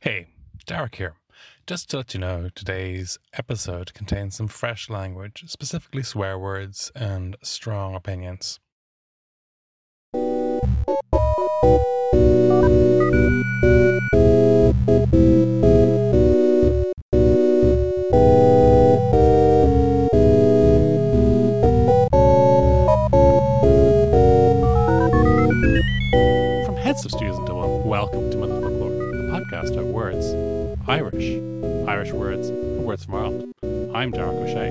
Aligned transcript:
Hey, 0.00 0.28
Derek 0.64 0.94
here. 0.94 1.16
Just 1.66 1.90
to 1.90 1.96
let 1.96 2.14
you 2.14 2.20
know, 2.20 2.50
today's 2.54 3.18
episode 3.32 3.92
contains 3.94 4.36
some 4.36 4.46
fresh 4.46 4.88
language, 4.88 5.42
specifically 5.48 6.04
swear 6.04 6.38
words 6.38 6.92
and 6.94 7.34
strong 7.42 7.96
opinions. 7.96 8.60
Irish, 31.22 31.88
Irish 31.88 32.12
words, 32.12 32.52
words 32.52 33.04
from 33.04 33.14
Ireland. 33.16 33.52
I'm 33.92 34.12
Derek 34.12 34.34
O'Shea, 34.34 34.68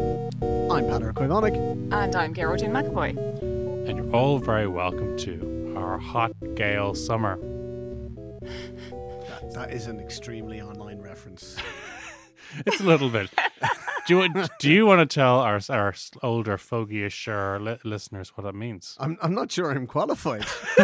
I'm 0.71 0.87
Patrick 0.87 1.17
Koivonic. 1.17 1.53
And 1.91 2.15
I'm 2.15 2.33
Gearóidín 2.33 2.69
McEvoy. 2.71 3.17
and 3.89 3.97
you're 3.97 4.15
all 4.15 4.39
very 4.39 4.65
welcome 4.65 5.17
to 5.17 5.73
our 5.75 5.97
hot 5.97 6.31
Gael 6.55 6.95
summer. 6.95 7.37
That, 9.27 9.51
that 9.55 9.71
is 9.73 9.87
an 9.87 9.99
extremely 9.99 10.61
online 10.61 10.99
reference. 11.01 11.57
It's 12.65 12.79
a 12.79 12.83
little 12.83 13.09
bit. 13.09 13.29
Do 14.07 14.13
you, 14.13 14.19
want- 14.19 14.51
do 14.61 14.71
you 14.71 14.85
want 14.85 15.01
to 15.01 15.13
tell 15.13 15.41
our, 15.41 15.59
our 15.69 15.93
older, 16.23 16.55
fogyish 16.57 17.27
li- 17.61 17.77
listeners 17.83 18.29
what 18.37 18.45
that 18.45 18.55
means? 18.55 18.95
I'm, 19.01 19.17
I'm 19.21 19.33
not 19.35 19.51
sure 19.51 19.69
I'm 19.69 19.85
qualified. 19.85 20.43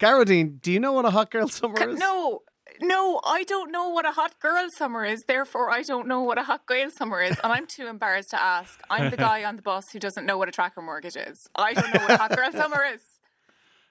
Gearóidín, 0.00 0.60
do 0.60 0.72
you 0.72 0.80
know 0.80 0.92
what 0.92 1.04
a 1.04 1.10
hot 1.10 1.30
girl 1.30 1.46
summer 1.46 1.88
is? 1.88 2.00
No, 2.00 2.40
no, 2.80 3.20
I 3.24 3.44
don't 3.44 3.70
know 3.70 3.88
what 3.88 4.06
a 4.06 4.12
hot 4.12 4.38
girl 4.40 4.68
summer 4.70 5.04
is. 5.04 5.24
Therefore, 5.24 5.70
I 5.70 5.82
don't 5.82 6.06
know 6.06 6.22
what 6.22 6.38
a 6.38 6.42
hot 6.42 6.66
girl 6.66 6.90
summer 6.90 7.22
is, 7.22 7.36
and 7.42 7.52
I'm 7.52 7.66
too 7.66 7.86
embarrassed 7.86 8.30
to 8.30 8.40
ask. 8.40 8.80
I'm 8.90 9.10
the 9.10 9.16
guy 9.16 9.44
on 9.44 9.56
the 9.56 9.62
bus 9.62 9.90
who 9.92 9.98
doesn't 9.98 10.26
know 10.26 10.38
what 10.38 10.48
a 10.48 10.52
tracker 10.52 10.82
mortgage 10.82 11.16
is. 11.16 11.48
I 11.54 11.74
don't 11.74 11.92
know 11.94 12.00
what 12.00 12.10
a 12.12 12.16
hot 12.16 12.36
girl 12.36 12.52
summer 12.52 12.84
is. 12.94 13.00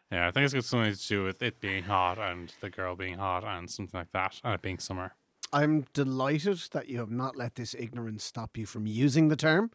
Yeah, 0.10 0.30
I 0.30 0.32
think 0.32 0.46
it's 0.46 0.54
got 0.54 0.64
something 0.64 0.94
to 0.94 1.08
do 1.10 1.26
with 1.26 1.42
it 1.42 1.60
being 1.60 1.84
hot 1.84 2.18
and 2.18 2.54
the 2.62 2.70
girl 2.70 2.96
being 2.96 3.18
hot 3.18 3.44
and 3.44 3.70
something 3.70 4.00
like 4.00 4.14
that, 4.14 4.40
and 4.42 4.54
it 4.54 4.62
being 4.62 4.80
summer. 4.80 5.14
I'm 5.52 5.86
delighted 5.92 6.60
that 6.72 6.88
you 6.88 7.00
have 7.00 7.12
not 7.12 7.36
let 7.36 7.56
this 7.56 7.76
ignorance 7.78 8.24
stop 8.24 8.56
you 8.58 8.66
from 8.66 8.88
using 8.88 9.28
the 9.28 9.36
term, 9.36 9.70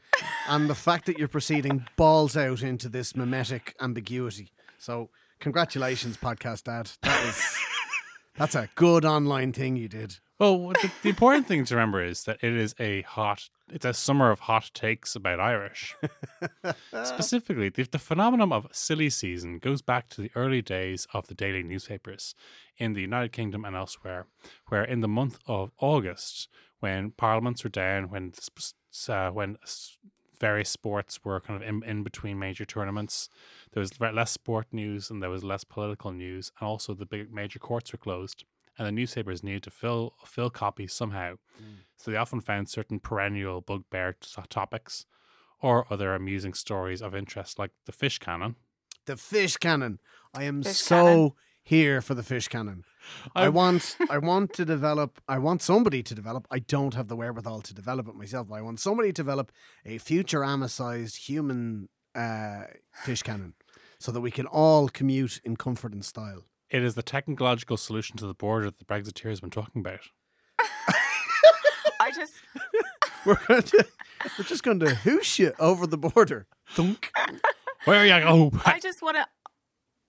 and 0.48 0.70
the 0.70 0.74
fact 0.74 1.04
that 1.04 1.18
you're 1.18 1.28
proceeding 1.28 1.84
balls 1.96 2.34
out 2.34 2.62
into 2.62 2.88
this 2.88 3.14
mimetic 3.14 3.74
ambiguity. 3.78 4.52
So, 4.78 5.10
congratulations, 5.38 6.16
podcast 6.16 6.64
dad. 6.64 6.90
That 7.02 7.26
is 7.26 7.58
that's 8.37 8.54
a 8.54 8.69
good 8.75 9.04
online 9.04 9.53
thing 9.53 9.76
you 9.76 9.88
did. 9.88 10.19
Well, 10.38 10.70
the, 10.70 10.91
the 11.03 11.09
important 11.10 11.47
thing 11.47 11.65
to 11.66 11.75
remember 11.76 12.03
is 12.03 12.25
that 12.25 12.43
it 12.43 12.53
is 12.53 12.75
a 12.81 13.03
hot, 13.03 13.48
it's 13.70 13.84
a 13.84 13.94
summer 13.94 14.32
of 14.32 14.41
hot 14.41 14.70
takes 14.75 15.15
about 15.15 15.38
Irish. 15.38 15.94
Specifically, 17.04 17.69
the, 17.69 17.84
the 17.84 17.98
phenomenon 17.98 18.53
of 18.53 18.66
silly 18.72 19.09
season 19.09 19.59
goes 19.59 19.82
back 19.82 20.09
to 20.09 20.20
the 20.20 20.32
early 20.34 20.60
days 20.60 21.06
of 21.15 21.28
the 21.28 21.34
daily 21.34 21.62
newspapers 21.62 22.34
in 22.76 22.94
the 22.94 23.03
United 23.03 23.31
Kingdom 23.31 23.65
and 23.65 23.76
elsewhere, 23.76 24.26
where 24.69 24.82
in 24.82 25.00
the 25.00 25.06
month 25.06 25.38
of 25.47 25.70
August, 25.78 26.49
when 26.81 27.12
parliaments 27.12 27.62
were 27.62 27.70
down, 27.70 28.10
when 28.10 28.32
uh, 29.09 29.31
when 29.31 29.56
various 30.42 30.69
sports 30.69 31.20
were 31.25 31.41
kind 31.41 31.62
of 31.62 31.66
in, 31.66 31.82
in 31.84 32.03
between 32.03 32.36
major 32.38 32.64
tournaments, 32.64 33.30
there 33.72 33.80
was 33.80 33.98
less 34.00 34.32
sport 34.32 34.66
news 34.72 35.08
and 35.08 35.22
there 35.22 35.30
was 35.30 35.44
less 35.44 35.64
political 35.64 36.10
news, 36.12 36.50
and 36.58 36.66
also 36.66 36.92
the 36.92 37.06
big 37.06 37.32
major 37.32 37.60
courts 37.60 37.92
were 37.92 37.98
closed 37.98 38.44
and 38.76 38.86
the 38.86 38.92
newspapers 38.92 39.42
needed 39.42 39.62
to 39.62 39.70
fill 39.70 40.14
fill 40.25 40.50
copies 40.50 40.92
somehow. 40.92 41.34
Mm. 41.60 41.84
So 41.97 42.10
they 42.10 42.16
often 42.16 42.41
found 42.41 42.69
certain 42.69 42.98
perennial 43.00 43.60
bugbear 43.60 44.16
topics 44.48 45.06
or 45.60 45.86
other 45.91 46.14
amusing 46.14 46.54
stories 46.54 47.00
of 47.00 47.14
interest, 47.14 47.58
like 47.58 47.70
the 47.86 47.92
fish 47.92 48.19
cannon. 48.19 48.56
The 49.06 49.16
fish 49.16 49.56
cannon. 49.56 50.00
I 50.34 50.44
am 50.44 50.62
Fish 50.62 50.78
so 50.78 51.04
cannon. 51.04 51.31
Here 51.62 52.00
for 52.00 52.14
the 52.14 52.22
fish 52.22 52.48
cannon. 52.48 52.84
I 53.34 53.44
I'm- 53.44 53.54
want 53.54 53.96
I 54.10 54.18
want 54.18 54.52
to 54.54 54.64
develop 54.64 55.20
I 55.28 55.38
want 55.38 55.62
somebody 55.62 56.02
to 56.04 56.14
develop 56.14 56.46
I 56.50 56.60
don't 56.60 56.94
have 56.94 57.08
the 57.08 57.16
wherewithal 57.16 57.62
to 57.62 57.74
develop 57.74 58.08
it 58.08 58.14
myself, 58.14 58.48
but 58.48 58.56
I 58.56 58.62
want 58.62 58.80
somebody 58.80 59.08
to 59.08 59.12
develop 59.12 59.50
a 59.84 59.98
futurama 59.98 60.68
sized 60.70 61.16
human 61.28 61.88
uh, 62.14 62.64
fish 62.92 63.22
cannon 63.22 63.54
so 63.98 64.12
that 64.12 64.20
we 64.20 64.30
can 64.30 64.46
all 64.46 64.88
commute 64.88 65.40
in 65.44 65.56
comfort 65.56 65.92
and 65.92 66.04
style. 66.04 66.44
It 66.70 66.82
is 66.82 66.94
the 66.94 67.02
technological 67.02 67.76
solution 67.76 68.16
to 68.18 68.26
the 68.26 68.34
border 68.34 68.66
that 68.66 68.78
the 68.78 68.84
Brexiteers 68.84 69.30
has 69.30 69.40
been 69.40 69.50
talking 69.50 69.80
about. 69.80 70.00
I 72.00 72.10
just, 72.10 72.32
We're 73.26 73.38
going 73.46 73.62
to 73.62 73.86
we're 74.38 74.44
just 74.44 74.62
going 74.64 74.80
to 74.80 74.94
whoosh 75.04 75.38
you 75.38 75.52
over 75.58 75.86
the 75.86 75.98
border. 75.98 76.46
Thunk. 76.70 77.12
Where 77.84 78.00
are 78.00 78.06
you? 78.06 78.24
Oh, 78.26 78.50
I 78.64 78.80
just 78.80 79.02
want 79.02 79.16
to. 79.16 79.26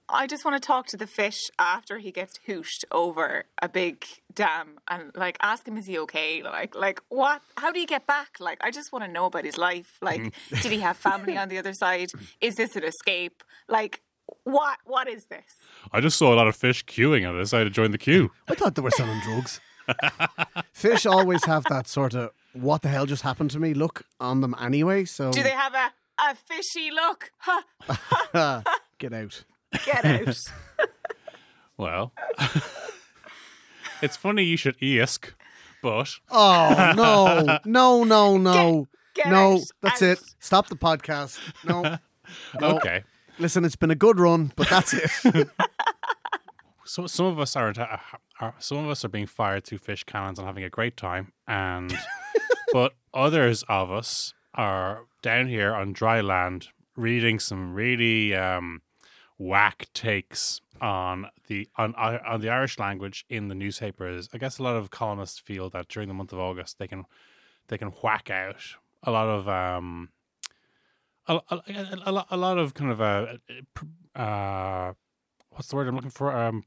I 0.09 0.27
just 0.27 0.43
want 0.43 0.61
to 0.61 0.65
talk 0.65 0.87
to 0.87 0.97
the 0.97 1.07
fish 1.07 1.49
after 1.57 1.97
he 1.97 2.11
gets 2.11 2.39
hooshed 2.47 2.83
over 2.91 3.45
a 3.61 3.69
big 3.69 4.05
dam 4.33 4.79
and 4.87 5.11
like 5.15 5.37
ask 5.41 5.67
him 5.67 5.77
is 5.77 5.87
he 5.87 5.97
okay? 5.99 6.43
Like 6.43 6.75
like 6.75 7.01
what? 7.09 7.41
How 7.57 7.71
do 7.71 7.79
you 7.79 7.87
get 7.87 8.05
back? 8.05 8.37
Like 8.39 8.57
I 8.61 8.69
just 8.71 8.91
want 8.91 9.05
to 9.05 9.11
know 9.11 9.25
about 9.25 9.45
his 9.45 9.57
life. 9.57 9.97
Like 10.01 10.33
did 10.49 10.71
he 10.71 10.79
have 10.79 10.97
family 10.97 11.37
on 11.37 11.49
the 11.49 11.57
other 11.57 11.73
side? 11.73 12.09
Is 12.41 12.55
this 12.55 12.75
an 12.75 12.83
escape? 12.83 13.43
Like 13.67 14.01
what 14.43 14.79
what 14.85 15.07
is 15.07 15.25
this? 15.25 15.45
I 15.91 16.01
just 16.01 16.17
saw 16.17 16.33
a 16.33 16.35
lot 16.35 16.47
of 16.47 16.55
fish 16.55 16.85
queuing 16.85 17.27
and 17.27 17.37
I 17.37 17.41
decided 17.41 17.65
to 17.65 17.69
join 17.69 17.91
the 17.91 17.97
queue. 17.97 18.31
I 18.47 18.55
thought 18.55 18.75
they 18.75 18.81
were 18.81 18.91
selling 18.91 19.19
drugs. 19.21 19.59
Fish 20.71 21.05
always 21.05 21.43
have 21.43 21.65
that 21.65 21.87
sort 21.89 22.13
of 22.13 22.31
what 22.53 22.83
the 22.83 22.87
hell 22.87 23.05
just 23.05 23.21
happened 23.21 23.51
to 23.51 23.59
me? 23.59 23.73
look 23.73 24.03
on 24.17 24.39
them 24.39 24.55
anyway, 24.59 25.03
so 25.03 25.31
do 25.31 25.43
they 25.43 25.49
have 25.49 25.73
a 25.73 25.91
a 26.19 26.35
fishy 26.35 26.89
look? 26.91 27.31
Huh. 27.39 28.61
Get 28.97 29.13
out. 29.13 29.43
Get 29.85 30.05
out 30.05 30.51
Well, 31.77 32.13
it's 34.01 34.15
funny 34.15 34.43
you 34.43 34.57
should 34.57 34.75
ask, 34.83 35.33
but 35.81 36.09
Oh 36.29 36.93
no, 36.95 37.59
no, 37.65 38.03
no, 38.03 38.37
no, 38.37 38.87
get 39.15 39.27
no! 39.29 39.55
out, 39.55 39.61
That's 39.81 40.01
out. 40.03 40.09
it. 40.09 40.19
Stop 40.39 40.67
the 40.69 40.75
podcast. 40.75 41.39
No, 41.65 41.97
no. 42.59 42.75
okay. 42.75 43.03
Listen, 43.39 43.65
it's 43.65 43.75
been 43.75 43.89
a 43.91 43.95
good 43.95 44.19
run, 44.19 44.51
but 44.55 44.69
that's 44.69 44.93
it. 44.93 45.49
So 46.85 47.07
some 47.07 47.25
of 47.25 47.39
us 47.39 47.55
are, 47.55 47.73
are 48.39 48.53
some 48.59 48.77
of 48.77 48.89
us 48.89 49.03
are 49.03 49.09
being 49.09 49.25
fired 49.25 49.65
through 49.65 49.79
fish 49.79 50.03
cannons 50.03 50.37
and 50.37 50.47
having 50.47 50.63
a 50.63 50.69
great 50.69 50.95
time, 50.95 51.31
and 51.47 51.91
but 52.71 52.93
others 53.15 53.63
of 53.67 53.89
us 53.89 54.35
are 54.53 55.05
down 55.23 55.47
here 55.47 55.73
on 55.73 55.93
dry 55.93 56.21
land 56.21 56.67
reading 56.95 57.39
some 57.39 57.73
really 57.73 58.35
um, 58.35 58.82
whack 59.43 59.87
takes 59.93 60.61
on 60.81 61.27
the 61.47 61.67
on 61.77 61.93
on 61.95 62.41
the 62.41 62.49
Irish 62.49 62.79
language 62.79 63.25
in 63.29 63.47
the 63.47 63.55
newspapers. 63.55 64.29
I 64.33 64.37
guess 64.37 64.57
a 64.59 64.63
lot 64.63 64.75
of 64.75 64.89
columnists 64.89 65.39
feel 65.39 65.69
that 65.71 65.87
during 65.87 66.07
the 66.07 66.13
month 66.13 66.33
of 66.33 66.39
August 66.39 66.79
they 66.79 66.87
can 66.87 67.05
they 67.67 67.77
can 67.77 67.89
whack 67.89 68.29
out 68.29 68.61
a 69.03 69.11
lot 69.11 69.27
of 69.27 69.47
um 69.49 70.09
a, 71.27 71.39
a, 71.49 71.61
a, 72.05 72.25
a 72.31 72.37
lot- 72.37 72.57
of 72.57 72.73
kind 72.73 72.91
of 72.91 73.01
uh, 73.01 74.19
uh 74.19 74.93
what's 75.51 75.67
the 75.69 75.75
word 75.75 75.87
I'm 75.87 75.95
looking 75.95 76.09
for 76.11 76.35
um 76.35 76.63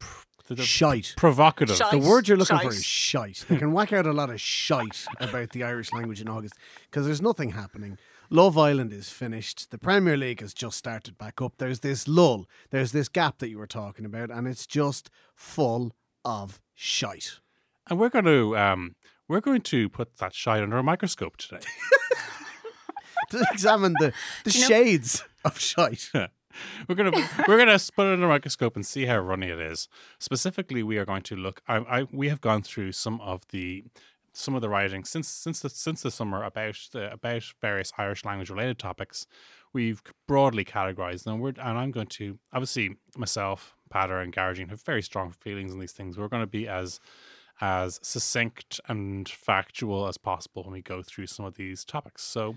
the, 0.49 0.55
the 0.55 0.62
Shite. 0.62 1.14
provocative. 1.17 1.76
Shite. 1.76 1.90
The 1.90 1.99
word 1.99 2.28
you're 2.28 2.37
looking 2.37 2.58
for 2.58 2.69
is 2.69 2.84
shite. 2.84 3.44
They 3.49 3.56
can 3.56 3.73
whack 3.73 3.93
out 3.93 4.06
a 4.06 4.12
lot 4.12 4.31
of 4.31 4.40
shite 4.40 5.05
about 5.19 5.50
the 5.50 5.64
Irish 5.64 5.93
language 5.93 6.20
in 6.20 6.28
August 6.28 6.55
because 6.88 7.05
there's 7.05 7.20
nothing 7.23 7.50
happening. 7.50 7.99
Love 8.31 8.58
Island 8.58 8.93
is 8.93 9.08
finished. 9.11 9.70
The 9.70 9.78
Premier 9.78 10.17
League 10.17 10.40
has 10.40 10.52
just 10.52 10.76
started 10.76 11.17
back 11.17 11.40
up. 11.40 11.55
There's 11.58 11.81
this 11.81 12.08
lull. 12.08 12.46
There's 12.70 12.93
this 12.93 13.08
gap 13.08 13.38
that 13.38 13.49
you 13.49 13.58
were 13.58 13.67
talking 13.67 14.05
about, 14.05 14.31
and 14.31 14.49
it's 14.49 14.67
just 14.67 15.11
full 15.34 15.93
of 16.25 16.61
shite. 16.75 17.38
And 17.88 17.99
we're 18.00 18.08
going 18.08 18.25
to 18.25 18.56
um, 18.56 18.96
we're 19.28 19.40
going 19.40 19.61
to 19.62 19.88
put 19.88 20.17
that 20.19 20.34
shite 20.34 20.62
under 20.62 20.78
a 20.78 20.82
microscope 20.82 21.37
today. 21.37 21.61
To 23.31 23.44
examine 23.50 23.94
the, 23.99 24.12
the 24.44 24.52
you 24.52 24.61
know- 24.61 24.67
shades 24.69 25.25
of 25.44 25.58
shite. 25.58 26.11
we're 26.88 26.94
gonna 26.94 27.11
we're 27.49 27.58
gonna 27.58 27.78
put 27.96 28.06
it 28.06 28.12
under 28.12 28.26
a 28.26 28.28
microscope 28.28 28.76
and 28.76 28.87
see 28.87 29.06
how 29.06 29.19
runny 29.19 29.49
it 29.49 29.58
is. 29.58 29.88
Specifically, 30.20 30.84
we 30.84 30.96
are 30.99 31.05
going 31.05 31.23
to 31.23 31.34
look. 31.34 31.61
I, 31.67 31.76
I 31.78 32.02
we 32.12 32.28
have 32.28 32.40
gone 32.40 32.62
through 32.62 32.93
some 32.93 33.20
of 33.20 33.43
the 33.49 33.82
some 34.37 34.55
of 34.55 34.61
the 34.61 34.69
writing 34.69 35.05
since 35.05 35.29
since 35.29 35.61
the 35.61 35.71
since 35.71 36.03
the 36.03 36.11
summer 36.11 36.43
about 36.43 36.77
the 36.93 37.12
about 37.12 37.43
various 37.61 37.93
Irish 37.99 38.25
language 38.25 38.50
related 38.50 38.79
topics. 38.79 39.27
We've 39.73 40.03
broadly 40.27 40.65
categorized 40.65 41.25
them. 41.25 41.41
We're, 41.41 41.50
and 41.50 41.79
I'm 41.79 41.91
going 41.91 42.06
to 42.06 42.38
obviously 42.53 42.97
myself, 43.17 43.77
Peadar, 43.93 44.23
and 44.23 44.35
Gearóidín 44.35 44.71
have 44.71 44.83
very 44.83 45.03
strong 45.03 45.33
feelings 45.33 45.73
on 45.73 45.81
these 45.81 45.93
things. 45.93 46.17
We're 46.17 46.29
going 46.29 46.43
to 46.43 46.47
be 46.47 46.69
as 46.69 47.00
as 47.61 47.99
succinct 48.03 48.81
and 48.88 49.29
factual 49.29 50.09
as 50.09 50.19
possible 50.19 50.65
when 50.65 50.73
we 50.73 50.83
go 50.83 51.03
through 51.03 51.27
some 51.27 51.47
of 51.47 51.55
these 51.55 51.85
topics. 51.85 52.23
So, 52.23 52.56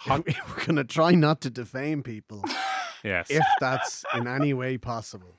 hot, 0.00 0.26
We're 0.48 0.64
going 0.64 0.76
to 0.76 0.84
try 0.84 1.12
not 1.12 1.40
to 1.42 1.50
defame 1.50 2.02
people 2.02 2.44
yes, 3.04 3.30
if 3.30 3.44
that's 3.60 4.04
in 4.14 4.26
any 4.26 4.54
way 4.54 4.78
possible. 4.78 5.36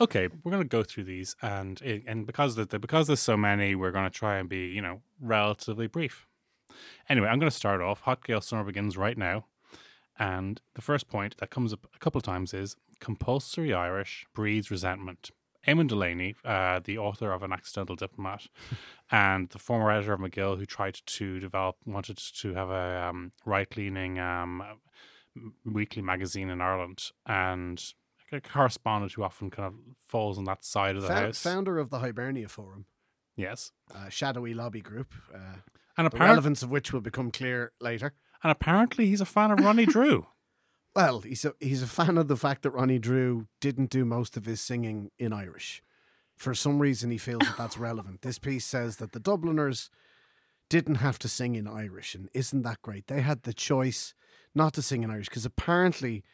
Okay, 0.00 0.28
we're 0.42 0.50
going 0.50 0.62
to 0.62 0.68
go 0.68 0.82
through 0.82 1.04
these, 1.04 1.36
and 1.42 1.80
and 1.82 2.26
because 2.26 2.56
the, 2.56 2.78
because 2.78 3.06
there's 3.06 3.20
so 3.20 3.36
many, 3.36 3.74
we're 3.74 3.90
going 3.90 4.10
to 4.10 4.18
try 4.18 4.38
and 4.38 4.48
be 4.48 4.68
you 4.68 4.80
know 4.80 5.02
relatively 5.20 5.86
brief. 5.88 6.26
Anyway, 7.10 7.28
I'm 7.28 7.38
going 7.38 7.50
to 7.50 7.56
start 7.56 7.82
off. 7.82 8.00
Hot 8.02 8.24
Gael 8.24 8.40
Summer 8.40 8.64
begins 8.64 8.96
right 8.96 9.18
now, 9.18 9.44
and 10.18 10.58
the 10.74 10.80
first 10.80 11.06
point 11.06 11.36
that 11.38 11.50
comes 11.50 11.74
up 11.74 11.86
a 11.94 11.98
couple 11.98 12.18
of 12.18 12.22
times 12.22 12.54
is 12.54 12.76
compulsory 12.98 13.74
Irish 13.74 14.26
breeds 14.34 14.70
resentment. 14.70 15.32
Eamon 15.68 15.88
Delaney, 15.88 16.34
uh, 16.46 16.80
the 16.82 16.96
author 16.96 17.30
of 17.32 17.42
An 17.42 17.52
Accidental 17.52 17.94
Diplomat, 17.94 18.46
and 19.10 19.50
the 19.50 19.58
former 19.58 19.90
editor 19.90 20.14
of 20.14 20.20
Magill, 20.20 20.56
who 20.56 20.64
tried 20.64 20.98
to 21.04 21.38
develop, 21.38 21.76
wanted 21.84 22.16
to 22.16 22.54
have 22.54 22.70
a 22.70 23.08
um, 23.10 23.32
right-leaning 23.44 24.18
um, 24.18 24.62
weekly 25.66 26.00
magazine 26.00 26.48
in 26.48 26.62
Ireland, 26.62 27.10
and 27.26 27.92
a 28.32 28.40
correspondent 28.40 29.12
who 29.12 29.22
often 29.22 29.50
kind 29.50 29.66
of 29.66 29.74
falls 30.06 30.38
on 30.38 30.44
that 30.44 30.64
side 30.64 30.96
of 30.96 31.02
the 31.02 31.08
Fou- 31.08 31.14
house. 31.14 31.42
founder 31.42 31.78
of 31.78 31.90
the 31.90 31.98
Hibernia 32.00 32.48
Forum, 32.48 32.86
yes, 33.36 33.72
a 33.94 34.10
shadowy 34.10 34.54
lobby 34.54 34.80
group, 34.80 35.12
uh, 35.34 35.38
and 35.96 36.04
the 36.04 36.08
apparently, 36.08 36.26
relevance 36.28 36.62
of 36.62 36.70
which 36.70 36.92
will 36.92 37.00
become 37.00 37.30
clear 37.30 37.72
later. 37.80 38.12
and 38.42 38.50
apparently, 38.50 39.06
he's 39.06 39.20
a 39.20 39.26
fan 39.26 39.50
of 39.50 39.60
Ronnie 39.60 39.86
Drew. 39.94 40.26
Well, 40.94 41.20
he's 41.20 41.44
a, 41.44 41.54
he's 41.60 41.82
a 41.82 41.86
fan 41.86 42.18
of 42.18 42.26
the 42.28 42.36
fact 42.36 42.62
that 42.62 42.70
Ronnie 42.72 42.98
Drew 42.98 43.46
didn't 43.60 43.90
do 43.90 44.04
most 44.04 44.36
of 44.36 44.44
his 44.44 44.60
singing 44.60 45.10
in 45.18 45.32
Irish. 45.32 45.82
For 46.36 46.54
some 46.54 46.78
reason, 46.80 47.10
he 47.10 47.18
feels 47.18 47.40
that 47.46 47.56
that's 47.58 47.78
relevant. 47.90 48.22
This 48.22 48.38
piece 48.38 48.64
says 48.64 48.96
that 48.96 49.12
the 49.12 49.20
Dubliners 49.20 49.90
didn't 50.68 50.96
have 50.96 51.18
to 51.20 51.28
sing 51.28 51.54
in 51.54 51.66
Irish, 51.68 52.14
and 52.14 52.28
isn't 52.32 52.62
that 52.62 52.80
great? 52.82 53.06
They 53.08 53.20
had 53.20 53.42
the 53.42 53.52
choice 53.52 54.14
not 54.54 54.72
to 54.74 54.82
sing 54.82 55.02
in 55.02 55.10
Irish 55.10 55.28
because 55.28 55.44
apparently, 55.44 56.24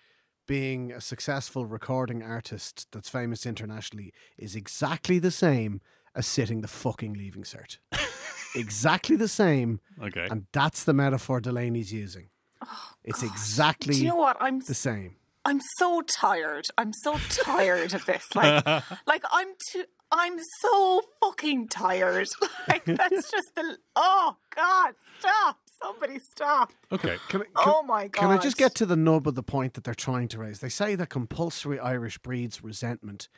being 0.46 0.92
a 0.92 1.00
successful 1.00 1.66
recording 1.66 2.22
artist 2.22 2.86
that's 2.92 3.08
famous 3.08 3.46
internationally 3.46 4.12
is 4.38 4.54
exactly 4.54 5.18
the 5.18 5.30
same 5.30 5.80
as 6.14 6.26
sitting 6.26 6.60
the 6.60 6.68
fucking 6.68 7.14
leaving 7.14 7.42
cert. 7.42 7.78
exactly 8.54 9.16
the 9.16 9.28
same, 9.28 9.80
Okay, 10.02 10.26
and 10.30 10.46
that's 10.52 10.84
the 10.84 10.94
metaphor 10.94 11.40
Delaney's 11.40 11.92
using. 11.92 12.28
Oh, 12.64 12.90
It's 13.04 13.22
exactly 13.22 13.94
Do 13.94 14.00
you 14.00 14.08
know 14.08 14.16
what? 14.16 14.36
I'm 14.40 14.60
the 14.60 14.74
same. 14.74 15.16
I'm 15.44 15.60
so 15.78 16.02
tired. 16.02 16.66
I'm 16.76 16.92
so 17.04 17.18
tired 17.28 17.94
of 17.94 18.04
this. 18.06 18.24
Like, 18.34 18.64
like 19.06 19.22
I'm 19.30 19.48
too. 19.70 19.84
I'm 20.10 20.38
so 20.60 21.02
fucking 21.22 21.68
tired. 21.68 22.28
Like 22.68 22.84
that's 22.84 23.30
just 23.30 23.54
the. 23.54 23.78
Oh 23.94 24.36
God! 24.54 24.94
Stop! 25.20 25.58
Somebody 25.82 26.18
stop! 26.18 26.72
okay. 26.90 27.16
Can 27.28 27.42
I, 27.42 27.44
can, 27.44 27.52
Oh 27.56 27.82
my 27.82 28.08
God! 28.08 28.20
can 28.20 28.30
I 28.30 28.38
just 28.38 28.56
get 28.56 28.74
to 28.76 28.86
the 28.86 28.96
nub 28.96 29.28
of 29.28 29.34
the 29.34 29.42
point 29.42 29.74
that 29.74 29.84
they're 29.84 29.94
trying 29.94 30.28
to 30.28 30.38
raise? 30.38 30.60
They 30.60 30.68
say 30.68 30.94
that 30.94 31.08
compulsory 31.08 31.78
Irish 31.78 32.18
breeds 32.18 32.62
resentment. 32.62 33.28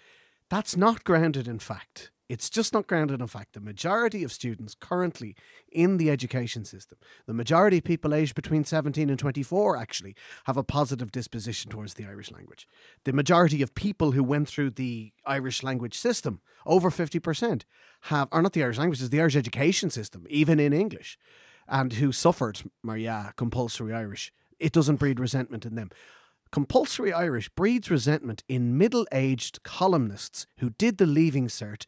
That's 0.49 0.77
not 0.77 1.05
grounded 1.05 1.47
in 1.47 1.59
fact. 1.59 2.11
It's 2.29 2.51
just 2.51 2.75
not 2.75 2.87
grounded 2.87 3.23
in 3.23 3.27
fact. 3.27 3.55
The 3.55 3.61
majority 3.61 4.23
of 4.23 4.33
students 4.33 4.75
currently 4.79 5.35
in 5.73 5.97
the 5.97 6.11
education 6.11 6.65
system, 6.67 6.99
the 7.27 7.33
majority 7.33 7.79
of 7.79 7.85
people 7.85 8.15
aged 8.15 8.35
between 8.35 8.65
17 8.65 9.09
and 9.09 9.19
24 9.19 9.79
actually 9.79 10.15
have 10.45 10.59
a 10.59 10.63
positive 10.63 11.11
disposition 11.11 11.71
towards 11.71 11.95
the 11.95 12.05
Irish 12.05 12.31
language. 12.31 12.69
The 13.05 13.15
majority 13.15 13.63
of 13.63 13.75
people 13.75 14.13
who 14.13 14.23
went 14.23 14.47
through 14.49 14.71
the 14.71 15.13
Irish 15.25 15.63
language 15.63 15.99
system, 15.99 16.41
over 16.67 16.91
50%, 16.91 17.63
have, 18.03 18.29
or 18.31 18.43
not 18.43 18.53
the 18.53 18.63
Irish 18.63 18.79
language, 18.79 19.01
it's 19.01 19.09
the 19.09 19.21
Irish 19.21 19.37
education 19.37 19.89
system, 19.89 20.27
even 20.29 20.61
in 20.61 20.75
English, 20.75 21.19
and 21.69 21.95
who 21.95 22.13
suffered, 22.13 22.63
Maria, 22.83 23.33
compulsory 23.37 23.93
Irish. 23.93 24.33
It 24.59 24.73
doesn't 24.73 24.97
breed 24.97 25.21
resentment 25.21 25.65
in 25.65 25.75
them. 25.75 25.91
Compulsory 26.51 27.13
Irish 27.13 27.49
breeds 27.51 27.91
resentment 27.91 28.43
in 28.49 28.79
middle 28.79 29.07
aged 29.13 29.63
columnists 29.63 30.47
who 30.59 30.71
did 30.71 30.99
the 30.99 31.07
Leaving 31.07 31.49
Cert 31.49 31.85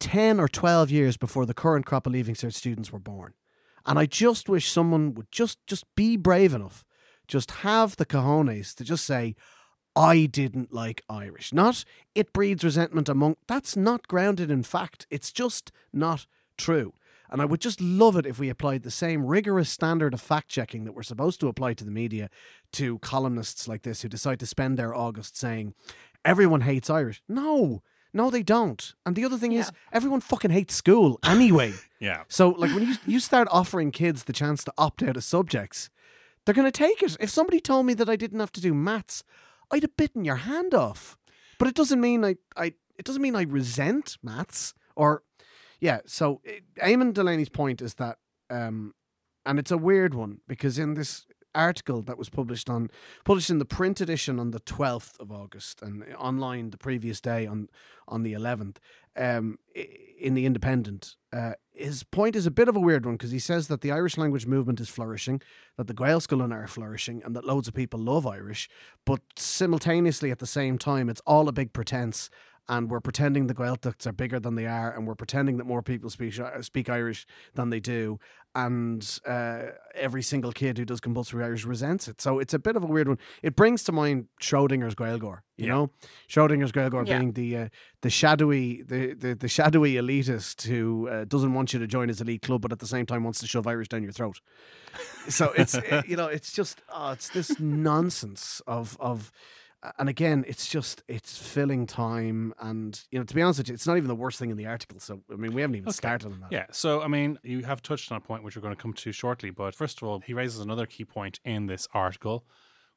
10 0.00 0.38
or 0.38 0.48
12 0.48 0.90
years 0.90 1.16
before 1.16 1.46
the 1.46 1.54
current 1.54 1.86
crop 1.86 2.06
of 2.06 2.12
Leaving 2.12 2.34
Cert 2.34 2.52
students 2.52 2.92
were 2.92 2.98
born. 2.98 3.32
And 3.86 3.98
I 3.98 4.06
just 4.06 4.48
wish 4.48 4.70
someone 4.70 5.14
would 5.14 5.30
just 5.30 5.58
just 5.66 5.84
be 5.94 6.16
brave 6.16 6.52
enough, 6.52 6.84
just 7.26 7.50
have 7.62 7.96
the 7.96 8.06
cojones 8.06 8.74
to 8.76 8.84
just 8.84 9.04
say, 9.04 9.34
I 9.96 10.26
didn't 10.26 10.72
like 10.72 11.02
Irish. 11.08 11.52
Not 11.52 11.84
it 12.14 12.32
breeds 12.32 12.64
resentment 12.64 13.08
among 13.08 13.36
that's 13.46 13.76
not 13.76 14.08
grounded 14.08 14.50
in 14.50 14.62
fact. 14.62 15.06
It's 15.10 15.32
just 15.32 15.72
not 15.92 16.26
true. 16.58 16.92
And 17.30 17.40
I 17.40 17.44
would 17.46 17.60
just 17.60 17.80
love 17.80 18.16
it 18.16 18.26
if 18.26 18.38
we 18.38 18.48
applied 18.48 18.82
the 18.82 18.90
same 18.90 19.24
rigorous 19.24 19.70
standard 19.70 20.14
of 20.14 20.20
fact 20.20 20.48
checking 20.48 20.84
that 20.84 20.92
we're 20.92 21.02
supposed 21.02 21.40
to 21.40 21.48
apply 21.48 21.74
to 21.74 21.84
the 21.84 21.90
media 21.90 22.28
to 22.72 22.98
columnists 23.00 23.66
like 23.66 23.82
this 23.82 24.02
who 24.02 24.08
decide 24.08 24.38
to 24.40 24.46
spend 24.46 24.78
their 24.78 24.94
August 24.94 25.36
saying 25.36 25.74
everyone 26.24 26.60
hates 26.62 26.90
Irish. 26.90 27.22
No, 27.28 27.82
no, 28.12 28.30
they 28.30 28.42
don't. 28.42 28.94
And 29.04 29.16
the 29.16 29.24
other 29.24 29.36
thing 29.36 29.52
is, 29.52 29.72
everyone 29.92 30.20
fucking 30.20 30.52
hates 30.52 30.74
school 30.74 31.18
anyway. 31.24 31.74
Yeah. 32.00 32.24
So, 32.28 32.50
like, 32.50 32.70
when 32.74 32.86
you, 32.86 32.94
you 33.06 33.18
start 33.18 33.48
offering 33.50 33.90
kids 33.90 34.24
the 34.24 34.34
chance 34.34 34.62
to 34.64 34.72
opt 34.76 35.02
out 35.02 35.16
of 35.16 35.24
subjects, 35.24 35.88
they're 36.44 36.54
going 36.54 36.70
to 36.70 36.70
take 36.70 37.02
it. 37.02 37.16
If 37.18 37.30
somebody 37.30 37.60
told 37.60 37.86
me 37.86 37.94
that 37.94 38.10
I 38.10 38.16
didn't 38.16 38.40
have 38.40 38.52
to 38.52 38.60
do 38.60 38.74
maths, 38.74 39.24
I'd 39.70 39.84
have 39.84 39.96
bitten 39.96 40.22
your 40.22 40.36
hand 40.36 40.74
off. 40.74 41.16
But 41.58 41.68
it 41.68 41.74
doesn't 41.74 42.02
mean 42.02 42.22
I, 42.22 42.36
I 42.58 42.74
it 42.98 43.06
doesn't 43.06 43.22
mean 43.22 43.34
I 43.34 43.44
resent 43.44 44.18
maths 44.22 44.74
or, 44.94 45.22
yeah. 45.84 46.00
So, 46.06 46.40
eh, 46.46 46.60
Eamon 46.82 47.12
Delaney's 47.12 47.50
point 47.50 47.82
is 47.82 47.94
that, 47.94 48.16
um, 48.48 48.94
and 49.44 49.58
it's 49.58 49.70
a 49.70 49.76
weird 49.76 50.14
one 50.14 50.38
because 50.48 50.78
in 50.78 50.94
this 50.94 51.26
article 51.54 52.00
that 52.02 52.16
was 52.16 52.28
published 52.30 52.68
on 52.68 52.90
published 53.24 53.50
in 53.50 53.58
the 53.58 53.64
print 53.66 54.00
edition 54.00 54.40
on 54.40 54.50
the 54.50 54.58
12th 54.60 55.20
of 55.20 55.30
August 55.30 55.82
and 55.82 56.02
online 56.18 56.70
the 56.70 56.78
previous 56.78 57.20
day 57.20 57.46
on 57.46 57.68
on 58.08 58.22
the 58.22 58.32
11th 58.32 58.78
um, 59.16 59.58
in 60.18 60.34
the 60.34 60.46
Independent. 60.46 61.16
Uh, 61.32 61.52
his 61.72 62.02
point 62.02 62.34
is 62.34 62.46
a 62.46 62.50
bit 62.50 62.68
of 62.68 62.76
a 62.76 62.80
weird 62.80 63.04
one 63.04 63.14
because 63.16 63.30
he 63.30 63.38
says 63.38 63.68
that 63.68 63.82
the 63.82 63.92
Irish 63.92 64.16
language 64.16 64.46
movement 64.46 64.80
is 64.80 64.88
flourishing, 64.88 65.40
that 65.76 65.86
the 65.86 65.94
Gaelscoilean 65.94 66.52
are 66.52 66.66
flourishing, 66.66 67.22
and 67.24 67.36
that 67.36 67.44
loads 67.44 67.68
of 67.68 67.74
people 67.74 68.00
love 68.00 68.26
Irish, 68.26 68.68
but 69.04 69.20
simultaneously 69.36 70.30
at 70.30 70.38
the 70.38 70.46
same 70.46 70.78
time, 70.78 71.08
it's 71.08 71.22
all 71.26 71.48
a 71.48 71.52
big 71.52 71.72
pretense. 71.72 72.30
And 72.66 72.90
we're 72.90 73.00
pretending 73.00 73.46
the 73.46 73.54
Gaeltachts 73.54 74.06
are 74.06 74.12
bigger 74.12 74.40
than 74.40 74.54
they 74.54 74.66
are, 74.66 74.90
and 74.90 75.06
we're 75.06 75.14
pretending 75.14 75.58
that 75.58 75.64
more 75.66 75.82
people 75.82 76.08
speak 76.08 76.32
speak 76.62 76.88
Irish 76.88 77.26
than 77.54 77.68
they 77.68 77.78
do, 77.78 78.18
and 78.54 79.20
uh, 79.26 79.64
every 79.94 80.22
single 80.22 80.50
kid 80.50 80.78
who 80.78 80.86
does 80.86 80.98
compulsory 80.98 81.44
Irish 81.44 81.66
resents 81.66 82.08
it. 82.08 82.22
So 82.22 82.38
it's 82.38 82.54
a 82.54 82.58
bit 82.58 82.74
of 82.74 82.82
a 82.82 82.86
weird 82.86 83.06
one. 83.08 83.18
It 83.42 83.54
brings 83.54 83.84
to 83.84 83.92
mind 83.92 84.28
Schrodinger's 84.40 84.94
Gaeilgeoir, 84.94 85.40
you 85.58 85.66
Yeah. 85.66 85.72
know, 85.72 85.90
Schrodinger's 86.26 86.72
Gaeilgeoir 86.72 87.06
Yeah. 87.06 87.18
being 87.18 87.32
the 87.32 87.56
uh, 87.58 87.68
the 88.00 88.08
shadowy 88.08 88.80
the, 88.82 89.12
the, 89.12 89.34
the 89.34 89.48
shadowy 89.48 89.94
elitist 89.96 90.62
who 90.66 91.08
uh, 91.08 91.24
doesn't 91.26 91.52
want 91.52 91.74
you 91.74 91.78
to 91.80 91.86
join 91.86 92.08
his 92.08 92.22
elite 92.22 92.40
club, 92.40 92.62
but 92.62 92.72
at 92.72 92.78
the 92.78 92.86
same 92.86 93.04
time 93.04 93.24
wants 93.24 93.40
to 93.40 93.46
shove 93.46 93.66
Irish 93.66 93.88
down 93.88 94.02
your 94.02 94.12
throat. 94.12 94.40
So 95.28 95.52
it's 95.52 95.74
uh, 95.74 96.00
you 96.08 96.16
know 96.16 96.28
it's 96.28 96.50
just 96.50 96.80
oh, 96.88 97.10
it's 97.12 97.28
this 97.28 97.58
nonsense 97.60 98.62
of 98.66 98.96
of. 99.00 99.30
And 99.98 100.08
again, 100.08 100.44
it's 100.46 100.66
just 100.68 101.02
it's 101.08 101.36
filling 101.36 101.86
time, 101.86 102.54
and 102.60 103.00
you 103.10 103.18
know, 103.18 103.24
to 103.24 103.34
be 103.34 103.42
honest 103.42 103.58
with 103.58 103.68
you, 103.68 103.74
it's 103.74 103.86
not 103.86 103.96
even 103.96 104.08
the 104.08 104.14
worst 104.14 104.38
thing 104.38 104.50
in 104.50 104.56
the 104.56 104.66
article. 104.66 104.98
So 105.00 105.20
I 105.30 105.36
mean, 105.36 105.52
we 105.52 105.60
haven't 105.60 105.76
even 105.76 105.88
Okay. 105.88 105.96
started 105.96 106.26
on 106.32 106.40
that. 106.40 106.52
Yeah, 106.52 106.66
so 106.70 107.02
I 107.02 107.08
mean, 107.08 107.38
you 107.42 107.62
have 107.64 107.82
touched 107.82 108.10
on 108.10 108.18
a 108.18 108.20
point 108.20 108.42
which 108.44 108.56
we're 108.56 108.62
going 108.62 108.74
to 108.74 108.80
come 108.80 108.92
to 108.94 109.12
shortly, 109.12 109.50
but 109.50 109.74
first 109.74 110.00
of 110.00 110.08
all, 110.08 110.20
he 110.20 110.32
raises 110.34 110.60
another 110.60 110.86
key 110.86 111.04
point 111.04 111.40
in 111.44 111.66
this 111.66 111.86
article, 111.92 112.46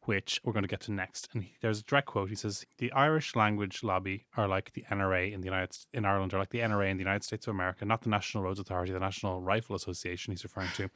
which 0.03 0.39
we're 0.44 0.53
going 0.53 0.63
to 0.63 0.70
get 0.70 0.79
to 0.82 0.91
next. 0.91 1.27
And 1.34 1.44
he, 1.44 1.56
there's 1.62 1.79
a 1.79 1.84
direct 1.84 2.08
quote. 2.08 2.29
He 2.29 2.36
says, 2.36 2.65
"The 2.77 2.91
Irish 2.94 3.36
language 3.36 3.84
lobby 3.84 4.25
are 4.38 4.48
like 4.48 4.72
the 4.74 4.86
NRA 4.89 5.34
in 5.34 5.41
the 5.41 5.46
United 5.48 5.75
in 5.94 6.06
Ireland, 6.06 6.34
are 6.34 6.39
like 6.39 6.51
the 6.51 6.60
NRA 6.60 6.89
in 6.89 6.98
the 6.98 7.03
United 7.03 7.24
States 7.24 7.48
of 7.48 7.51
America, 7.56 7.84
not 7.86 8.01
the 8.03 8.10
National 8.10 8.44
Roads 8.44 8.60
Authority, 8.60 8.94
the 8.94 9.00
National 9.00 9.41
Rifle 9.41 9.75
Association." 9.75 10.32
He's 10.32 10.44
referring 10.44 10.72
to. 10.75 10.89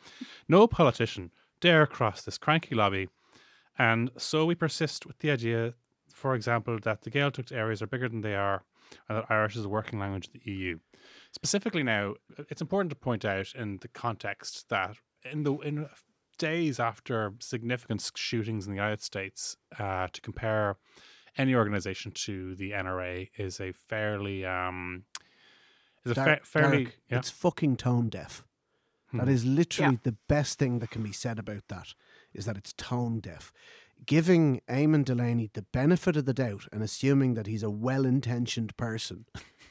no 0.47 0.67
politician 0.67 1.31
dare 1.59 1.85
cross 1.85 2.23
this 2.23 2.37
cranky 2.39 2.73
lobby, 2.73 3.07
and 3.77 4.11
so 4.17 4.45
we 4.45 4.55
persist 4.55 5.05
with 5.05 5.19
the 5.19 5.31
idea, 5.31 5.73
for 6.13 6.35
example, 6.35 6.77
that 6.83 7.01
the 7.01 7.11
Gaeltacht 7.11 7.51
areas 7.51 7.81
are 7.81 7.87
bigger 7.87 8.09
than 8.09 8.21
they 8.21 8.35
are, 8.35 8.63
and 9.07 9.17
that 9.17 9.25
Irish 9.29 9.55
is 9.55 9.65
a 9.65 9.69
working 9.69 9.99
language 9.99 10.27
of 10.27 10.33
the 10.33 10.51
EU. 10.51 10.79
Specifically, 11.31 11.83
now 11.83 12.15
it's 12.49 12.61
important 12.61 12.89
to 12.91 12.95
point 12.95 13.23
out 13.25 13.53
in 13.55 13.77
the 13.81 13.87
context 13.87 14.69
that 14.69 14.97
in 15.29 15.43
the 15.43 15.53
in 15.59 15.87
days 16.37 16.79
after 16.79 17.33
significant 17.39 18.11
shootings 18.15 18.65
in 18.65 18.71
the 18.71 18.77
United 18.77 19.01
States, 19.01 19.57
uh, 19.79 20.07
to 20.11 20.21
compare 20.21 20.77
any 21.37 21.53
organization 21.55 22.11
to 22.11 22.55
the 22.55 22.71
NRA 22.71 23.29
is 23.37 23.59
a 23.61 23.71
fairly 23.71 24.43
um, 24.45 25.03
is 26.03 26.11
a 26.11 26.15
fa- 26.15 26.39
fairly 26.43 26.85
Dark, 26.85 26.97
yeah. 27.09 27.17
It's 27.19 27.29
fucking 27.29 27.77
tone 27.77 28.09
deaf. 28.09 28.43
That 29.13 29.23
Hmm. 29.23 29.29
is 29.29 29.45
literally 29.45 29.95
Yeah. 29.95 29.99
the 30.03 30.17
best 30.27 30.57
thing 30.57 30.79
that 30.79 30.89
can 30.89 31.03
be 31.03 31.11
said 31.11 31.37
about 31.39 31.67
that 31.67 31.93
is 32.33 32.45
that 32.45 32.57
it's 32.57 32.73
tone 32.73 33.19
deaf. 33.19 33.51
Giving 34.05 34.61
Eamon 34.67 35.05
Delaney 35.05 35.49
the 35.53 35.61
benefit 35.61 36.15
of 36.17 36.25
the 36.25 36.33
doubt 36.33 36.67
and 36.71 36.81
assuming 36.81 37.35
that 37.35 37.47
he's 37.47 37.63
a 37.63 37.69
well 37.69 38.05
intentioned 38.05 38.75
person, 38.77 39.25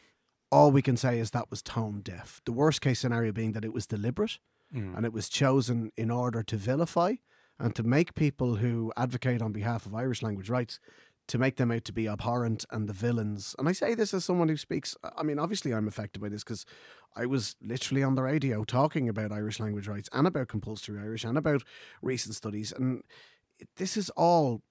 all 0.53 0.71
we 0.71 0.83
can 0.83 0.97
say 0.97 1.19
is 1.19 1.31
that 1.31 1.51
was 1.51 1.63
tone 1.63 2.01
deaf. 2.03 2.41
The 2.45 2.53
worst 2.53 2.81
case 2.81 3.01
scenario 3.01 3.33
being 3.33 3.53
that 3.53 3.65
it 3.65 3.73
was 3.73 3.87
deliberate 3.87 4.39
Mm. 4.73 4.97
and 4.97 5.05
it 5.05 5.13
was 5.13 5.29
chosen 5.29 5.91
in 5.97 6.13
order 6.13 6.45
to 6.45 6.57
vilify 6.57 7.15
and 7.59 7.75
to 7.75 7.83
make 7.83 8.15
people 8.15 8.55
who 8.55 8.93
advocate 8.97 9.43
on 9.43 9.51
behalf 9.51 9.85
of 9.85 9.97
Irish 9.97 10.23
language 10.23 10.49
rights 10.49 10.79
to 11.31 11.39
make 11.39 11.57
them 11.57 11.71
out 11.71 11.85
to 11.85 11.93
be 11.93 12.09
abhorrent 12.09 12.65
and 12.73 12.89
the 12.89 12.93
villains. 12.93 13.55
And 13.57 13.69
I 13.69 13.73
say 13.73 13.95
this 13.95 14.13
as 14.13 14.25
someone 14.25 14.49
who 14.49 14.57
speaks. 14.57 14.97
I 15.17 15.23
mean, 15.23 15.39
obviously, 15.39 15.73
I'm 15.73 15.87
affected 15.87 16.21
by 16.21 16.29
this 16.29 16.43
because 16.43 16.67
I 17.15 17.25
was 17.25 17.55
literally 17.63 18.03
on 18.03 18.17
the 18.17 18.23
radio 18.23 18.65
talking 18.65 19.09
about 19.09 19.31
Irish 19.31 19.61
language 19.61 19.87
rights 19.87 20.09
and 20.13 20.27
about 20.27 20.49
compulsory 20.49 20.99
Irish 20.99 21.23
and 21.23 21.39
about 21.39 21.63
recent 22.03 22.35
studies. 22.35 22.73
And 22.73 23.05
this 23.77 23.97
is 23.97 24.11
all 24.11 24.63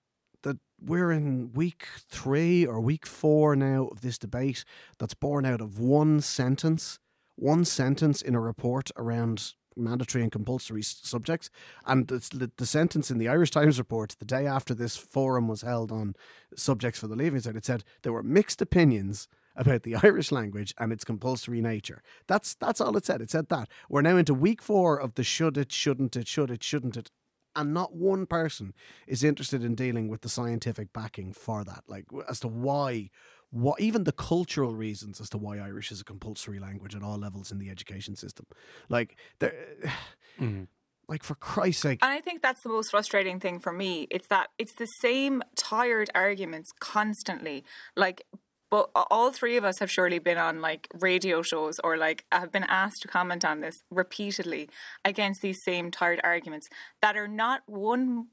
that 0.44 0.58
we're 0.82 1.14
in 1.14 1.54
week 1.54 1.88
three 2.10 2.66
or 2.66 2.82
week 2.82 3.06
four 3.06 3.56
now 3.56 3.88
of 3.88 4.02
this 4.02 4.18
debate 4.18 4.66
that's 4.98 5.14
born 5.14 5.46
out 5.46 5.62
of 5.62 5.80
one 5.80 6.20
sentence, 6.20 7.00
one 7.38 7.64
sentence 7.64 8.22
in 8.22 8.36
a 8.36 8.42
report 8.42 8.92
around 8.98 9.54
mandatory 9.76 10.24
and 10.24 10.32
compulsory 10.32 10.82
subjects. 10.82 11.50
And 11.86 12.08
the, 12.08 12.52
the 12.58 12.66
sentence 12.66 13.12
in 13.12 13.18
the 13.18 13.28
Irish 13.28 13.52
Times 13.52 13.78
report 13.78 14.16
the 14.20 14.26
day 14.26 14.46
after 14.46 14.74
this 14.74 14.98
forum 14.98 15.48
was 15.48 15.62
held 15.62 15.92
on 15.92 16.16
subjects 16.56 17.00
for 17.00 17.08
the 17.08 17.16
Leaving 17.16 17.42
Cert, 17.42 17.56
it 17.56 17.66
said 17.66 17.84
there 18.02 18.14
were 18.14 18.24
mixed 18.24 18.62
opinions 18.62 19.28
about 19.56 19.84
the 19.84 19.96
Irish 20.04 20.32
language 20.32 20.74
and 20.78 20.92
its 20.92 21.04
compulsory 21.04 21.62
nature. 21.62 22.02
That's 22.28 22.56
that's 22.56 22.82
all 22.82 22.98
it 22.98 23.06
said. 23.06 23.22
It 23.22 23.30
said 23.30 23.50
that. 23.50 23.70
We're 23.90 24.02
now 24.02 24.18
into 24.18 24.34
week 24.34 24.62
four 24.62 25.00
of 25.00 25.16
the 25.16 25.24
should 25.24 25.58
it, 25.58 25.72
shouldn't 25.72 26.16
it, 26.16 26.28
should 26.28 26.50
it, 26.50 26.64
shouldn't 26.64 26.98
it. 26.98 27.12
And 27.56 27.74
not 27.74 27.96
one 27.96 28.26
person 28.26 28.74
is 29.08 29.24
interested 29.24 29.64
in 29.64 29.76
dealing 29.76 30.08
with 30.08 30.22
the 30.22 30.30
scientific 30.30 30.94
backing 30.94 31.34
for 31.34 31.64
that, 31.64 31.84
like 31.88 32.06
as 32.30 32.40
to 32.42 32.48
why, 32.48 33.10
what 33.52 33.82
even 33.82 34.04
the 34.04 34.12
cultural 34.12 34.76
reasons 34.76 35.20
as 35.20 35.30
to 35.32 35.38
why 35.38 35.58
Irish 35.58 35.92
is 35.92 36.02
a 36.02 36.04
compulsory 36.04 36.60
language 36.60 36.96
at 36.96 37.04
all 37.04 37.18
levels 37.18 37.52
in 37.52 37.58
the 37.60 37.70
education 37.70 38.16
system. 38.16 38.46
Like, 38.90 39.18
there, 39.40 39.54
Mhm. 40.40 40.68
like 41.08 41.24
for 41.24 41.36
Christ's 41.36 41.82
sake, 41.82 42.00
And 42.04 42.12
I 42.12 42.22
think 42.22 42.42
that's 42.42 42.62
the 42.62 42.70
most 42.70 42.92
frustrating 42.92 43.40
thing 43.40 43.60
for 43.60 43.74
me. 43.74 44.08
It's 44.12 44.28
that 44.28 44.50
it's 44.58 44.76
the 44.76 44.86
same 45.02 45.42
tired 45.56 46.10
arguments 46.14 46.72
constantly. 46.80 47.64
Like, 47.96 48.22
but 48.70 48.92
all 48.94 49.32
three 49.32 49.58
of 49.58 49.66
us 49.66 49.80
have 49.80 49.90
surely 49.90 50.20
been 50.20 50.38
on 50.38 50.62
like 50.62 50.88
radio 50.94 51.42
shows 51.42 51.80
or 51.84 51.98
like 51.98 52.26
have 52.32 52.52
been 52.52 52.66
asked 52.66 53.02
to 53.02 53.08
comment 53.08 53.44
on 53.44 53.62
this 53.62 53.82
repeatedly 53.90 54.70
against 55.04 55.42
these 55.42 55.58
same 55.66 55.90
tired 55.90 56.22
arguments 56.24 56.70
that 57.02 57.18
are 57.18 57.28
not 57.28 57.64
one 57.66 58.28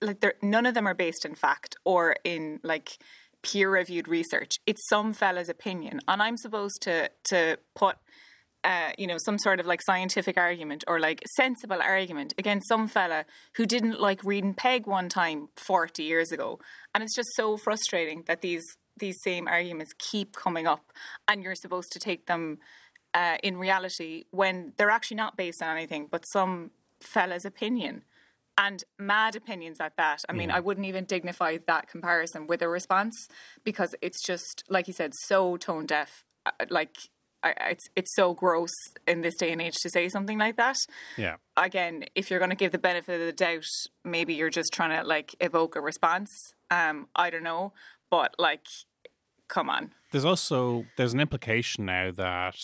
like 0.00 0.20
they're 0.20 0.34
none 0.42 0.64
of 0.64 0.74
them 0.74 0.86
are 0.86 0.94
based 0.94 1.24
in 1.24 1.34
fact 1.34 1.74
or 1.84 2.14
in 2.24 2.60
like 2.62 2.98
peer 3.42 3.70
reviewed 3.70 4.08
research. 4.08 4.56
It's 4.66 4.88
some 4.88 5.12
fella's 5.12 5.48
opinion, 5.48 6.00
and 6.08 6.22
I'm 6.22 6.36
supposed 6.36 6.82
to 6.82 7.10
to 7.24 7.58
put 7.74 7.96
uh, 8.62 8.90
you 8.98 9.06
know, 9.06 9.16
some 9.18 9.38
sort 9.38 9.58
of 9.58 9.66
like 9.66 9.80
scientific 9.82 10.36
argument 10.36 10.84
or 10.86 11.00
like 11.00 11.22
sensible 11.34 11.80
argument 11.80 12.34
against 12.36 12.68
some 12.68 12.86
fella 12.88 13.24
who 13.54 13.64
didn't 13.64 13.98
like 13.98 14.22
reading 14.22 14.54
Peig 14.54 14.86
one 14.86 15.08
time 15.08 15.48
40 15.56 16.02
years 16.02 16.30
ago. 16.30 16.58
And 16.94 17.02
it's 17.02 17.16
just 17.16 17.30
so 17.36 17.56
frustrating 17.56 18.24
that 18.26 18.42
these 18.42 18.64
these 18.98 19.16
same 19.24 19.48
arguments 19.48 19.92
keep 19.98 20.36
coming 20.36 20.66
up 20.66 20.92
and 21.26 21.42
you're 21.42 21.54
supposed 21.54 21.90
to 21.92 21.98
take 21.98 22.26
them 22.26 22.58
uh, 23.14 23.38
in 23.42 23.56
reality 23.56 24.24
when 24.30 24.74
they're 24.76 24.90
actually 24.90 25.16
not 25.16 25.36
based 25.36 25.62
on 25.62 25.74
anything 25.74 26.06
but 26.10 26.22
some 26.32 26.70
fella's 27.00 27.46
opinion 27.46 28.04
and 28.66 28.78
mad 28.98 29.36
opinions 29.36 29.78
at 29.80 29.94
that. 29.96 30.20
I 30.28 30.32
mean, 30.32 30.50
I 30.50 30.60
wouldn't 30.60 30.86
even 30.86 31.04
dignify 31.04 31.58
that 31.66 31.88
comparison 31.88 32.46
with 32.46 32.60
a 32.62 32.68
response 32.68 33.16
because 33.64 33.94
it's 34.02 34.22
just, 34.30 34.56
like 34.68 34.86
you 34.86 34.92
said, 34.92 35.12
so 35.28 35.56
tone 35.56 35.86
deaf. 35.86 36.10
Uh, 36.44 36.66
Like, 36.68 36.94
I, 37.42 37.54
it's 37.70 37.86
it's 37.96 38.14
so 38.14 38.34
gross 38.34 38.74
in 39.06 39.22
this 39.22 39.36
day 39.42 39.50
and 39.50 39.62
age 39.62 39.76
to 39.82 39.88
say 39.96 40.10
something 40.10 40.38
like 40.38 40.56
that. 40.56 40.76
yeah. 41.16 41.36
Again, 41.56 42.04
if 42.14 42.28
you're 42.28 42.38
going 42.44 42.56
to 42.56 42.62
give 42.64 42.72
the 42.72 42.78
benefit 42.90 43.18
of 43.18 43.26
the 43.26 43.32
doubt, 43.32 43.64
maybe 44.04 44.34
you're 44.34 44.50
just 44.60 44.70
trying 44.74 44.94
to 44.98 45.06
like 45.06 45.34
evoke 45.40 45.74
a 45.74 45.80
response. 45.80 46.30
Um, 46.70 47.08
I 47.16 47.30
don't 47.30 47.42
know, 47.52 47.72
but 48.10 48.34
like, 48.38 48.66
come 49.50 49.68
on. 49.68 49.92
There's 50.12 50.24
also 50.24 50.86
there's 50.96 51.12
an 51.12 51.20
implication 51.20 51.84
now 51.84 52.10
that 52.12 52.56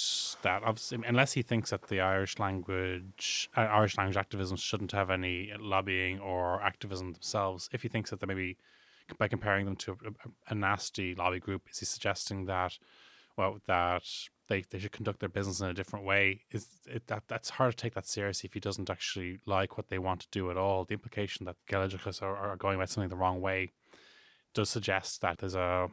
that 0.42 0.62
obviously 0.64 0.98
unless 1.06 1.32
he 1.32 1.42
thinks 1.42 1.70
that 1.70 1.88
the 1.88 2.00
Irish 2.00 2.38
language 2.38 3.50
uh, 3.56 3.60
Irish 3.60 3.98
language 3.98 4.16
activism 4.16 4.56
shouldn't 4.56 4.92
have 4.92 5.10
any 5.10 5.52
lobbying 5.58 6.18
or 6.18 6.62
activism 6.62 7.12
themselves, 7.12 7.68
if 7.72 7.82
he 7.82 7.88
thinks 7.88 8.10
that 8.10 8.20
they 8.20 8.26
maybe 8.26 8.56
by 9.18 9.28
comparing 9.28 9.66
them 9.66 9.76
to 9.76 9.92
a, 9.92 10.52
a 10.52 10.54
nasty 10.54 11.14
lobby 11.14 11.38
group, 11.38 11.62
is 11.70 11.78
he 11.78 11.86
suggesting 11.86 12.46
that 12.46 12.78
well 13.36 13.58
that 13.66 14.02
they, 14.48 14.64
they 14.70 14.78
should 14.78 14.92
conduct 14.92 15.18
their 15.18 15.28
business 15.28 15.60
in 15.60 15.68
a 15.68 15.74
different 15.74 16.04
way? 16.04 16.40
Is 16.52 16.68
it 16.86 17.08
that 17.08 17.24
that's 17.28 17.50
hard 17.50 17.72
to 17.72 17.76
take 17.76 17.94
that 17.94 18.06
seriously 18.06 18.48
if 18.48 18.54
he 18.54 18.60
doesn't 18.60 18.90
actually 18.90 19.40
like 19.44 19.76
what 19.76 19.88
they 19.88 19.98
want 19.98 20.20
to 20.20 20.28
do 20.30 20.50
at 20.50 20.56
all? 20.56 20.84
The 20.84 20.94
implication 20.94 21.46
that 21.46 21.56
Gaeligists 21.68 22.22
are, 22.22 22.36
are 22.36 22.56
going 22.56 22.76
about 22.76 22.90
something 22.90 23.08
the 23.08 23.16
wrong 23.16 23.40
way 23.40 23.72
does 24.54 24.70
suggest 24.70 25.20
that 25.20 25.38
there's 25.38 25.54
a 25.54 25.88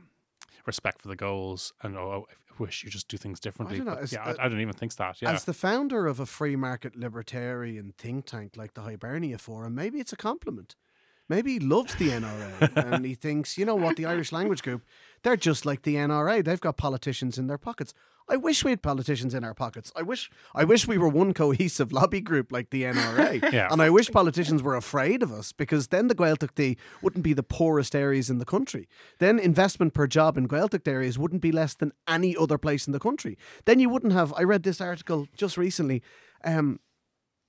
respect 0.66 1.02
for 1.02 1.08
the 1.08 1.16
goals 1.16 1.74
and 1.82 1.98
oh, 1.98 2.26
I 2.30 2.62
wish 2.62 2.84
you 2.84 2.90
just 2.90 3.08
do 3.08 3.18
things 3.18 3.40
differently. 3.40 3.80
know, 3.80 3.96
as- 3.96 4.14
yeah, 4.14 4.24
uh, 4.24 4.36
I, 4.40 4.46
I 4.46 4.50
don't 4.50 4.62
even 4.62 4.74
think 4.74 4.96
that. 4.96 5.22
Yeah, 5.22 5.32
As 5.32 5.46
the 5.46 5.54
founder 5.54 6.08
of 6.08 6.20
a 6.20 6.26
free 6.26 6.56
market 6.56 6.96
libertarian 6.96 7.94
think 7.98 8.26
tank 8.26 8.54
like 8.56 8.74
the 8.74 8.82
Hibernia 8.82 9.38
Forum, 9.38 9.76
maybe 9.76 10.00
it's 10.00 10.14
a 10.14 10.18
compliment. 10.18 10.76
Maybe 11.30 11.54
he 11.54 11.60
loves 11.60 11.96
the 11.96 12.10
NRA 12.10 12.76
and 12.94 13.06
he 13.06 13.16
thinks, 13.16 13.58
you 13.58 13.66
know 13.66 13.76
what, 13.76 13.96
the 13.96 14.06
Irish 14.06 14.32
language 14.32 14.62
group, 14.62 14.84
they're 15.24 15.38
just 15.38 15.66
like 15.66 15.84
the 15.84 15.96
NRA. 15.96 16.44
They've 16.44 16.60
got 16.60 16.78
politicians 16.78 17.38
in 17.38 17.48
their 17.48 17.58
pockets. 17.58 17.94
I 18.30 18.38
wish 18.38 18.64
we 18.64 18.72
had 18.72 18.82
politicians 18.82 19.34
in 19.34 19.44
our 19.44 19.54
pockets. 19.54 19.92
I 19.96 20.02
wish 20.02 20.30
I 20.56 20.64
wish 20.64 20.88
we 20.88 20.98
were 20.98 21.10
one 21.10 21.34
cohesive 21.34 21.92
lobby 22.00 22.22
group 22.22 22.52
like 22.52 22.70
the 22.70 22.84
NRA. 22.84 23.42
Yeah. 23.54 23.68
And 23.70 23.82
I 23.82 23.90
wish 23.90 24.10
politicians 24.10 24.64
were 24.64 24.76
afraid 24.76 25.22
of 25.22 25.32
us 25.32 25.52
because 25.52 25.90
then 25.90 26.08
the 26.08 26.16
Gaeltacht 26.16 26.78
wouldn't 27.02 27.24
be 27.24 27.34
the 27.34 27.44
poorest 27.44 27.96
areas 27.96 28.30
in 28.30 28.40
the 28.40 28.46
country. 28.46 28.88
Then 29.20 29.38
investment 29.38 29.94
per 29.94 30.08
job 30.08 30.38
in 30.38 30.48
Gaeltacht 30.48 30.88
areas 30.88 31.20
wouldn't 31.20 31.42
be 31.42 31.52
less 31.52 31.76
than 31.76 31.92
any 32.08 32.36
other 32.36 32.58
place 32.58 32.88
in 32.88 32.94
the 32.94 33.00
country. 33.00 33.38
Then 33.66 33.80
you 33.80 33.90
wouldn't 33.90 34.14
have. 34.14 34.34
I 34.36 34.44
read 34.44 34.64
this 34.64 34.82
article 34.82 35.28
just 35.36 35.58
recently. 35.58 36.02
Um, 36.44 36.80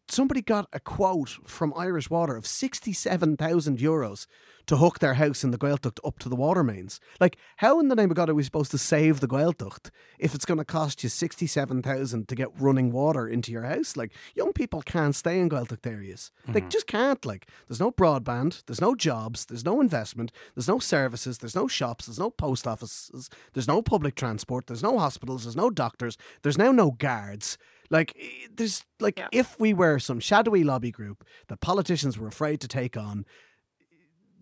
somebody 0.08 0.42
got 0.42 0.68
a 0.72 0.80
quote 0.80 1.38
from 1.46 1.72
Irish 1.76 2.10
Water 2.10 2.36
of 2.36 2.46
67,000 2.46 3.78
euros 3.78 4.26
to 4.66 4.78
hook 4.78 4.98
their 4.98 5.14
house 5.14 5.44
in 5.44 5.50
the 5.50 5.58
Gaeltacht 5.58 5.98
up 6.04 6.18
to 6.20 6.28
the 6.28 6.36
water 6.36 6.64
mains. 6.64 7.00
Like, 7.20 7.36
how 7.58 7.80
in 7.80 7.88
the 7.88 7.94
name 7.94 8.10
of 8.10 8.16
God 8.16 8.30
are 8.30 8.34
we 8.34 8.42
supposed 8.42 8.70
to 8.70 8.78
save 8.78 9.20
the 9.20 9.28
Gaeltacht 9.28 9.90
if 10.18 10.34
it's 10.34 10.44
going 10.44 10.58
to 10.58 10.64
cost 10.64 11.02
you 11.02 11.08
67,000 11.08 12.28
to 12.28 12.34
get 12.34 12.48
running 12.58 12.90
water 12.90 13.28
into 13.28 13.52
your 13.52 13.64
house? 13.64 13.96
Like, 13.96 14.12
young 14.34 14.52
people 14.52 14.82
can't 14.82 15.14
stay 15.14 15.38
in 15.38 15.50
Gaeltacht 15.50 15.86
areas. 15.86 16.30
They 16.46 16.60
mm-hmm. 16.60 16.68
just 16.68 16.86
can't. 16.86 17.24
Like, 17.26 17.46
there's 17.68 17.80
no 17.80 17.90
broadband, 17.90 18.64
there's 18.66 18.80
no 18.80 18.94
jobs, 18.94 19.44
there's 19.46 19.64
no 19.64 19.80
investment, 19.80 20.32
there's 20.54 20.68
no 20.68 20.78
services, 20.78 21.38
there's 21.38 21.56
no 21.56 21.68
shops, 21.68 22.06
there's 22.06 22.18
no 22.18 22.30
post 22.30 22.66
offices, 22.66 23.28
there's 23.52 23.68
no 23.68 23.82
public 23.82 24.14
transport, 24.14 24.66
there's 24.66 24.82
no 24.82 24.98
hospitals, 24.98 25.44
there's 25.44 25.56
no 25.56 25.70
doctors, 25.70 26.16
there's 26.42 26.58
now 26.58 26.72
no 26.72 26.92
guards. 26.92 27.58
Like, 27.90 28.14
eh, 28.18 28.46
there's 28.54 28.84
like, 29.00 29.18
Yeah. 29.18 29.28
if 29.32 29.58
we 29.58 29.74
were 29.74 29.98
some 29.98 30.20
shadowy 30.20 30.64
lobby 30.64 30.90
group 30.90 31.24
that 31.48 31.60
politicians 31.60 32.18
were 32.18 32.28
afraid 32.28 32.60
to 32.60 32.68
take 32.68 32.96
on, 32.96 33.24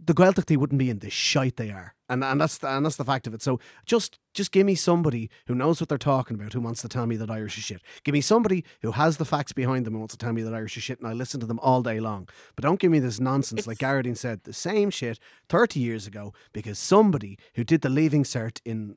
the 0.05 0.15
Gaeltachtaí 0.15 0.57
wouldn't 0.57 0.81
be 0.81 0.91
in 0.91 0.99
the 0.99 1.11
shite 1.11 1.57
they 1.57 1.71
are, 1.71 1.95
and 2.09 2.25
and 2.25 2.41
that's 2.41 2.59
the, 2.59 2.67
and 2.69 2.85
that's 2.85 2.97
the 2.97 3.05
fact 3.05 3.29
of 3.29 3.35
it. 3.35 3.41
So 3.43 3.61
just 3.87 4.19
just 4.35 4.51
give 4.51 4.67
me 4.67 4.75
somebody 4.75 5.31
who 5.47 5.55
knows 5.55 5.81
what 5.81 5.89
they're 5.89 5.97
talking 5.97 6.35
about, 6.35 6.53
who 6.55 6.61
wants 6.61 6.83
to 6.83 6.89
tell 6.89 7.07
me 7.07 7.15
that 7.19 7.31
Irish 7.31 7.57
is 7.57 7.63
shit. 7.63 7.83
Give 8.03 8.13
me 8.13 8.21
somebody 8.21 8.65
who 8.81 8.91
has 8.93 9.19
the 9.19 9.25
facts 9.25 9.53
behind 9.53 9.87
them 9.87 9.95
and 9.95 10.01
wants 10.01 10.15
to 10.17 10.19
tell 10.19 10.33
me 10.33 10.43
that 10.43 10.55
Irish 10.55 10.77
is 10.77 10.83
shit, 10.83 10.99
and 10.99 11.07
I 11.07 11.13
listen 11.13 11.39
to 11.39 11.47
them 11.47 11.61
all 11.61 11.83
day 11.83 12.01
long. 12.01 12.29
But 12.57 12.65
don't 12.65 12.81
give 12.81 12.91
me 12.91 12.99
this 12.99 13.21
nonsense 13.21 13.65
like 13.69 13.79
Gearóidín 13.79 14.17
said, 14.17 14.43
the 14.43 14.53
same 14.53 14.91
shit 14.91 15.21
thirty 15.49 15.79
years 15.79 16.09
ago 16.09 16.33
because 16.53 16.81
somebody 16.81 17.39
who 17.55 17.63
did 17.63 17.83
the 17.83 17.89
leaving 17.89 18.25
cert 18.25 18.61
in 18.65 18.97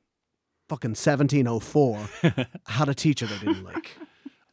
fucking 0.68 0.96
seventeen 0.96 1.46
oh 1.46 1.60
four 1.60 2.08
had 2.66 2.88
a 2.88 2.94
teacher 2.94 3.26
they 3.26 3.38
didn't 3.38 3.62
like. 3.62 3.96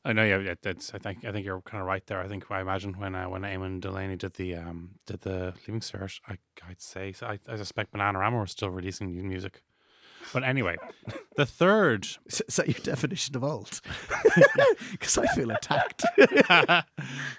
I 0.06 0.12
know, 0.12 0.26
yeah, 0.26 0.56
that's. 0.62 0.94
I 0.94 0.98
think, 0.98 1.24
I 1.24 1.32
think 1.32 1.46
you're 1.46 1.62
kind 1.62 1.80
of 1.80 1.88
right 1.88 2.06
there. 2.08 2.20
I 2.20 2.28
think 2.28 2.52
I 2.52 2.60
imagine 2.60 3.00
when 3.00 3.16
uh, 3.16 3.30
when 3.30 3.44
Eamon 3.44 3.80
Delaney 3.80 4.18
did 4.18 4.34
the 4.34 4.56
um 4.56 4.96
did 5.06 5.22
the 5.22 5.54
Leaving 5.66 5.80
Cert, 5.80 6.20
I 6.28 6.38
I'd 6.68 6.82
say 6.82 7.14
so 7.14 7.28
I, 7.28 7.40
I 7.48 7.56
suspect 7.56 7.94
Bananarama 7.94 8.40
were 8.40 8.48
still 8.48 8.70
releasing 8.70 9.12
new 9.12 9.24
music. 9.24 9.64
But 10.34 10.44
anyway, 10.44 10.76
the 11.38 11.46
third. 11.46 12.06
Is 12.26 12.42
is 12.48 12.56
that 12.58 12.68
your 12.68 12.80
definition 12.84 13.36
of 13.36 13.44
old? 13.44 13.80
Because 14.92 15.18
I 15.18 15.28
feel 15.28 15.52
attacked. 15.52 16.04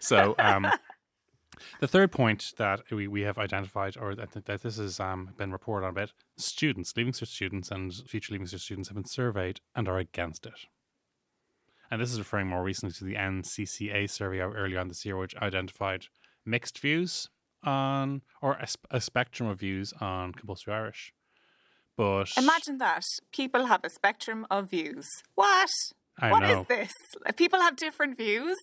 so 0.01 0.35
um, 0.39 0.67
the 1.81 1.89
third 1.89 2.13
point 2.13 2.53
that 2.57 2.83
we, 2.91 3.07
we 3.07 3.23
have 3.23 3.39
identified, 3.39 3.97
or 3.97 4.15
that, 4.15 4.33
that 4.33 4.63
this 4.63 4.77
has 4.77 5.01
um, 5.01 5.31
been 5.37 5.53
reported 5.53 5.87
on 5.87 5.91
a 5.91 5.95
bit, 5.95 6.13
students, 6.37 6.97
Leaving 6.97 7.13
Cert 7.13 7.29
students, 7.29 7.71
and 7.71 7.93
future 8.07 8.33
Leaving 8.33 8.47
Cert 8.47 8.61
students 8.61 8.89
have 8.89 8.97
been 8.97 9.05
surveyed 9.05 9.61
and 9.75 9.89
are 9.89 9.99
against 9.99 10.47
it. 10.47 10.67
And 11.95 12.03
this 12.03 12.11
is 12.13 12.19
referring 12.19 12.49
more 12.49 12.65
recently 12.65 12.93
to 12.95 13.05
the 13.05 13.15
NCCA 13.15 14.11
survey 14.11 14.41
earlier 14.41 14.81
on 14.81 14.89
this 14.89 15.05
year, 15.05 15.17
which 15.17 15.37
identified 15.37 16.07
mixed 16.45 16.81
views 16.81 17.29
on, 17.63 18.23
or 18.43 18.55
a, 18.55 18.67
a 18.91 19.01
spectrum 19.01 19.49
of 19.49 19.61
views 19.61 19.93
on 20.01 20.33
compulsory 20.33 20.75
Irish. 20.75 21.15
But 21.97 22.33
Imagine 22.37 22.79
that. 22.79 23.05
People 23.33 23.67
have 23.67 23.83
a 23.85 23.91
spectrum 23.91 24.45
of 24.51 24.69
views. 24.71 25.07
What? 25.37 25.69
I 26.21 26.33
What 26.33 26.43
is 26.43 26.51
know. 26.57 26.67
this? 26.69 26.91
People 27.37 27.61
have 27.61 27.77
different 27.77 28.17
views. 28.19 28.57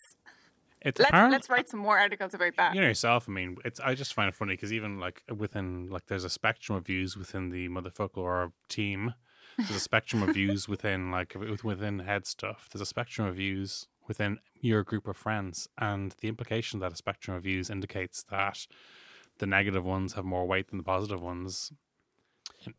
it's 0.81 0.99
Let's 0.99 1.09
apparent- 1.11 1.31
let's 1.31 1.49
write 1.49 1.69
some 1.69 1.79
more 1.79 1.97
articles 1.97 2.33
about 2.33 2.57
that. 2.57 2.75
you 2.75 2.81
know 2.81 2.87
yourself. 2.87 3.29
I 3.29 3.31
mean, 3.31 3.55
it's 3.63 3.79
I 3.79 3.95
just 3.95 4.13
find 4.13 4.27
it 4.27 4.35
funny 4.35 4.55
because 4.55 4.73
even 4.73 4.99
like 4.99 5.23
within 5.33 5.87
like 5.89 6.07
there's 6.07 6.25
a 6.25 6.29
spectrum 6.29 6.77
of 6.77 6.85
views 6.85 7.15
within 7.15 7.47
the 7.49 7.69
Motherfoclóir 7.69 8.51
team. 8.67 9.13
There's 9.57 9.77
a 9.77 9.79
spectrum 9.79 10.23
of 10.23 10.33
views 10.33 10.67
within 10.67 11.11
like 11.11 11.35
within 11.63 11.99
head 11.99 12.25
stuff. 12.25 12.69
There's 12.71 12.81
a 12.81 12.85
spectrum 12.85 13.27
of 13.27 13.35
views 13.35 13.87
within 14.07 14.39
your 14.59 14.83
group 14.83 15.07
of 15.07 15.15
friends, 15.17 15.67
and 15.77 16.15
the 16.21 16.27
implication 16.27 16.79
that 16.79 16.91
a 16.93 16.95
spectrum 16.95 17.37
of 17.37 17.43
views 17.43 17.69
indicates 17.69 18.23
that 18.23 18.65
the 19.37 19.45
negative 19.45 19.83
ones 19.85 20.13
have 20.13 20.25
more 20.25 20.45
weight 20.45 20.67
than 20.69 20.77
the 20.77 20.83
positive 20.83 21.21
ones. 21.21 21.71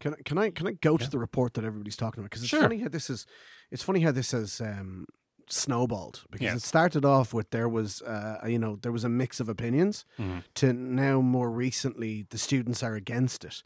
Can 0.01 0.15
I, 0.15 0.23
can 0.25 0.39
I 0.39 0.51
can 0.51 0.67
I 0.69 0.73
go 0.73 0.97
to 0.97 1.11
the 1.11 1.19
report 1.19 1.55
that 1.55 1.65
everybody's 1.65 1.97
talking 1.97 2.21
about? 2.21 2.31
Because 2.31 2.43
it's 2.43 2.51
Sure. 2.51 2.63
funny 2.63 2.79
how 2.79 2.89
this 2.89 3.11
is 3.11 3.27
it's 3.71 3.83
funny 3.83 4.01
how 4.01 4.13
this 4.13 4.31
has 4.33 4.61
um, 4.61 5.07
snowballed 5.49 6.25
because 6.31 6.55
it 6.55 6.63
started 6.63 7.05
off 7.05 7.35
with 7.35 7.51
there 7.51 7.69
was 7.69 8.01
uh, 8.03 8.39
you 8.47 8.59
know 8.59 8.77
there 8.77 8.93
was 8.93 9.03
a 9.05 9.09
mix 9.09 9.41
of 9.41 9.49
opinions 9.49 10.05
Mhm. 10.19 10.45
to 10.55 10.73
now 10.73 11.21
more 11.21 11.51
recently 11.51 12.27
the 12.31 12.39
students 12.39 12.83
are 12.83 12.95
against 12.95 13.45
it. 13.45 13.63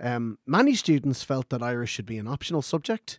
Um, 0.00 0.38
many 0.46 0.74
students 0.74 1.22
felt 1.22 1.50
that 1.50 1.62
Irish 1.62 1.90
should 1.90 2.06
be 2.06 2.18
an 2.18 2.26
optional 2.26 2.62
subject. 2.62 3.18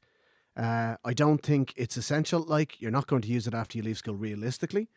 Uh, 0.58 0.96
I 1.06 1.14
don't 1.14 1.42
think 1.42 1.74
it's 1.78 1.96
essential. 1.96 2.44
Like 2.44 2.82
you're 2.82 2.92
not 2.92 3.08
going 3.08 3.22
to 3.22 3.28
use 3.28 3.48
it 3.48 3.54
after 3.54 3.78
you 3.78 3.84
leave 3.84 3.98
school 3.98 4.16
realistically. 4.16 4.90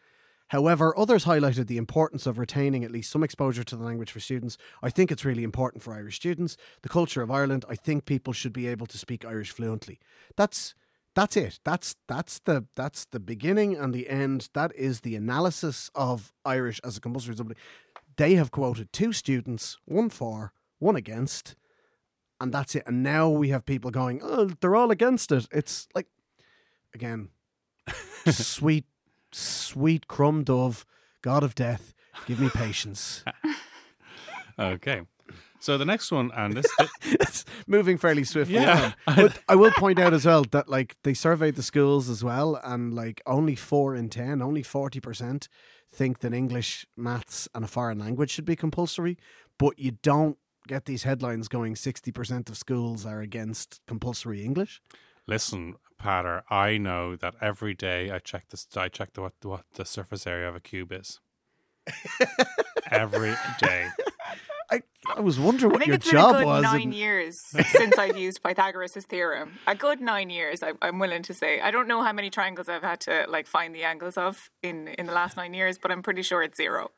However, 0.49 0.97
others 0.97 1.25
highlighted 1.25 1.69
the 1.69 1.79
importance 1.79 2.26
of 2.26 2.38
retaining 2.38 2.85
at 2.85 2.91
least 2.91 3.11
some 3.11 3.23
exposure 3.23 3.64
to 3.64 3.76
the 3.76 3.85
language 3.85 4.11
for 4.11 4.21
students. 4.21 4.59
I 4.83 4.91
think 4.91 5.11
it's 5.11 5.25
really 5.25 5.43
important 5.43 5.83
for 5.83 5.95
Irish 5.95 6.17
students. 6.17 6.57
The 6.83 6.88
culture 6.88 7.23
of 7.23 7.31
Ireland, 7.31 7.64
I 7.69 7.76
think 7.76 8.05
people 8.05 8.33
should 8.33 8.53
be 8.53 8.67
able 8.67 8.87
to 8.87 8.99
speak 8.99 9.25
Irish 9.25 9.53
fluently. 9.53 10.00
That's 10.37 10.75
that's 11.14 11.37
it. 11.37 11.61
That's 11.64 11.97
that's 12.09 12.41
the 12.41 12.67
that's 12.75 13.07
the 13.07 13.21
beginning 13.21 13.76
and 13.76 13.95
the 13.95 14.09
end. 14.09 14.49
That 14.53 14.75
is 14.75 15.00
the 15.00 15.17
analysis 15.17 15.91
of 15.95 16.33
Irish 16.45 16.81
as 16.85 16.97
a 16.97 17.00
compulsory 17.00 17.37
subject. 17.37 17.61
They 18.17 18.35
have 18.35 18.50
quoted 18.50 18.93
two 18.93 19.12
students, 19.12 19.79
one 19.87 20.11
for, 20.11 20.53
one 20.79 20.95
against, 20.97 21.57
and 22.44 22.52
that's 22.52 22.74
it. 22.74 22.84
And 22.86 23.02
now 23.02 23.28
we 23.28 23.48
have 23.48 23.64
people 23.64 23.90
going, 23.90 24.20
"Oh, 24.22 24.50
they're 24.60 24.76
all 24.76 24.90
against 24.90 25.32
it." 25.32 25.48
It's 25.50 25.88
like 25.94 26.06
again, 26.94 27.30
sweet 28.26 28.84
sweet 29.32 30.06
Crom 30.06 30.44
Dubh, 30.44 30.84
God 31.22 31.42
of 31.42 31.54
death, 31.54 31.94
give 32.26 32.38
me 32.38 32.48
patience. 32.48 33.24
Okay, 34.57 35.00
so 35.59 35.76
the 35.76 35.85
next 35.85 36.12
one, 36.12 36.30
and 36.37 36.52
this, 36.52 36.66
it's 37.02 37.44
moving 37.66 37.98
fairly 37.98 38.22
swiftly. 38.22 38.54
Yeah. 38.54 38.92
on. 39.09 39.16
But 39.16 39.42
I 39.48 39.57
will 39.57 39.72
point 39.72 39.98
out 39.98 40.14
as 40.14 40.26
well 40.26 40.44
that 40.52 40.68
like 40.68 40.94
they 41.02 41.12
surveyed 41.12 41.57
the 41.57 41.62
schools 41.64 42.09
as 42.09 42.22
well, 42.22 42.61
and 42.62 42.94
like 42.94 43.20
only 43.26 43.57
four 43.57 43.96
in 43.96 44.11
ten, 44.11 44.40
only 44.40 44.62
forty 44.62 45.00
percent 45.00 45.48
think 45.92 46.20
that 46.20 46.33
English, 46.33 46.87
maths, 46.96 47.48
and 47.52 47.64
a 47.64 47.68
foreign 47.68 47.98
language 47.98 48.30
should 48.30 48.44
be 48.44 48.54
compulsory. 48.54 49.18
But 49.59 49.76
you 49.80 49.92
don't 50.02 50.38
get 50.66 50.85
these 50.87 51.03
headlines 51.05 51.48
going. 51.48 51.77
Sixty 51.77 52.12
percent 52.12 52.48
of 52.50 52.57
schools 52.57 53.05
are 53.07 53.20
against 53.20 53.81
compulsory 53.87 54.44
English. 54.44 54.81
Listen, 55.27 55.77
Peadar, 56.00 56.42
I 56.50 56.77
know 56.77 57.16
that 57.16 57.35
every 57.40 57.74
day 57.74 58.11
I 58.11 58.18
check 58.18 58.48
this. 58.50 58.66
I 58.77 58.88
check 58.88 59.14
the, 59.14 59.22
what 59.22 59.33
what 59.42 59.64
the 59.74 59.85
surface 59.85 60.27
area 60.27 60.48
of 60.48 60.55
a 60.57 60.61
cube 60.61 60.92
is. 60.92 61.20
every 62.90 63.35
day. 63.61 63.88
I, 64.70 64.81
I 65.14 65.20
was 65.20 65.38
wondering 65.38 65.72
I 65.72 65.74
what 65.74 65.79
think 65.81 65.88
your 65.88 65.96
it's 65.96 66.07
been 66.11 66.16
a 66.16 66.20
job 66.20 66.37
good 66.37 66.46
was. 66.46 66.62
nine 66.62 66.83
and- 66.83 66.94
years 66.94 67.38
since 67.66 67.98
I've 67.98 68.16
used 68.16 68.42
Pythagoras' 68.42 69.05
theorem. 69.09 69.59
A 69.66 69.74
good 69.74 70.00
nine 70.00 70.31
years, 70.31 70.62
I, 70.62 70.72
I'm 70.81 70.98
willing 70.98 71.22
to 71.24 71.35
say. 71.35 71.61
I 71.61 71.70
don't 71.70 71.87
know 71.87 72.03
how 72.03 72.12
many 72.12 72.31
triangles 72.31 72.68
I've 72.68 72.83
had 72.83 73.00
to 73.00 73.27
like 73.29 73.46
find 73.46 73.74
the 73.74 73.85
angles 73.85 74.16
of 74.16 74.50
in 74.62 74.88
in 74.88 75.07
the 75.07 75.12
last 75.12 75.37
nine 75.37 75.53
years, 75.55 75.79
but 75.79 75.90
I'm 75.90 76.03
pretty 76.03 76.22
sure 76.22 76.42
it's 76.42 76.57
zero. 76.57 76.90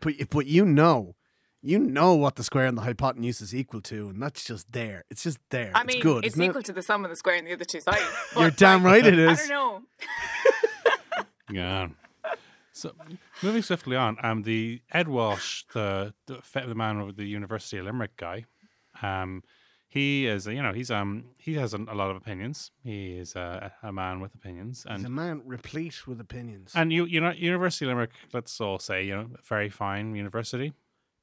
but 0.00 0.14
but 0.30 0.46
you 0.46 0.64
know, 0.64 1.16
you 1.62 1.78
know 1.78 2.14
what 2.14 2.36
the 2.36 2.44
square 2.44 2.66
and 2.66 2.76
the 2.78 2.82
hypotenuse 2.82 3.40
is 3.40 3.54
equal 3.54 3.80
to, 3.82 4.08
and 4.08 4.22
that's 4.22 4.44
just 4.44 4.70
there. 4.72 5.04
It's 5.10 5.22
just 5.22 5.38
there. 5.50 5.72
I 5.74 5.82
it's 5.82 5.94
mean, 5.94 6.02
good. 6.02 6.24
it's 6.24 6.34
isn't 6.34 6.42
it? 6.42 6.48
equal 6.48 6.62
to 6.62 6.72
the 6.72 6.82
sum 6.82 7.04
of 7.04 7.10
the 7.10 7.16
square 7.16 7.36
and 7.36 7.46
the 7.46 7.52
other 7.52 7.64
two 7.64 7.80
sides. 7.80 8.00
You're 8.36 8.50
but, 8.50 8.56
damn 8.56 8.82
right 8.82 9.04
it 9.04 9.18
is. 9.18 9.40
I 9.44 9.46
don't 9.46 9.48
know. 9.48 9.82
Yeah. 11.52 11.88
So 12.72 12.92
moving 13.42 13.62
swiftly 13.62 13.96
on, 13.96 14.16
um, 14.22 14.42
the 14.44 14.80
Ed 14.92 15.08
Walsh, 15.08 15.64
the 15.74 16.14
the, 16.26 16.40
the 16.54 16.74
man 16.74 16.98
of 17.00 17.16
the 17.16 17.24
University 17.24 17.78
of 17.78 17.86
Limerick 17.86 18.16
guy, 18.16 18.44
um, 19.02 19.42
he 19.88 20.26
is 20.26 20.46
you 20.46 20.62
know 20.62 20.72
he's 20.72 20.90
um 20.90 21.24
he 21.38 21.54
has 21.54 21.74
a, 21.74 21.78
a 21.78 21.94
lot 21.94 22.10
of 22.10 22.16
opinions. 22.16 22.70
He 22.84 23.18
is 23.18 23.34
a, 23.34 23.72
a 23.82 23.92
man 23.92 24.20
with 24.20 24.34
opinions, 24.34 24.86
He's 24.88 25.04
a 25.04 25.10
man 25.10 25.42
replete 25.44 26.06
with 26.06 26.20
opinions. 26.20 26.72
and 26.74 26.92
you 26.92 27.04
you 27.04 27.20
know 27.20 27.32
University 27.32 27.84
of 27.86 27.88
Limerick, 27.88 28.12
let's 28.32 28.60
all 28.60 28.78
say 28.78 29.04
you 29.04 29.16
know 29.16 29.26
very 29.44 29.68
fine 29.68 30.14
university. 30.14 30.72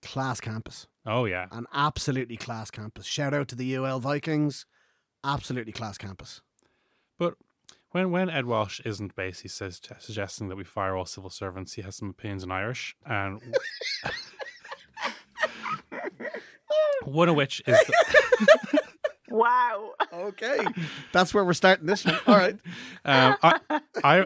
Class 0.08 0.40
campus. 0.40 0.88
Oh 1.06 1.26
yeah, 1.26 1.48
An 1.52 1.66
absolutely 1.74 2.38
class 2.38 2.72
campus. 2.72 3.06
Shout 3.06 3.34
out 3.34 3.50
to 3.50 3.56
the 3.56 3.76
UL 3.76 4.00
Vikings. 4.00 4.66
Absolutely 5.24 5.74
class 5.74 5.98
campus. 5.98 6.42
But 7.20 7.36
when 7.92 8.12
when 8.12 8.30
Ed 8.30 8.46
Walsh 8.46 8.80
isn't 8.86 9.16
basically 9.16 9.50
says, 9.50 9.82
suggesting 10.00 10.48
that 10.48 10.56
we 10.56 10.64
fire 10.64 10.96
all 10.96 11.06
civil 11.06 11.30
servants, 11.30 11.74
he 11.74 11.82
has 11.82 11.98
some 11.98 12.10
opinions 12.10 12.44
in 12.44 12.52
Irish, 12.52 12.96
and 13.06 13.42
one 17.04 17.28
of 17.28 17.36
which 17.36 17.62
is 17.68 17.78
the, 17.78 18.80
Wow. 19.30 19.92
Okay. 20.14 20.66
That's 21.12 21.34
where 21.34 21.44
we're 21.44 21.54
starting 21.54 21.86
this 21.86 22.06
one. 22.06 22.18
All 22.28 22.36
right. 22.36 22.58
um, 23.06 23.36
I, 23.44 23.60
I, 24.04 24.26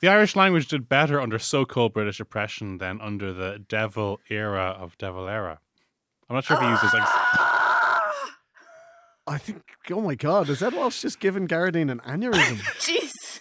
the 0.00 0.08
Irish 0.08 0.36
language 0.36 0.68
did 0.68 0.88
better 0.88 1.20
under 1.20 1.38
so-called 1.38 1.92
British 1.94 2.20
oppression 2.20 2.78
than 2.78 3.00
under 3.00 3.32
the 3.32 3.64
de 3.66 3.88
Valera 3.88 4.76
of 4.78 4.96
de 4.98 5.10
Valera. 5.10 5.60
I'm 6.28 6.34
not 6.34 6.44
sure 6.44 6.56
if 6.56 6.62
he 6.62 6.68
uses 6.68 6.92
like 6.92 7.02
I 9.28 9.38
think, 9.38 9.62
oh 9.90 10.00
my 10.00 10.14
God, 10.14 10.48
is 10.48 10.62
Ed 10.62 10.74
Walsh 10.74 11.02
just 11.02 11.18
giving 11.18 11.48
Gearóidín 11.48 11.90
an 11.90 12.00
aneurysm? 12.00 12.56
Jeez. 12.78 13.40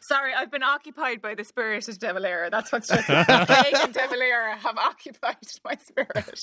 Sorry, 0.00 0.34
I've 0.34 0.50
been 0.50 0.64
occupied 0.64 1.22
by 1.22 1.36
the 1.36 1.44
spirit 1.44 1.88
of 1.88 1.98
De 2.00 2.12
Valera. 2.12 2.50
That's 2.50 2.72
what's 2.72 2.88
just 2.88 3.04
Plague 3.06 3.74
and 3.74 3.94
De 3.94 4.08
Valera 4.08 4.56
have 4.56 4.76
occupied 4.76 5.36
my 5.64 5.76
spirit. 5.76 6.40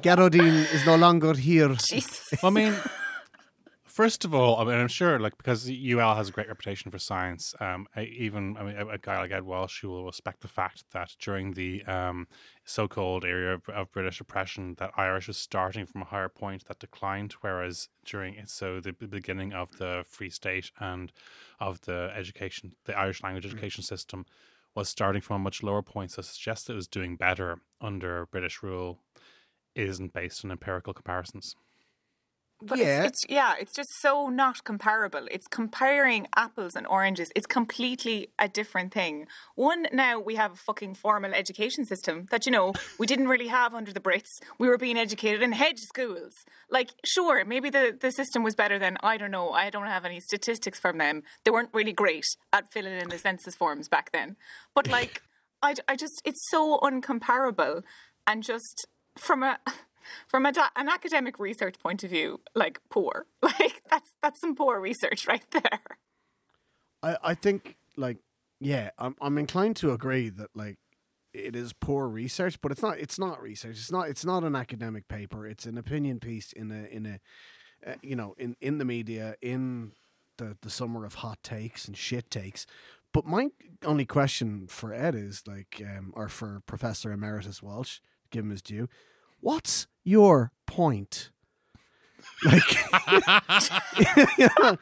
Gearóidín 0.00 0.74
is 0.74 0.84
no 0.84 0.96
longer 0.96 1.34
here. 1.34 1.74
Jesus. 1.74 2.42
I 2.42 2.50
mean, 2.50 2.74
first 3.92 4.24
of 4.24 4.34
all, 4.34 4.56
I 4.58 4.64
mean, 4.64 4.74
I'm 4.74 4.88
sure, 4.88 5.18
like, 5.18 5.36
because 5.36 5.70
UL 5.70 6.14
has 6.14 6.30
a 6.30 6.32
great 6.32 6.48
reputation 6.48 6.90
for 6.90 6.98
science. 6.98 7.54
Um, 7.60 7.86
I, 7.94 8.04
even 8.04 8.56
I 8.56 8.62
mean, 8.62 8.76
a, 8.76 8.86
a 8.88 8.98
guy 8.98 9.18
like 9.18 9.30
Ed 9.30 9.44
Walsh 9.44 9.82
who 9.82 9.90
will 9.90 10.06
respect 10.06 10.40
the 10.40 10.48
fact 10.48 10.84
that 10.92 11.14
during 11.20 11.52
the 11.52 11.84
um, 11.84 12.26
so-called 12.64 13.24
era 13.24 13.54
of, 13.54 13.68
of 13.68 13.92
British 13.92 14.20
oppression, 14.20 14.74
that 14.78 14.92
Irish 14.96 15.28
was 15.28 15.36
starting 15.36 15.84
from 15.86 16.02
a 16.02 16.06
higher 16.06 16.30
point 16.30 16.64
that 16.66 16.78
declined, 16.78 17.34
whereas 17.42 17.88
during 18.06 18.34
it, 18.34 18.48
so 18.48 18.80
the 18.80 18.92
beginning 18.92 19.52
of 19.52 19.76
the 19.76 20.04
Free 20.08 20.30
State 20.30 20.70
and 20.80 21.12
of 21.60 21.82
the 21.82 22.10
education, 22.16 22.72
the 22.86 22.96
Irish 22.96 23.22
language 23.22 23.46
education 23.46 23.84
system 23.84 24.24
was 24.74 24.88
starting 24.88 25.20
from 25.20 25.36
a 25.36 25.44
much 25.44 25.62
lower 25.62 25.82
point. 25.82 26.12
So 26.12 26.22
suggests 26.22 26.70
it 26.70 26.74
was 26.74 26.88
doing 26.88 27.16
better 27.16 27.58
under 27.80 28.26
British 28.26 28.62
rule 28.62 29.00
isn't 29.74 30.12
based 30.12 30.44
on 30.44 30.50
empirical 30.50 30.94
comparisons. 30.94 31.56
But 32.64 32.78
Yeah. 32.78 33.02
it's, 33.04 33.24
it's 33.24 33.32
yeah, 33.32 33.54
it's 33.60 33.74
just 33.74 33.90
so 34.00 34.28
not 34.28 34.64
comparable. 34.64 35.26
It's 35.30 35.46
comparing 35.46 36.26
apples 36.36 36.76
and 36.76 36.86
oranges. 36.86 37.30
It's 37.34 37.46
completely 37.46 38.28
a 38.38 38.48
different 38.48 38.92
thing. 38.92 39.26
One 39.54 39.86
now 39.92 40.18
we 40.20 40.36
have 40.36 40.52
a 40.52 40.56
fucking 40.56 40.94
formal 40.94 41.32
education 41.34 41.84
system 41.84 42.26
that 42.30 42.46
you 42.46 42.52
know 42.52 42.72
we 42.98 43.06
didn't 43.06 43.28
really 43.28 43.48
have 43.48 43.74
under 43.74 43.92
the 43.92 44.00
Brits. 44.00 44.32
We 44.58 44.68
were 44.68 44.78
being 44.78 44.96
educated 44.96 45.42
in 45.42 45.52
hedge 45.52 45.80
schools. 45.80 46.34
Like 46.70 46.90
sure, 47.04 47.44
maybe 47.44 47.68
the 47.70 47.96
the 47.98 48.12
system 48.12 48.42
was 48.42 48.54
better 48.54 48.78
than 48.78 48.96
I 49.02 49.16
don't 49.16 49.30
know. 49.30 49.50
I 49.50 49.70
don't 49.70 49.86
have 49.86 50.04
any 50.04 50.20
statistics 50.20 50.78
from 50.78 50.98
them. 50.98 51.22
They 51.44 51.50
weren't 51.50 51.70
really 51.72 51.92
great 51.92 52.26
at 52.52 52.72
filling 52.72 52.94
in 52.94 53.08
the 53.08 53.18
census 53.18 53.54
forms 53.54 53.88
back 53.88 54.12
then. 54.12 54.36
But 54.74 54.86
like 54.98 55.22
I, 55.62 55.74
I 55.88 55.96
just 55.96 56.22
it's 56.24 56.48
so 56.50 56.78
uncomparable 56.82 57.82
and 58.26 58.42
just 58.42 58.86
from 59.18 59.42
a 59.42 59.58
from 60.28 60.46
a, 60.46 60.52
an 60.76 60.88
academic 60.88 61.38
research 61.38 61.78
point 61.78 62.04
of 62.04 62.10
view, 62.10 62.40
like 62.54 62.80
poor. 62.90 63.26
Like 63.42 63.82
that's 63.90 64.10
that's 64.22 64.40
some 64.40 64.54
poor 64.54 64.80
research 64.80 65.26
right 65.26 65.44
there. 65.50 65.80
I, 67.02 67.16
I 67.22 67.34
think 67.34 67.76
like 67.96 68.18
yeah, 68.60 68.90
I'm 68.98 69.16
I'm 69.20 69.38
inclined 69.38 69.76
to 69.76 69.92
agree 69.92 70.28
that 70.30 70.48
like 70.54 70.78
it 71.32 71.56
is 71.56 71.72
poor 71.72 72.08
research, 72.08 72.60
but 72.60 72.72
it's 72.72 72.82
not 72.82 72.98
it's 72.98 73.18
not 73.18 73.42
research. 73.42 73.76
It's 73.78 73.92
not 73.92 74.08
it's 74.08 74.24
not 74.24 74.44
an 74.44 74.54
academic 74.54 75.08
paper. 75.08 75.46
It's 75.46 75.66
an 75.66 75.78
opinion 75.78 76.20
piece 76.20 76.52
in 76.52 76.70
a 76.70 76.84
in 76.94 77.06
a 77.06 77.90
uh, 77.90 77.94
you 78.02 78.16
know 78.16 78.34
in 78.38 78.56
in 78.60 78.78
the 78.78 78.84
media 78.84 79.36
in 79.42 79.92
the 80.38 80.56
the 80.62 80.70
summer 80.70 81.04
of 81.04 81.14
hot 81.16 81.42
takes 81.42 81.86
and 81.86 81.96
shit 81.96 82.30
takes. 82.30 82.66
But 83.12 83.26
my 83.26 83.48
only 83.84 84.06
question 84.06 84.66
for 84.68 84.92
Ed 84.92 85.14
is 85.14 85.42
like 85.46 85.82
um 85.84 86.12
or 86.14 86.28
for 86.28 86.62
Professor 86.66 87.12
Emeritus 87.12 87.62
Walsh, 87.62 88.00
give 88.30 88.44
him 88.44 88.50
his 88.50 88.62
due. 88.62 88.88
What's 89.42 89.88
your 90.04 90.52
point? 90.66 91.30
Like 92.44 92.62
you 94.38 94.48
know, 94.58 94.78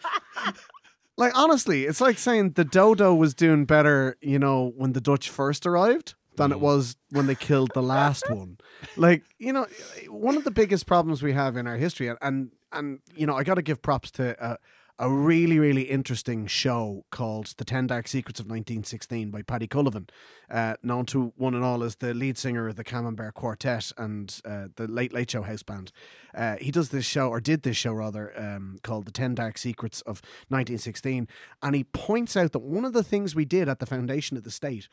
like 1.16 1.36
honestly, 1.36 1.84
it's 1.84 2.00
like 2.00 2.18
saying 2.18 2.52
the 2.52 2.64
dodo 2.64 3.14
was 3.14 3.34
doing 3.34 3.64
better, 3.64 4.16
you 4.20 4.38
know, 4.38 4.72
when 4.76 4.92
the 4.92 5.00
Dutch 5.00 5.28
first 5.30 5.66
arrived 5.66 6.14
than 6.36 6.52
it 6.52 6.58
mm. 6.58 6.60
was 6.60 6.96
when 7.10 7.26
they 7.26 7.34
killed 7.34 7.70
the 7.74 7.82
last 7.82 8.30
one. 8.30 8.58
Like, 8.96 9.24
you 9.38 9.52
know, 9.52 9.66
one 10.08 10.36
of 10.36 10.44
the 10.44 10.50
biggest 10.50 10.86
problems 10.86 11.22
we 11.22 11.32
have 11.32 11.56
in 11.56 11.66
our 11.66 11.76
history, 11.76 12.08
and 12.08 12.18
and, 12.22 12.50
and 12.72 13.00
you 13.14 13.26
know, 13.26 13.36
I 13.36 13.44
got 13.44 13.54
to 13.54 13.62
give 13.62 13.82
props 13.82 14.10
to 14.12 14.36
a, 14.44 14.58
a 15.00 15.10
really 15.10 15.58
really 15.58 15.84
interesting 15.84 16.46
show 16.46 17.06
called 17.10 17.54
"The 17.56 17.64
Ten 17.64 17.86
Dark 17.86 18.06
Secrets 18.06 18.38
of 18.38 18.44
1916" 18.44 19.30
by 19.30 19.40
Paddy 19.40 19.66
Cullivan, 19.66 20.10
uh, 20.50 20.74
known 20.82 21.06
to 21.06 21.32
one 21.36 21.54
and 21.54 21.64
all 21.64 21.82
as 21.82 21.96
the 21.96 22.12
lead 22.12 22.36
singer 22.36 22.68
of 22.68 22.76
the 22.76 22.84
Camembert 22.84 23.32
Quartet 23.32 23.92
and 23.96 24.38
uh, 24.44 24.68
the 24.76 24.86
Late 24.86 25.14
Late 25.14 25.30
Show 25.30 25.40
house 25.40 25.62
band. 25.62 25.90
Uh, 26.34 26.56
he 26.60 26.70
does 26.70 26.90
this 26.90 27.06
show, 27.06 27.30
or 27.30 27.40
did 27.40 27.62
this 27.62 27.78
show 27.78 27.94
rather, 27.94 28.38
um, 28.38 28.76
called 28.82 29.06
The 29.06 29.10
Ten 29.10 29.34
Dark 29.34 29.56
Secrets 29.56 30.02
of 30.02 30.20
1916. 30.48 31.26
And 31.62 31.74
he 31.74 31.84
points 31.84 32.36
out 32.36 32.52
that 32.52 32.58
one 32.58 32.84
of 32.84 32.92
the 32.92 33.02
things 33.02 33.34
we 33.34 33.46
did 33.46 33.70
at 33.70 33.78
the 33.78 33.86
foundation 33.86 34.36
of 34.36 34.44
the 34.44 34.50
state 34.50 34.86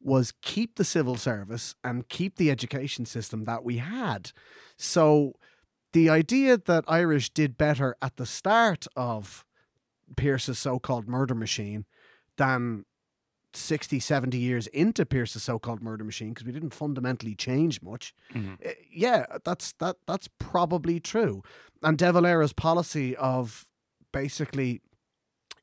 was 0.00 0.32
keep 0.40 0.76
the 0.76 0.84
civil 0.84 1.16
service 1.16 1.74
and 1.84 2.08
keep 2.08 2.36
the 2.36 2.50
education 2.50 3.04
system 3.04 3.44
that 3.44 3.62
we 3.62 3.76
had. 3.76 4.32
So 4.78 5.34
the 5.92 6.08
idea 6.08 6.56
that 6.56 6.84
Irish 6.88 7.28
did 7.28 7.58
better 7.58 7.94
at 8.00 8.16
the 8.16 8.24
start 8.24 8.86
of 8.96 9.44
Pearse's 10.16 10.58
so 10.58 10.78
called 10.78 11.08
murder 11.08 11.34
machine 11.34 11.84
than 12.36 12.84
60, 13.52 13.98
70 13.98 14.38
years 14.38 14.66
into 14.68 15.04
Pearse's 15.04 15.42
so-called 15.42 15.82
murder 15.82 16.04
machine 16.04 16.28
because 16.30 16.46
we 16.46 16.52
didn't 16.52 16.72
fundamentally 16.74 17.34
change 17.34 17.82
much. 17.82 18.14
Uh, 18.64 18.70
yeah, 18.92 19.26
that's 19.44 19.72
that 19.80 19.96
that's 20.06 20.28
probably 20.38 21.00
true. 21.00 21.42
And 21.82 21.98
De 21.98 22.12
Valera's 22.12 22.52
policy 22.52 23.16
of 23.16 23.66
basically 24.12 24.82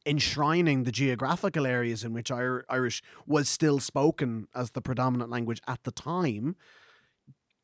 enshrining 0.05 0.83
the 0.83 0.91
geographical 0.91 1.65
areas 1.65 2.03
in 2.03 2.13
which 2.13 2.31
Ir- 2.31 2.65
Irish 2.69 3.01
was 3.25 3.49
still 3.49 3.79
spoken 3.79 4.47
as 4.55 4.71
the 4.71 4.81
predominant 4.81 5.29
language 5.29 5.61
at 5.67 5.83
the 5.83 5.91
time 5.91 6.55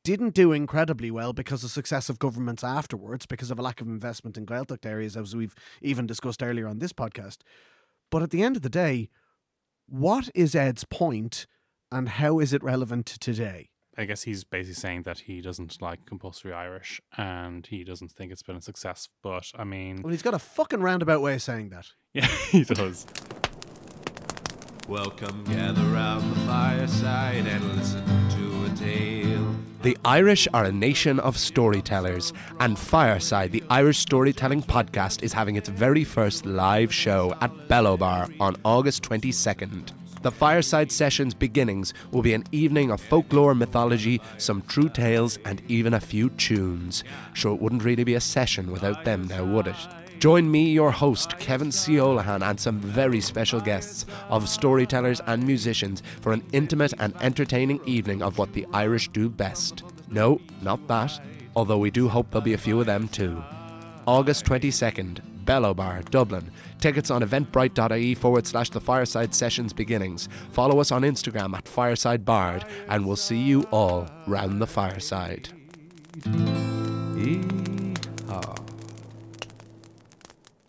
didn't 0.04 0.34
do 0.34 0.52
incredibly 0.52 1.10
well 1.10 1.34
because 1.34 1.64
of 1.64 1.72
successive 1.72 2.20
governments 2.20 2.64
afterwards, 2.64 3.26
because 3.26 3.52
of 3.52 3.58
a 3.60 3.62
lack 3.62 3.80
of 3.82 3.88
investment 3.88 4.38
in 4.38 4.46
Gaeltacht 4.46 4.86
areas, 4.86 5.16
as 5.16 5.36
we've 5.36 5.56
even 5.82 6.06
discussed 6.06 6.44
earlier 6.44 6.68
on 6.68 6.80
this 6.80 6.94
podcast. 6.94 7.38
But 8.12 8.22
at 8.22 8.30
the 8.30 8.44
end 8.44 8.56
of 8.56 8.62
the 8.62 8.70
day, 8.70 9.10
what 9.88 10.30
is 10.36 10.56
Ed's 10.56 10.84
point 10.84 11.48
and 11.92 12.10
how 12.10 12.40
is 12.40 12.54
it 12.54 12.64
relevant 12.64 13.06
to 13.08 13.20
today? 13.20 13.70
I 13.98 14.06
guess 14.06 14.24
he's 14.24 14.44
basically 14.44 14.74
saying 14.74 15.04
that 15.04 15.20
he 15.20 15.40
doesn't 15.40 15.80
like 15.80 16.06
compulsory 16.08 16.52
Irish 16.52 17.00
and 17.16 17.66
he 17.68 17.84
doesn't 17.84 18.12
think 18.12 18.32
it's 18.32 18.42
been 18.42 18.56
a 18.56 18.62
success. 18.62 19.08
But 19.22 19.52
I 19.56 19.64
mean, 19.64 20.02
Well, 20.02 20.12
he's 20.12 20.24
got 20.24 20.34
a 20.34 20.40
fucking 20.40 20.82
roundabout 20.82 21.22
way 21.22 21.36
of 21.36 21.42
saying 21.44 21.70
that. 21.70 21.92
yeah, 22.14 22.26
he 22.26 22.64
does. 22.64 23.06
Welcome, 24.90 25.44
gather 25.46 25.84
round 25.84 26.30
the 26.36 26.40
fireside 26.42 27.46
and 27.48 27.78
listen 27.78 28.04
to 28.30 28.66
a 28.66 28.76
tale. 28.76 29.23
The 29.84 29.98
Irish 30.06 30.48
are 30.54 30.64
a 30.64 30.72
nation 30.72 31.20
of 31.20 31.38
storytellers, 31.38 32.32
and 32.62 32.80
Fireside, 32.80 33.52
the 33.52 33.66
Irish 33.70 33.98
storytelling 34.00 34.64
podcast, 34.64 35.24
is 35.24 35.34
having 35.34 35.58
its 35.58 35.68
very 35.68 36.06
first 36.06 36.46
live 36.46 36.94
show 36.94 37.36
at 37.42 37.52
Bellobar 37.68 38.34
on 38.40 38.56
August 38.64 39.04
22nd. 39.04 39.92
The 40.22 40.32
Fireside 40.32 40.90
Sessions 40.90 41.34
beginnings 41.34 41.94
will 42.12 42.22
be 42.22 42.34
an 42.34 42.46
evening 42.54 42.92
of 42.92 43.02
folklore, 43.02 43.54
mythology, 43.54 44.22
some 44.38 44.62
true 44.62 44.88
tales, 44.88 45.38
and 45.44 45.62
even 45.68 45.96
a 45.96 46.00
few 46.00 46.30
tunes. 46.30 47.04
Sure, 47.34 47.54
it 47.54 47.62
wouldn't 47.62 47.84
really 47.84 48.06
be 48.06 48.14
a 48.14 48.22
session 48.22 48.72
without 48.72 49.04
them 49.04 49.28
now, 49.28 49.44
would 49.44 49.68
it? 49.68 49.76
Join 50.24 50.50
me, 50.50 50.70
your 50.70 50.90
host, 50.90 51.38
Kevin 51.38 51.70
C. 51.70 51.96
Olahan, 51.96 52.50
and 52.50 52.58
some 52.58 52.80
very 52.80 53.20
special 53.20 53.60
guests 53.60 54.06
of 54.30 54.48
storytellers 54.48 55.20
and 55.28 55.46
musicians 55.46 56.02
for 56.22 56.32
an 56.32 56.42
intimate 56.54 56.94
and 57.00 57.14
entertaining 57.22 57.82
evening 57.86 58.22
of 58.22 58.38
what 58.38 58.54
the 58.54 58.66
Irish 58.72 59.10
do 59.10 59.28
best. 59.28 59.84
No, 60.10 60.40
not 60.62 60.88
that, 60.88 61.20
although 61.58 61.78
we 61.78 61.92
do 61.92 62.08
hope 62.08 62.32
there'll 62.32 62.42
be 62.42 62.54
a 62.54 62.58
few 62.58 62.80
of 62.80 62.86
them 62.86 63.10
too. 63.10 63.44
August 64.08 64.46
22nd, 64.46 65.20
Bellobar, 65.44 66.10
Dublin. 66.10 66.50
Tickets 66.80 67.12
on 67.12 67.22
eventbrite.ie 67.22 68.16
forward 68.16 68.48
slash 68.48 68.70
the 68.70 68.80
Fireside 68.80 69.36
Sessions 69.36 69.74
beginnings. 69.74 70.30
Follow 70.54 70.80
us 70.80 70.94
on 70.94 71.02
Instagram 71.02 71.54
at 71.54 71.68
Fireside 71.68 72.24
Bard, 72.24 72.64
and 72.88 73.06
we'll 73.06 73.18
see 73.18 73.42
you 73.42 73.64
all 73.72 74.08
round 74.26 74.62
the 74.62 74.68
fireside. 74.68 75.50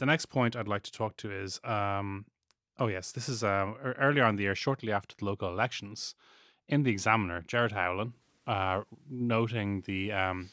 The 0.05 0.11
next 0.11 0.27
point 0.27 0.55
I'd 0.55 0.69
like 0.69 0.83
to 0.83 0.93
talk 0.93 1.17
to 1.17 1.33
is, 1.33 1.59
um, 1.65 2.27
oh 2.79 2.89
yes, 2.89 3.11
this 3.11 3.27
is 3.27 3.43
um, 3.43 3.75
earlier 3.83 4.25
on 4.25 4.37
the 4.37 4.43
year, 4.43 4.55
shortly 4.55 4.93
after 4.93 5.17
the 5.19 5.25
local 5.25 5.49
elections, 5.49 6.15
in 6.69 6.83
the 6.83 6.91
Examiner, 6.91 7.43
Gerard 7.49 7.73
Howlin, 7.73 8.13
uh, 8.47 8.83
noting 9.09 9.81
the 9.87 10.13
um, 10.13 10.51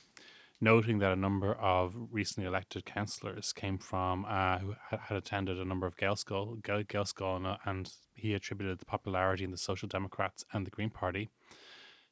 noting 0.62 1.00
that 1.00 1.12
a 1.12 1.18
number 1.18 1.54
of 1.56 1.94
recently 2.12 2.48
elected 2.48 2.86
councillors 2.86 3.52
came 3.52 3.78
from 3.78 4.24
uh, 4.24 4.60
who 4.60 4.74
had 4.90 5.18
attended 5.18 5.60
a 5.60 5.66
number 5.66 5.86
of 5.86 5.98
Gael- 5.98 6.16
Gaelscoil, 6.16 7.36
and, 7.36 7.46
uh, 7.46 7.58
and 7.66 7.92
he 8.14 8.34
attributed 8.34 8.80
the 8.80 8.86
popularity 8.86 9.44
in 9.44 9.52
the 9.52 9.58
Social 9.58 9.90
Democrats 9.90 10.46
and 10.54 10.66
the 10.66 10.72
Green 10.72 10.90
Party 10.90 11.30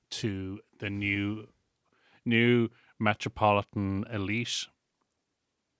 to 0.09 0.59
the 0.79 0.89
new 0.89 1.47
new 2.25 2.67
metropolitan 2.99 4.03
elite 4.11 4.67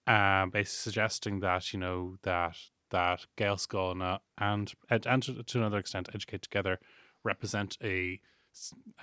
uh, 0.10 0.46
basically 0.48 0.92
suggesting 0.92 1.40
that 1.42 1.72
you 1.74 1.80
know 1.80 2.18
that 2.24 2.58
that 2.90 3.28
Gaelscoil 3.38 3.92
and, 3.92 4.02
uh, 4.04 4.18
and 4.38 4.74
and 4.90 5.06
and 5.06 5.24
to, 5.24 5.44
to 5.44 5.58
another 5.60 5.78
extent, 5.78 6.10
Educate 6.14 6.42
Together 6.42 6.80
represent 7.24 7.78
a 7.84 8.20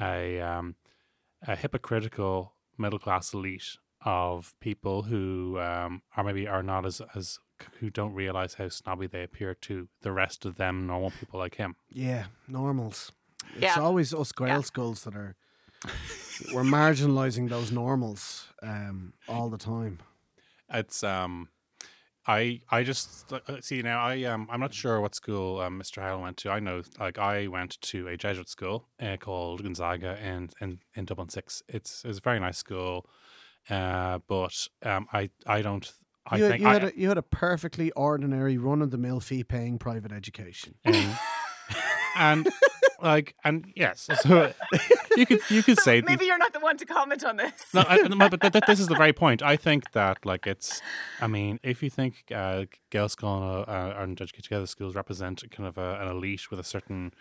a, 0.00 0.40
um, 0.40 0.74
a 1.46 1.54
hypocritical 1.56 2.54
middle 2.76 2.98
class 2.98 3.32
elite 3.32 3.78
of 4.04 4.54
people 4.60 5.04
who 5.04 5.58
um, 5.60 6.02
are 6.16 6.24
maybe 6.24 6.46
are 6.46 6.62
not 6.62 6.84
as 6.84 7.00
as 7.14 7.38
who 7.80 7.88
don't 7.88 8.12
realize 8.12 8.54
how 8.54 8.68
snobby 8.68 9.06
they 9.06 9.22
appear 9.22 9.54
to 9.54 9.88
the 10.02 10.12
rest 10.12 10.44
of 10.44 10.56
them 10.56 10.86
normal 10.86 11.10
people 11.10 11.38
like 11.38 11.54
him. 11.54 11.76
Yeah, 11.88 12.26
normals. 12.48 13.12
It's 13.54 13.62
Yeah. 13.62 13.80
always 13.80 14.12
us 14.12 14.32
Grail 14.32 14.62
skulls 14.62 15.04
that 15.04 15.14
are 15.14 15.36
we're 16.52 16.62
marginalising 16.64 17.48
those 17.48 17.70
normals 17.72 18.48
um, 18.62 19.14
all 19.28 19.48
the 19.48 19.58
time. 19.58 20.00
It's 20.72 21.02
um, 21.04 21.48
I 22.26 22.60
I 22.70 22.82
just 22.82 23.32
uh, 23.32 23.60
see 23.60 23.82
now. 23.82 24.04
I 24.04 24.24
um, 24.24 24.48
I'm 24.50 24.60
not 24.60 24.74
sure 24.74 25.00
what 25.00 25.14
school 25.14 25.60
um, 25.60 25.80
Mr. 25.80 26.02
Howell 26.02 26.22
went 26.22 26.36
to. 26.38 26.50
I 26.50 26.58
know, 26.58 26.82
like, 26.98 27.18
I 27.18 27.46
went 27.46 27.80
to 27.82 28.08
a 28.08 28.16
Jesuit 28.16 28.48
school 28.48 28.88
uh, 29.00 29.16
called 29.16 29.62
Gonzaga 29.62 30.18
in, 30.22 30.50
in 30.60 30.80
in 30.94 31.04
Dublin 31.04 31.28
Six. 31.28 31.62
It's 31.68 32.04
it's 32.04 32.18
a 32.18 32.20
very 32.20 32.40
nice 32.40 32.58
school, 32.58 33.08
uh, 33.70 34.18
but 34.26 34.68
um, 34.82 35.06
I 35.12 35.30
I 35.46 35.62
don't. 35.62 35.90
I 36.28 36.38
you, 36.38 36.48
think 36.48 36.62
you 36.62 36.68
I, 36.68 36.72
had 36.72 36.84
a, 36.84 36.92
you 36.96 37.08
had 37.08 37.18
a 37.18 37.22
perfectly 37.22 37.92
ordinary, 37.92 38.58
run 38.58 38.82
of 38.82 38.90
the 38.90 38.98
mill, 38.98 39.20
fee 39.20 39.44
paying 39.44 39.78
private 39.78 40.10
education. 40.10 40.74
um, 40.84 41.16
and 42.16 42.48
like 43.02 43.34
and 43.44 43.72
yes, 43.76 44.08
so 44.20 44.52
you 45.16 45.26
could 45.26 45.40
you 45.50 45.62
could 45.62 45.78
So 45.78 45.82
say 45.84 46.00
maybe 46.00 46.16
the, 46.20 46.24
you're 46.26 46.38
not 46.38 46.52
the 46.52 46.60
one 46.60 46.76
to 46.78 46.84
comment 46.86 47.24
on 47.24 47.36
this. 47.36 47.52
no, 47.74 47.84
I, 47.86 47.98
no, 47.98 48.28
but 48.28 48.40
th- 48.40 48.52
th- 48.52 48.64
this 48.66 48.80
is 48.80 48.88
the 48.88 48.94
very 48.96 49.12
point. 49.12 49.42
I 49.42 49.56
think 49.56 49.92
that 49.92 50.24
like 50.24 50.46
it's, 50.46 50.80
I 51.20 51.26
mean, 51.26 51.60
if 51.62 51.82
you 51.82 51.90
think 51.90 52.24
uh, 52.34 52.64
Gael 52.90 53.08
School 53.08 53.64
uh, 53.68 53.94
and 53.98 54.20
Educate 54.20 54.42
Together 54.44 54.66
schools 54.66 54.94
represent 54.94 55.44
kind 55.50 55.68
of 55.68 55.78
a, 55.78 56.00
an 56.00 56.08
elite 56.08 56.50
with 56.50 56.60
a 56.60 56.64
certain 56.64 57.12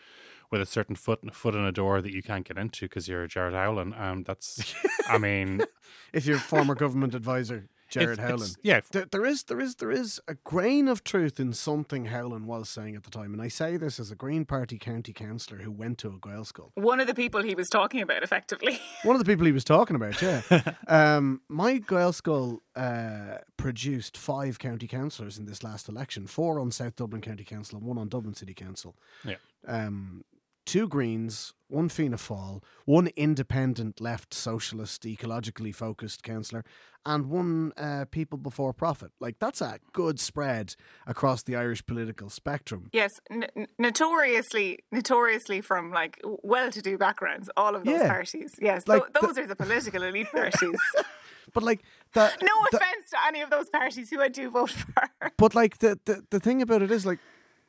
with 0.52 0.62
a 0.62 0.66
certain 0.66 0.96
foot 0.96 1.20
foot 1.36 1.56
in 1.56 1.62
a 1.66 1.72
door 1.72 2.02
that 2.02 2.12
you 2.14 2.22
can't 2.22 2.48
get 2.48 2.58
into 2.58 2.86
because 2.86 3.08
you're 3.08 3.28
Gerard 3.28 3.54
Howlin, 3.54 3.94
um, 3.98 4.24
that's, 4.24 4.74
I 5.10 5.18
mean, 5.18 5.62
If 6.14 6.26
you're 6.26 6.38
a 6.38 6.40
former 6.40 6.76
government 6.76 7.14
advisor 7.16 7.68
Jared 7.88 8.14
it's- 8.14 8.28
Howlin. 8.30 8.44
it's- 8.44 8.58
yeah, 8.64 8.82
There, 8.92 9.06
there 9.06 9.26
is 9.26 9.44
there 9.44 9.60
is 9.60 9.76
there 9.76 9.92
is 9.92 10.20
a 10.28 10.34
grain 10.44 10.88
of 10.88 11.04
truth 11.04 11.40
in 11.40 11.54
something 11.54 12.06
Howlin 12.06 12.46
was 12.46 12.68
saying 12.70 12.96
at 12.96 13.04
the 13.04 13.12
time, 13.12 13.32
and 13.34 13.42
I 13.42 13.48
say 13.48 13.78
this 13.78 14.00
as 14.00 14.12
a 14.12 14.16
Green 14.16 14.44
Party 14.46 14.78
county 14.78 15.14
councillor 15.14 15.60
who 15.62 15.72
went 15.72 15.98
to 16.00 16.10
a 16.10 16.18
Gael 16.28 16.46
school. 16.46 16.72
One 16.76 17.00
of 17.00 17.08
the 17.08 17.14
people 17.16 17.44
he 17.44 17.56
was 17.56 17.70
talking 17.70 18.02
about, 18.02 18.24
effectively. 18.24 18.80
One 19.04 19.16
of 19.16 19.20
the 19.24 19.32
people 19.32 19.46
he 19.46 19.52
was 19.52 19.64
talking 19.64 19.96
about, 19.96 20.22
yeah. 20.22 20.42
um, 20.88 21.42
my 21.48 21.78
Gael 21.78 22.12
school 22.14 22.62
uh, 22.76 23.38
produced 23.58 24.18
five 24.18 24.58
county 24.60 24.88
councillors 24.88 25.38
in 25.38 25.46
this 25.46 25.64
last 25.64 25.88
election: 25.88 26.28
four 26.28 26.60
on 26.60 26.72
South 26.72 26.96
Dublin 26.96 27.22
County 27.22 27.44
Council 27.44 27.78
and 27.78 27.88
one 27.88 27.98
on 27.98 28.10
Dublin 28.10 28.34
City 28.34 28.54
Council. 28.54 28.96
Yeah. 29.24 29.36
Um, 29.68 30.24
two 30.66 30.88
Greens, 30.88 31.54
one 31.68 31.90
Fianna 31.90 32.18
Fáil, 32.18 32.62
one 32.86 33.10
independent 33.16 34.00
left 34.02 34.34
socialist, 34.34 35.04
ecologically 35.04 35.74
focused 35.74 36.24
councillor, 36.24 36.64
and 37.06 37.28
one 37.30 37.72
uh, 37.78 38.06
People 38.10 38.38
Before 38.40 38.74
Profit. 38.74 39.12
Like 39.20 39.38
that's 39.40 39.62
a 39.62 39.80
good 39.94 40.20
spread 40.20 40.76
across 41.06 41.44
the 41.44 41.56
Irish 41.56 41.86
political 41.86 42.30
spectrum. 42.30 42.90
Yes, 42.92 43.12
n- 43.30 43.46
notoriously, 43.78 44.80
notoriously 44.92 45.62
from 45.62 45.92
like 45.92 46.20
well-to-do 46.44 46.98
backgrounds, 46.98 47.50
all 47.56 47.76
of 47.76 47.84
those 47.86 48.00
Yeah. 48.02 48.08
parties. 48.10 48.52
Yes, 48.62 48.88
Like 48.88 49.14
the- 49.14 49.20
those 49.22 49.38
are 49.38 49.48
the 49.48 49.56
political 49.56 50.04
elite 50.04 50.32
parties. 50.32 50.80
But 51.54 51.64
like 51.64 51.82
the 52.14 52.34
no 52.42 52.48
the- 52.72 52.78
offense 52.78 53.10
to 53.12 53.18
any 53.28 53.42
of 53.42 53.50
those 53.52 53.70
parties 53.70 54.10
who 54.10 54.20
I 54.20 54.28
do 54.30 54.50
vote 54.50 54.72
for. 54.72 55.10
But 55.38 55.54
like 55.54 55.78
the, 55.78 55.98
the 56.06 56.24
the 56.32 56.40
thing 56.40 56.62
about 56.62 56.82
it 56.82 56.90
is 56.92 57.06
like 57.06 57.20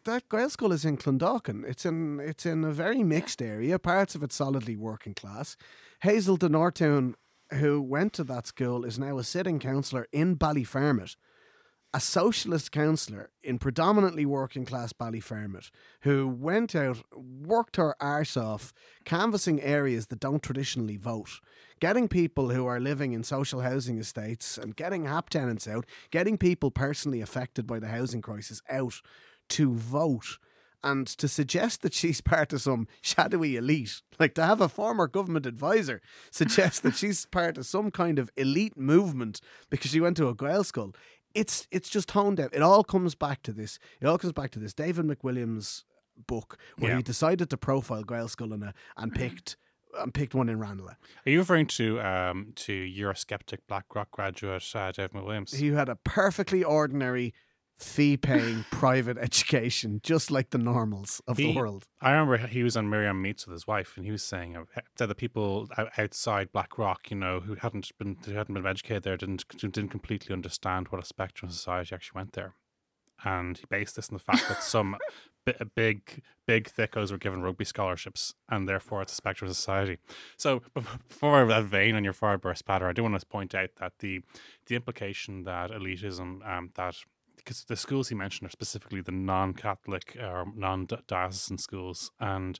that 0.06 0.28
Gael 0.30 0.48
school 0.48 0.72
is 0.72 0.84
in 0.84 0.96
Clondalkin. 0.96 1.68
It's 1.68 1.84
in 1.84 2.18
it's 2.20 2.46
in 2.46 2.64
a 2.64 2.72
very 2.72 3.02
mixed 3.02 3.42
area. 3.42 3.78
Parts 3.78 4.14
of 4.14 4.22
it 4.22 4.32
solidly 4.32 4.76
working 4.76 5.14
class. 5.14 5.56
Hazel 6.00 6.36
de 6.36 6.48
Nortúin, 6.48 7.14
who 7.52 7.82
went 7.82 8.14
to 8.14 8.24
that 8.24 8.46
school, 8.46 8.84
is 8.84 8.98
now 8.98 9.18
a 9.18 9.24
sitting 9.24 9.58
councillor 9.58 10.06
in 10.12 10.36
Ballyfermot. 10.36 11.16
A 11.94 12.00
socialist 12.00 12.72
councillor 12.72 13.30
in 13.42 13.58
predominantly 13.58 14.26
working 14.26 14.66
class 14.66 14.92
Ballyfermot 14.92 15.70
who 16.02 16.28
went 16.28 16.74
out, 16.74 16.98
worked 17.14 17.76
her 17.76 17.94
arse 18.00 18.36
off, 18.36 18.74
canvassing 19.04 19.62
areas 19.62 20.08
that 20.08 20.20
don't 20.20 20.42
traditionally 20.42 20.98
vote, 20.98 21.40
getting 21.80 22.06
people 22.06 22.50
who 22.50 22.66
are 22.66 22.80
living 22.80 23.12
in 23.12 23.22
social 23.22 23.62
housing 23.62 23.98
estates 23.98 24.58
and 24.58 24.76
getting 24.76 25.06
HAP 25.06 25.30
tenants 25.30 25.66
out, 25.66 25.86
getting 26.10 26.36
people 26.36 26.70
personally 26.70 27.22
affected 27.22 27.66
by 27.66 27.78
the 27.78 27.88
housing 27.88 28.20
crisis 28.20 28.60
out 28.68 29.00
to 29.50 29.72
vote. 29.74 30.38
And 30.84 31.06
to 31.06 31.26
suggest 31.26 31.82
that 31.82 31.94
she's 31.94 32.20
part 32.32 32.52
of 32.52 32.60
some 32.62 32.86
shadowy 33.00 33.56
elite, 33.56 34.02
like 34.20 34.34
to 34.34 34.44
have 34.46 34.60
a 34.60 34.68
former 34.68 35.08
government 35.08 35.44
advisor 35.46 36.00
suggest 36.30 36.82
that 36.84 36.94
she's 36.94 37.26
part 37.32 37.58
of 37.58 37.66
some 37.66 37.90
kind 37.90 38.18
of 38.18 38.30
elite 38.36 38.76
movement 38.76 39.40
because 39.70 39.90
she 39.90 40.00
went 40.00 40.16
to 40.18 40.28
a 40.28 40.34
Gael 40.34 40.62
school, 40.64 40.94
it's 41.34 41.66
it's 41.70 41.88
just 41.88 42.10
honed 42.12 42.38
out. 42.40 42.54
It 42.54 42.62
all 42.62 42.84
comes 42.84 43.14
back 43.14 43.42
to 43.44 43.52
this. 43.52 43.78
It 44.00 44.06
all 44.06 44.16
comes 44.18 44.32
back 44.32 44.50
to 44.52 44.58
this 44.58 44.72
David 44.74 45.06
McWilliams 45.06 45.82
book 46.26 46.56
where 46.78 46.92
Yeah. 46.92 46.96
he 46.98 47.02
decided 47.02 47.50
to 47.50 47.56
profile 47.56 48.02
Gael 48.04 48.28
school 48.28 48.52
and, 48.52 48.72
and 48.96 49.14
picked 49.14 49.56
and 49.98 50.14
picked 50.14 50.34
one 50.34 50.48
in 50.48 50.58
Ranelagh. 50.60 50.96
Are 51.26 51.30
you 51.30 51.38
referring 51.40 51.66
to 51.68 52.00
um 52.00 52.52
to 52.56 52.72
Eurosceptic 52.72 53.58
BlackRock 53.66 54.10
graduate 54.12 54.70
uh, 54.74 54.92
Dave 54.92 55.10
McWilliams? 55.12 55.56
He 55.56 55.68
had 55.72 55.88
a 55.88 55.96
perfectly 55.96 56.62
ordinary 56.62 57.34
fee 57.78 58.16
paying 58.16 58.64
private 58.70 59.18
education, 59.18 60.00
just 60.02 60.30
like 60.30 60.50
the 60.50 60.58
normals 60.58 61.20
of 61.26 61.36
the 61.36 61.54
world. 61.54 61.84
I 62.00 62.12
remember 62.12 62.36
he 62.46 62.62
was 62.62 62.76
on 62.76 62.88
Miriam 62.88 63.20
Meets 63.20 63.46
with 63.46 63.52
his 63.52 63.66
wife, 63.66 63.96
and 63.96 64.04
he 64.04 64.12
was 64.12 64.22
saying 64.22 64.56
uh, 64.56 64.64
that 64.96 65.06
the 65.06 65.14
people 65.14 65.68
outside 65.98 66.52
BlackRock, 66.52 67.10
you 67.10 67.16
know, 67.16 67.40
who 67.40 67.54
hadn't 67.56 67.90
been 67.98 68.16
who 68.24 68.32
hadn't 68.32 68.54
been 68.54 68.66
educated 68.66 69.02
there, 69.02 69.16
didn't 69.16 69.46
didn't 69.58 69.88
completely 69.88 70.32
understand 70.32 70.88
what 70.88 71.02
a 71.02 71.06
spectrum 71.06 71.48
of 71.48 71.54
society 71.54 71.94
actually 71.94 72.18
went 72.18 72.32
there, 72.32 72.54
and 73.24 73.58
he 73.58 73.64
based 73.68 73.96
this 73.96 74.08
on 74.08 74.14
the 74.14 74.22
fact 74.22 74.48
that 74.48 74.62
some 74.62 74.96
bi- 75.44 75.54
big 75.74 76.22
big 76.46 76.70
thickos 76.70 77.10
were 77.10 77.18
given 77.18 77.42
rugby 77.42 77.64
scholarships, 77.64 78.34
and 78.48 78.68
therefore 78.68 79.02
it's 79.02 79.12
a 79.12 79.16
spectrum 79.16 79.50
of 79.50 79.56
society. 79.56 79.98
So 80.36 80.62
before 81.08 81.46
that 81.46 81.64
vein 81.64 81.94
on 81.94 82.04
your 82.04 82.12
far 82.12 82.38
burst 82.38 82.64
patter, 82.64 82.88
I 82.88 82.92
do 82.92 83.02
want 83.02 83.18
to 83.18 83.26
point 83.26 83.54
out 83.54 83.70
that 83.80 83.94
the 83.98 84.22
the 84.66 84.76
implication 84.76 85.44
that 85.44 85.70
elitism 85.70 86.46
um, 86.48 86.70
that 86.74 86.96
because 87.36 87.64
the 87.64 87.76
schools 87.76 88.08
he 88.08 88.14
mentioned 88.14 88.48
are 88.48 88.50
specifically 88.50 89.00
the 89.00 89.12
non-Catholic 89.12 90.16
or 90.20 90.46
non-diocesan 90.54 91.58
schools, 91.58 92.10
and 92.20 92.58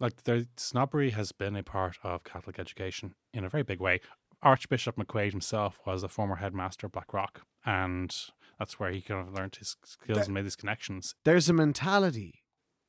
like 0.00 0.24
the 0.24 0.48
snobbery 0.56 1.10
has 1.10 1.32
been 1.32 1.56
a 1.56 1.62
part 1.62 1.98
of 2.02 2.24
Catholic 2.24 2.58
education 2.58 3.14
in 3.32 3.44
a 3.44 3.48
very 3.48 3.62
big 3.62 3.80
way. 3.80 4.00
Archbishop 4.42 4.96
McQuaid 4.96 5.30
himself 5.30 5.78
was 5.86 6.02
a 6.02 6.08
former 6.08 6.36
headmaster 6.36 6.86
of 6.86 6.92
Blackrock, 6.92 7.42
and 7.64 8.14
that's 8.58 8.78
where 8.80 8.90
he 8.90 9.00
kind 9.00 9.26
of 9.28 9.32
learned 9.34 9.56
his 9.56 9.76
skills 9.84 10.18
That- 10.18 10.24
and 10.26 10.34
made 10.34 10.44
his 10.44 10.56
connections. 10.56 11.14
There's 11.24 11.48
a 11.48 11.52
mentality 11.52 12.42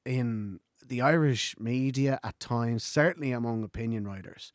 in 0.05 0.59
the 0.85 1.01
Irish 1.01 1.55
media 1.59 2.19
at 2.23 2.39
times, 2.39 2.83
certainly 2.83 3.31
among 3.31 3.63
opinion 3.63 4.05
writers, 4.07 4.51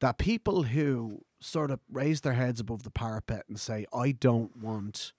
that 0.00 0.18
people 0.18 0.64
who 0.64 1.24
sort 1.40 1.70
of 1.70 1.80
raise 1.88 2.22
their 2.22 2.32
heads 2.34 2.58
above 2.60 2.82
the 2.82 2.90
parapet 2.90 3.44
and 3.48 3.58
say, 3.60 3.86
I 3.94 4.10
don't 4.12 4.56
want 4.56 5.12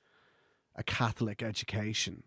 a 0.76 0.84
Catholic 0.84 1.42
education, 1.42 2.24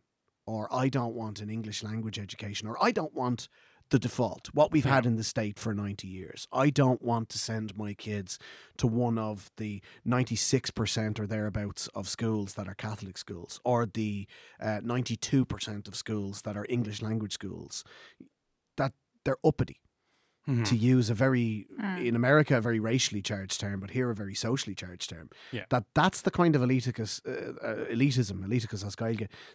or 0.47 0.69
I 0.73 0.89
don't 0.89 1.15
want 1.15 1.41
an 1.41 1.51
English 1.51 1.83
language 1.83 2.19
education, 2.19 2.69
or 2.69 2.83
I 2.83 2.91
don't 2.91 3.15
want 3.15 3.49
the 3.91 3.99
default, 3.99 4.49
what 4.53 4.71
we've 4.71 4.85
had 4.85 5.07
in 5.07 5.17
the 5.17 5.25
state 5.25 5.59
for 5.59 5.73
90 5.73 6.07
years. 6.07 6.47
I 6.53 6.69
don't 6.69 7.01
want 7.01 7.31
to 7.31 7.39
send 7.39 7.77
my 7.77 7.95
kids 7.95 8.39
to 8.77 8.87
one 8.87 9.19
of 9.19 9.51
the 9.57 9.83
96% 10.07 11.19
or 11.19 11.27
thereabouts 11.27 11.89
of 11.95 12.09
schools 12.09 12.55
that 12.55 12.69
are 12.69 12.75
Catholic 12.75 13.17
schools, 13.17 13.61
or 13.65 13.87
the 13.87 14.27
uh, 14.61 14.81
92% 14.85 15.89
of 15.89 15.95
schools 15.95 16.43
that 16.43 16.57
are 16.57 16.67
English 16.69 17.01
language 17.01 17.33
schools. 17.33 17.83
That 18.77 18.93
they're 19.25 19.39
uppity 19.45 19.81
Mhm. 20.49 20.65
to 20.65 20.77
use 20.77 21.11
a 21.11 21.15
very 21.15 21.67
in 21.99 22.17
America 22.17 22.57
a 22.57 22.61
very 22.61 22.81
racially 22.81 23.21
charged 23.21 23.61
term, 23.61 23.81
but 23.81 23.91
here 23.91 24.11
a 24.11 24.15
very 24.15 24.35
socially 24.35 24.75
charged 24.75 25.11
term. 25.11 25.29
Yeah. 25.53 25.65
That 25.69 25.85
that's 25.95 26.23
the 26.23 26.31
kind 26.31 26.57
of 26.57 26.63
eliticus, 26.63 27.21
uh, 27.27 27.53
uh, 27.67 27.85
elitism, 27.95 28.45
eliticus 28.47 28.85
as 28.87 28.97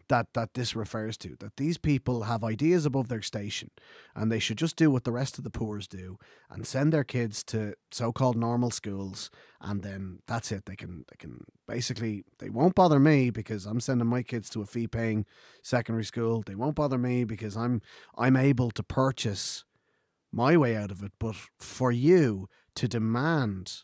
that 0.08 0.28
that 0.34 0.54
this 0.54 0.76
refers 0.76 1.18
to. 1.18 1.36
That 1.40 1.58
these 1.58 1.78
people 1.80 2.24
have 2.24 2.44
ideas 2.44 2.86
above 2.86 3.08
their 3.08 3.22
station, 3.24 3.72
and 4.16 4.32
they 4.32 4.40
should 4.40 4.58
just 4.58 4.76
do 4.76 4.92
what 4.92 5.04
the 5.04 5.12
rest 5.12 5.38
of 5.38 5.44
the 5.44 5.50
poors 5.50 5.88
do, 5.88 6.18
and 6.50 6.68
send 6.68 6.94
their 6.94 7.04
kids 7.04 7.44
to 7.46 7.74
so-called 7.92 8.38
normal 8.38 8.70
schools, 8.72 9.32
and 9.62 9.82
then 9.82 10.20
that's 10.28 10.52
it. 10.52 10.66
They 10.66 10.76
can 10.76 11.06
they 11.10 11.18
can 11.18 11.46
basically 11.68 12.24
they 12.38 12.50
won't 12.50 12.76
bother 12.76 13.00
me 13.00 13.32
because 13.32 13.66
I'm 13.66 13.80
sending 13.80 14.08
my 14.08 14.22
kids 14.22 14.50
to 14.52 14.62
a 14.62 14.66
fee-paying 14.66 15.26
secondary 15.64 16.06
school. 16.06 16.44
They 16.46 16.56
won't 16.56 16.76
bother 16.76 16.98
me 17.00 17.24
because 17.24 17.58
I'm 17.58 17.82
I'm 18.18 18.36
able 18.38 18.70
to 18.72 18.84
purchase 18.84 19.64
my 20.34 20.58
way 20.58 20.76
out 20.76 20.92
of 20.92 21.02
it. 21.04 21.14
But 21.20 21.36
for 21.60 21.92
you 21.92 22.50
to 22.76 22.88
demand 22.88 23.84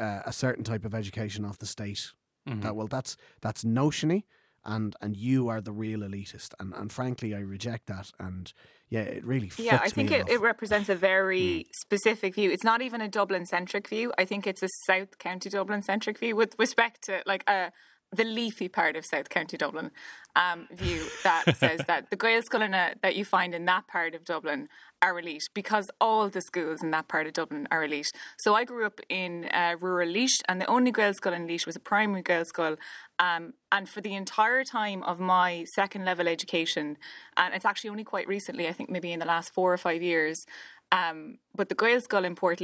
uh, 0.00 0.20
a 0.26 0.32
certain 0.32 0.64
type 0.64 0.84
of 0.84 0.94
education 0.94 1.44
off 1.44 1.58
the 1.58 1.66
state, 1.66 2.12
Mhm. 2.48 2.62
that 2.62 2.74
well, 2.74 2.88
that's 2.88 3.16
that's 3.40 3.62
notiony, 3.62 4.24
and 4.64 4.96
and 5.00 5.16
you 5.16 5.48
are 5.48 5.60
the 5.60 5.70
real 5.72 6.00
elitist. 6.00 6.54
And 6.58 6.74
and 6.74 6.90
frankly, 6.92 7.34
I 7.36 7.40
reject 7.40 7.86
that. 7.86 8.10
And 8.18 8.52
yeah, 8.88 9.02
it 9.02 9.24
really 9.24 9.52
Yeah, 9.58 9.78
I 9.80 9.88
think 9.90 10.10
me 10.10 10.16
it, 10.16 10.22
off. 10.24 10.30
it 10.30 10.40
represents 10.40 10.88
a 10.88 10.96
very 10.96 11.66
specific 11.72 12.34
view. 12.34 12.50
It's 12.50 12.64
not 12.64 12.82
even 12.82 13.00
a 13.00 13.08
Dublin 13.08 13.46
centric 13.46 13.86
view. 13.88 14.12
I 14.18 14.24
think 14.24 14.46
it's 14.46 14.62
a 14.62 14.68
South 14.86 15.18
County 15.18 15.50
Dublin 15.50 15.82
centric 15.82 16.18
view 16.18 16.34
with 16.34 16.56
respect 16.58 17.02
to 17.04 17.22
like 17.24 17.44
uh, 17.46 17.70
the 18.12 18.24
leafy 18.24 18.68
part 18.68 18.94
of 18.96 19.06
South 19.06 19.28
County 19.28 19.56
Dublin 19.56 19.90
um, 20.36 20.68
view 20.72 21.04
that 21.24 21.44
says 21.56 21.80
that 21.86 22.10
the 22.10 22.16
Gaelscoileanna 22.16 22.94
that 23.02 23.16
you 23.16 23.24
find 23.24 23.54
in 23.54 23.64
that 23.66 23.86
part 23.86 24.14
of 24.14 24.24
Dublin 24.24 24.68
are 25.00 25.18
elite 25.18 25.48
because 25.54 25.90
all 26.00 26.28
the 26.28 26.40
schools 26.40 26.82
in 26.82 26.90
that 26.92 27.08
part 27.08 27.26
of 27.26 27.32
Dublin 27.32 27.66
are 27.70 27.84
elite. 27.84 28.12
So 28.38 28.54
I 28.54 28.64
grew 28.64 28.86
up 28.86 29.00
in 29.08 29.46
uh, 29.46 29.76
rural 29.80 30.08
Laois, 30.08 30.42
and 30.48 30.60
the 30.60 30.66
only 30.66 30.92
Gael 30.92 31.12
school 31.14 31.32
in 31.32 31.46
Laois 31.46 31.66
was 31.66 31.76
a 31.76 31.80
primary 31.80 32.22
Gael 32.22 32.44
school. 32.44 32.76
Um, 33.18 33.54
and 33.72 33.88
for 33.88 34.00
the 34.00 34.14
entire 34.14 34.62
time 34.64 35.02
of 35.02 35.18
my 35.18 35.64
second 35.74 36.04
level 36.04 36.28
education, 36.28 36.96
and 37.36 37.54
it's 37.54 37.64
actually 37.64 37.90
only 37.90 38.04
quite 38.04 38.28
recently, 38.28 38.68
I 38.68 38.72
think 38.72 38.90
maybe 38.90 39.12
in 39.12 39.18
the 39.18 39.26
last 39.26 39.52
four 39.52 39.72
or 39.72 39.78
five 39.78 40.02
years, 40.02 40.44
um, 40.92 41.38
but 41.54 41.68
the 41.68 41.74
Gael 41.74 42.00
school 42.00 42.24
in 42.24 42.34
Port 42.34 42.60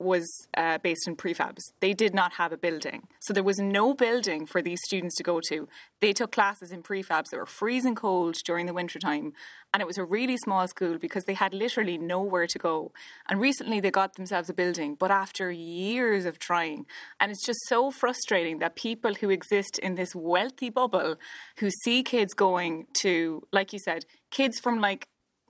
was 0.00 0.48
uh, 0.56 0.78
based 0.78 1.06
in 1.06 1.14
prefabs. 1.14 1.60
They 1.80 1.92
did 1.92 2.14
not 2.14 2.34
have 2.34 2.52
a 2.52 2.56
building. 2.56 3.06
So 3.20 3.32
there 3.32 3.42
was 3.42 3.58
no 3.58 3.94
building 3.94 4.46
for 4.46 4.62
these 4.62 4.80
students 4.84 5.16
to 5.16 5.22
go 5.22 5.40
to. 5.48 5.68
They 6.00 6.12
took 6.12 6.32
classes 6.32 6.72
in 6.72 6.82
prefabs 6.82 7.26
that 7.30 7.36
were 7.36 7.46
freezing 7.46 7.94
cold 7.94 8.36
during 8.44 8.66
the 8.66 8.72
winter 8.72 8.98
time. 8.98 9.34
And 9.72 9.80
it 9.80 9.86
was 9.86 9.98
a 9.98 10.04
really 10.04 10.36
small 10.38 10.66
school 10.66 10.98
because 10.98 11.24
they 11.24 11.34
had 11.34 11.54
literally 11.54 11.98
nowhere 11.98 12.46
to 12.46 12.58
go. 12.58 12.92
And 13.28 13.40
recently 13.40 13.78
they 13.78 13.90
got 13.90 14.14
themselves 14.14 14.48
a 14.48 14.54
building, 14.54 14.96
but 14.98 15.10
after 15.10 15.50
years 15.50 16.24
of 16.24 16.38
trying. 16.38 16.86
And 17.20 17.30
it's 17.30 17.46
just 17.46 17.60
so 17.68 17.90
frustrating 17.90 18.58
that 18.58 18.74
people 18.74 19.14
who 19.14 19.30
exist 19.30 19.78
in 19.78 19.94
this 19.94 20.14
wealthy 20.14 20.70
bubble, 20.70 21.16
who 21.58 21.70
see 21.84 22.02
kids 22.02 22.34
going 22.34 22.86
to, 23.02 23.42
like 23.52 23.72
you 23.72 23.78
said, 23.78 24.06
kids 24.30 24.58
from 24.58 24.80
like 24.80 25.06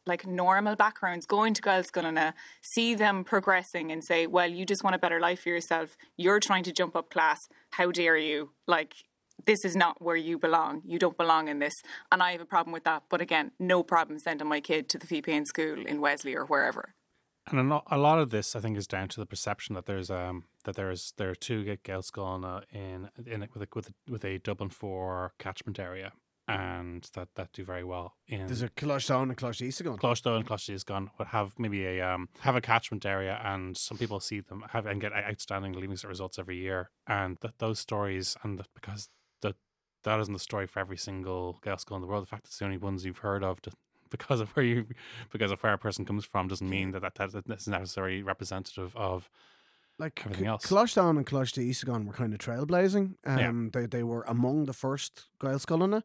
like 0.07 0.27
normal 0.27 0.77
backgrounds 0.77 1.27
going 1.27 1.55
to 1.55 1.63
Gaelscoileanna, 1.63 2.33
see 2.63 2.95
them 2.95 3.25
progressing 3.25 3.93
and 3.93 4.03
say, 4.05 4.27
well, 4.27 4.49
you 4.49 4.65
just 4.65 4.83
want 4.83 4.97
a 4.97 4.99
better 4.99 5.21
life 5.21 5.43
for 5.43 5.51
yourself. 5.51 5.97
You're 6.17 6.41
trying 6.41 6.65
to 6.65 6.73
jump 6.73 6.97
up 6.97 7.11
class. 7.11 7.39
How 7.71 7.91
dare 7.91 8.17
you? 8.17 8.51
Like, 8.67 8.95
this 9.47 9.65
is 9.65 9.77
not 9.77 10.03
where 10.03 10.17
you 10.17 10.39
belong. 10.39 10.83
You 10.85 10.99
don't 10.99 11.17
belong 11.17 11.49
in 11.49 11.59
this. 11.59 11.75
And 12.11 12.23
I 12.23 12.33
have 12.33 12.41
a 12.41 12.47
problem 12.47 12.73
with 12.73 12.85
that. 12.85 13.05
But 13.09 13.21
again, 13.21 13.53
no 13.59 13.83
problem 13.83 14.19
sending 14.19 14.49
my 14.49 14.61
kid 14.61 14.89
to 14.91 14.99
the 14.99 15.07
Fipain 15.07 15.47
school 15.47 15.87
in 15.87 16.01
Wesley 16.01 16.35
or 16.35 16.45
wherever. 16.45 16.95
And 17.51 17.73
a 17.73 17.99
lot 17.99 18.19
of 18.19 18.31
this, 18.31 18.55
I 18.55 18.61
think, 18.61 18.77
is 18.77 18.87
down 18.87 19.09
to 19.09 19.21
the 19.21 19.27
perception 19.27 19.75
that 19.75 19.87
there's 19.87 20.11
um 20.11 20.45
that 20.65 20.77
there's 20.77 21.15
there 21.17 21.31
are 21.31 21.35
two 21.35 21.65
Gaelscoileanna 21.65 22.65
in 22.73 23.09
in 23.27 23.43
it 23.43 23.51
with 23.55 23.63
a, 23.63 23.69
with 23.75 23.89
a, 23.89 23.93
with 24.11 24.25
a 24.25 24.39
Dublin 24.39 24.71
four 24.71 25.33
catchment 25.39 25.79
area, 25.79 26.13
and 26.51 27.09
that 27.15 27.29
that 27.35 27.53
do 27.53 27.65
very 27.65 27.85
well 27.85 28.15
in 28.27 28.47
There's 28.47 28.63
a 28.63 28.69
Closhdown 28.69 29.25
and 29.25 29.37
Coláiste 29.37 29.67
Íosagáin. 29.67 29.99
Closhdown 29.99 30.37
and 30.37 30.47
Closh 30.47 30.69
is 30.69 30.85
gone 30.85 31.11
would 31.19 31.29
have 31.29 31.53
maybe 31.59 31.87
a 31.87 32.01
um 32.01 32.29
have 32.41 32.57
a 32.57 32.61
catchment 32.61 33.05
area 33.07 33.41
and 33.45 33.77
some 33.77 33.99
people 33.99 34.21
see 34.21 34.41
them 34.41 34.65
have 34.71 34.87
and 34.87 35.01
get 35.01 35.13
outstanding 35.13 35.73
leaving 35.73 35.97
results 36.07 36.39
every 36.39 36.57
year 36.57 36.91
and 37.07 37.39
that 37.41 37.59
those 37.59 37.79
stories 37.79 38.37
and 38.43 38.59
that 38.59 38.69
because 38.75 39.09
that 39.43 39.57
that 40.05 40.21
isn't 40.21 40.35
the 40.35 40.41
story 40.41 40.67
for 40.67 40.81
every 40.81 40.97
single 40.97 41.59
girl 41.63 41.79
school 41.79 41.97
in 41.97 42.03
the 42.03 42.09
world 42.09 42.23
the 42.23 42.29
fact 42.29 42.45
that 42.45 42.49
it's 42.49 42.59
the 42.59 42.65
only 42.65 42.79
ones 42.79 43.05
you've 43.05 43.19
heard 43.19 43.45
of 43.45 43.61
to, 43.63 43.71
because 44.11 44.41
of 44.41 44.51
where 44.51 44.67
you 44.67 44.87
because 45.31 45.53
of 45.53 45.63
where 45.63 45.73
a 45.73 45.79
person 45.79 46.05
comes 46.05 46.25
from 46.25 46.49
doesn't 46.49 46.69
mean 46.69 46.91
that 46.91 47.03
that, 47.03 47.15
that 47.15 47.45
that's 47.47 47.69
necessarily 47.69 48.23
representative 48.23 48.95
of 48.97 49.31
like 50.01 50.21
everything 50.25 50.47
else. 50.47 50.67
Closhdown 50.67 51.11
and 51.11 51.27
Coláiste 51.27 51.63
Íosagáin 51.63 52.07
were 52.07 52.13
kind 52.15 52.33
of 52.33 52.41
trailblazing. 52.41 53.17
Yeah. 53.25 53.49
Um, 53.49 53.71
they 53.73 53.87
they 53.87 54.03
were 54.03 54.23
among 54.23 54.65
the 54.65 54.73
first 54.73 55.27
Gaelscoileanna. 55.41 56.03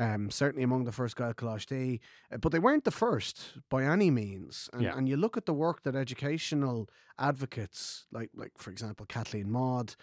Um, 0.00 0.30
certainly 0.30 0.62
among 0.62 0.84
the 0.84 0.92
first 0.92 1.16
Gael 1.16 1.34
Day, 1.66 1.98
but 2.40 2.52
they 2.52 2.60
weren't 2.60 2.84
the 2.84 2.92
first 2.92 3.58
by 3.68 3.82
any 3.82 4.10
means. 4.12 4.70
And, 4.72 4.82
Yeah. 4.82 4.96
and 4.96 5.08
you 5.08 5.16
look 5.16 5.36
at 5.36 5.44
the 5.44 5.52
work 5.52 5.82
that 5.82 5.96
educational 5.96 6.88
advocates, 7.18 8.06
like 8.12 8.30
like 8.34 8.52
for 8.56 8.70
example 8.70 9.06
Kathleen 9.06 9.50
Maud, 9.50 9.96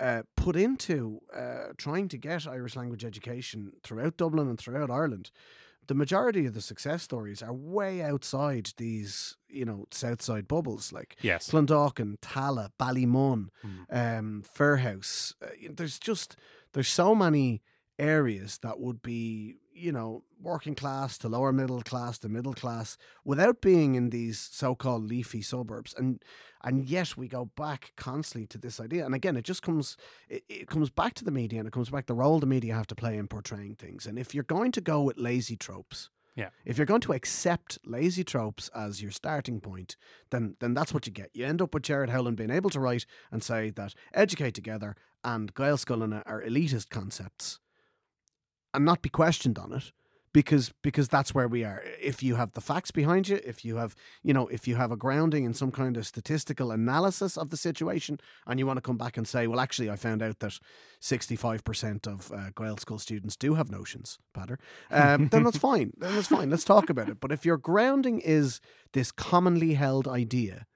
uh, 0.00 0.22
put 0.36 0.56
into 0.56 1.20
uh, 1.36 1.72
trying 1.76 2.08
to 2.08 2.16
get 2.18 2.46
Irish 2.46 2.76
language 2.76 3.04
education 3.04 3.72
throughout 3.84 4.16
Dublin 4.16 4.48
and 4.48 4.58
throughout 4.58 4.90
Ireland. 4.90 5.30
The 5.86 5.94
majority 5.94 6.46
of 6.46 6.54
the 6.54 6.60
success 6.62 7.02
stories 7.02 7.42
are 7.42 7.52
way 7.52 8.02
outside 8.02 8.70
these, 8.76 9.36
you 9.48 9.64
know, 9.64 9.84
south 9.90 10.22
side 10.22 10.46
bubbles. 10.48 10.92
Like 10.92 11.16
yes 11.20 11.50
Clondalkin, 11.50 12.16
Tallaght, 12.20 12.70
Ballymun, 12.78 13.48
Mm. 13.64 13.86
um, 14.18 14.42
Firhouse. 14.56 15.34
Uh, 15.42 15.48
there's 15.70 15.98
just 15.98 16.36
there's 16.72 16.88
so 16.88 17.14
many 17.14 17.60
areas 17.98 18.58
that 18.62 18.80
would 18.80 19.02
be 19.02 19.56
you 19.74 19.92
know 19.92 20.22
working 20.40 20.74
class 20.74 21.16
to 21.18 21.28
lower 21.28 21.52
middle 21.52 21.82
class 21.82 22.18
to 22.18 22.28
middle 22.28 22.52
class 22.54 22.96
without 23.24 23.60
being 23.60 23.94
in 23.94 24.10
these 24.10 24.38
so-called 24.52 25.04
leafy 25.04 25.40
suburbs 25.42 25.94
and 25.96 26.22
and 26.64 26.84
yet 26.88 27.16
we 27.16 27.26
go 27.28 27.46
back 27.56 27.92
constantly 27.96 28.46
to 28.46 28.58
this 28.58 28.78
idea 28.80 29.04
and 29.04 29.14
again 29.14 29.36
it 29.36 29.44
just 29.44 29.62
comes 29.62 29.96
it, 30.28 30.42
it 30.48 30.68
comes 30.68 30.90
back 30.90 31.14
to 31.14 31.24
the 31.24 31.30
media 31.30 31.58
and 31.58 31.66
it 31.68 31.72
comes 31.72 31.90
back 31.90 32.04
to 32.06 32.12
the 32.12 32.18
role 32.18 32.38
the 32.40 32.46
media 32.46 32.74
have 32.74 32.86
to 32.86 32.94
play 32.94 33.16
in 33.16 33.26
portraying 33.28 33.74
things 33.74 34.06
and 34.06 34.18
if 34.18 34.34
you're 34.34 34.44
going 34.44 34.72
to 34.72 34.80
go 34.80 35.02
with 35.02 35.16
lazy 35.18 35.56
tropes 35.56 36.10
Yeah. 36.34 36.50
if 36.64 36.76
you're 36.76 36.86
going 36.92 37.02
to 37.02 37.12
accept 37.12 37.78
lazy 37.84 38.24
tropes 38.24 38.70
as 38.74 39.02
your 39.02 39.10
starting 39.12 39.60
point, 39.60 39.96
then 40.30 40.56
then 40.60 40.74
that's 40.74 40.92
what 40.94 41.06
you 41.06 41.12
get. 41.12 41.28
You 41.34 41.44
end 41.46 41.60
up 41.60 41.74
with 41.74 41.82
Gerard 41.84 42.10
Howlin 42.10 42.36
being 42.36 42.50
able 42.58 42.70
to 42.70 42.80
write 42.80 43.04
and 43.30 43.42
say 43.42 43.70
that 43.70 43.94
educate 44.14 44.54
together 44.54 44.96
and 45.22 45.52
Gaelscoileanna 45.54 46.22
are 46.26 46.42
elitist 46.42 46.88
concepts 46.90 47.58
and 48.74 48.84
not 48.84 49.02
be 49.02 49.08
questioned 49.08 49.58
on 49.58 49.72
it 49.72 49.92
because 50.32 50.72
because 50.82 51.08
that's 51.08 51.34
where 51.34 51.48
we 51.48 51.64
are. 51.64 51.82
If 52.00 52.22
you 52.22 52.36
have 52.36 52.52
the 52.52 52.60
facts 52.60 52.90
behind 52.90 53.28
you, 53.28 53.40
if 53.44 53.64
you 53.64 53.76
have 53.76 53.94
you 54.22 54.32
know 54.32 54.48
if 54.48 54.66
you 54.66 54.76
have 54.76 54.90
a 54.90 54.96
grounding 54.96 55.44
in 55.44 55.54
some 55.54 55.70
kind 55.70 55.96
of 55.96 56.06
statistical 56.06 56.70
analysis 56.70 57.36
of 57.36 57.50
the 57.50 57.56
situation, 57.56 58.18
and 58.46 58.58
you 58.58 58.66
want 58.66 58.78
to 58.78 58.82
come 58.82 58.96
back 58.96 59.16
and 59.16 59.28
say, 59.28 59.46
well, 59.46 59.60
actually, 59.60 59.90
I 59.90 59.96
found 59.96 60.22
out 60.22 60.38
that 60.40 60.58
sixty 61.00 61.36
five 61.36 61.64
percent 61.64 62.06
of 62.06 62.32
uh, 62.32 62.50
Gael 62.56 62.78
school 62.78 62.98
students 62.98 63.36
do 63.36 63.54
have 63.54 63.70
notions, 63.70 64.18
Peadar. 64.34 64.58
Um, 64.90 65.28
then 65.28 65.42
that's 65.44 65.58
fine. 65.70 65.92
Then 65.98 66.14
that's 66.14 66.28
fine. 66.28 66.50
Let's 66.50 66.64
talk 66.64 66.88
about 66.88 67.08
it. 67.08 67.20
But 67.20 67.32
if 67.32 67.44
your 67.44 67.58
grounding 67.58 68.20
is 68.20 68.60
this 68.92 69.12
commonly 69.12 69.74
held 69.74 70.08
idea 70.08 70.66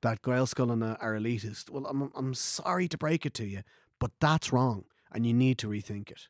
that 0.00 0.22
Gaelscoileanna 0.22 0.96
are 1.00 1.14
elitist, 1.14 1.70
well, 1.70 1.86
I'm 1.86 2.10
I'm 2.14 2.34
sorry 2.34 2.88
to 2.88 2.98
break 2.98 3.26
it 3.26 3.34
to 3.34 3.44
you, 3.44 3.62
but 3.98 4.12
that's 4.20 4.52
wrong, 4.52 4.84
and 5.12 5.26
you 5.26 5.34
need 5.34 5.58
to 5.58 5.68
rethink 5.68 6.10
it. 6.10 6.28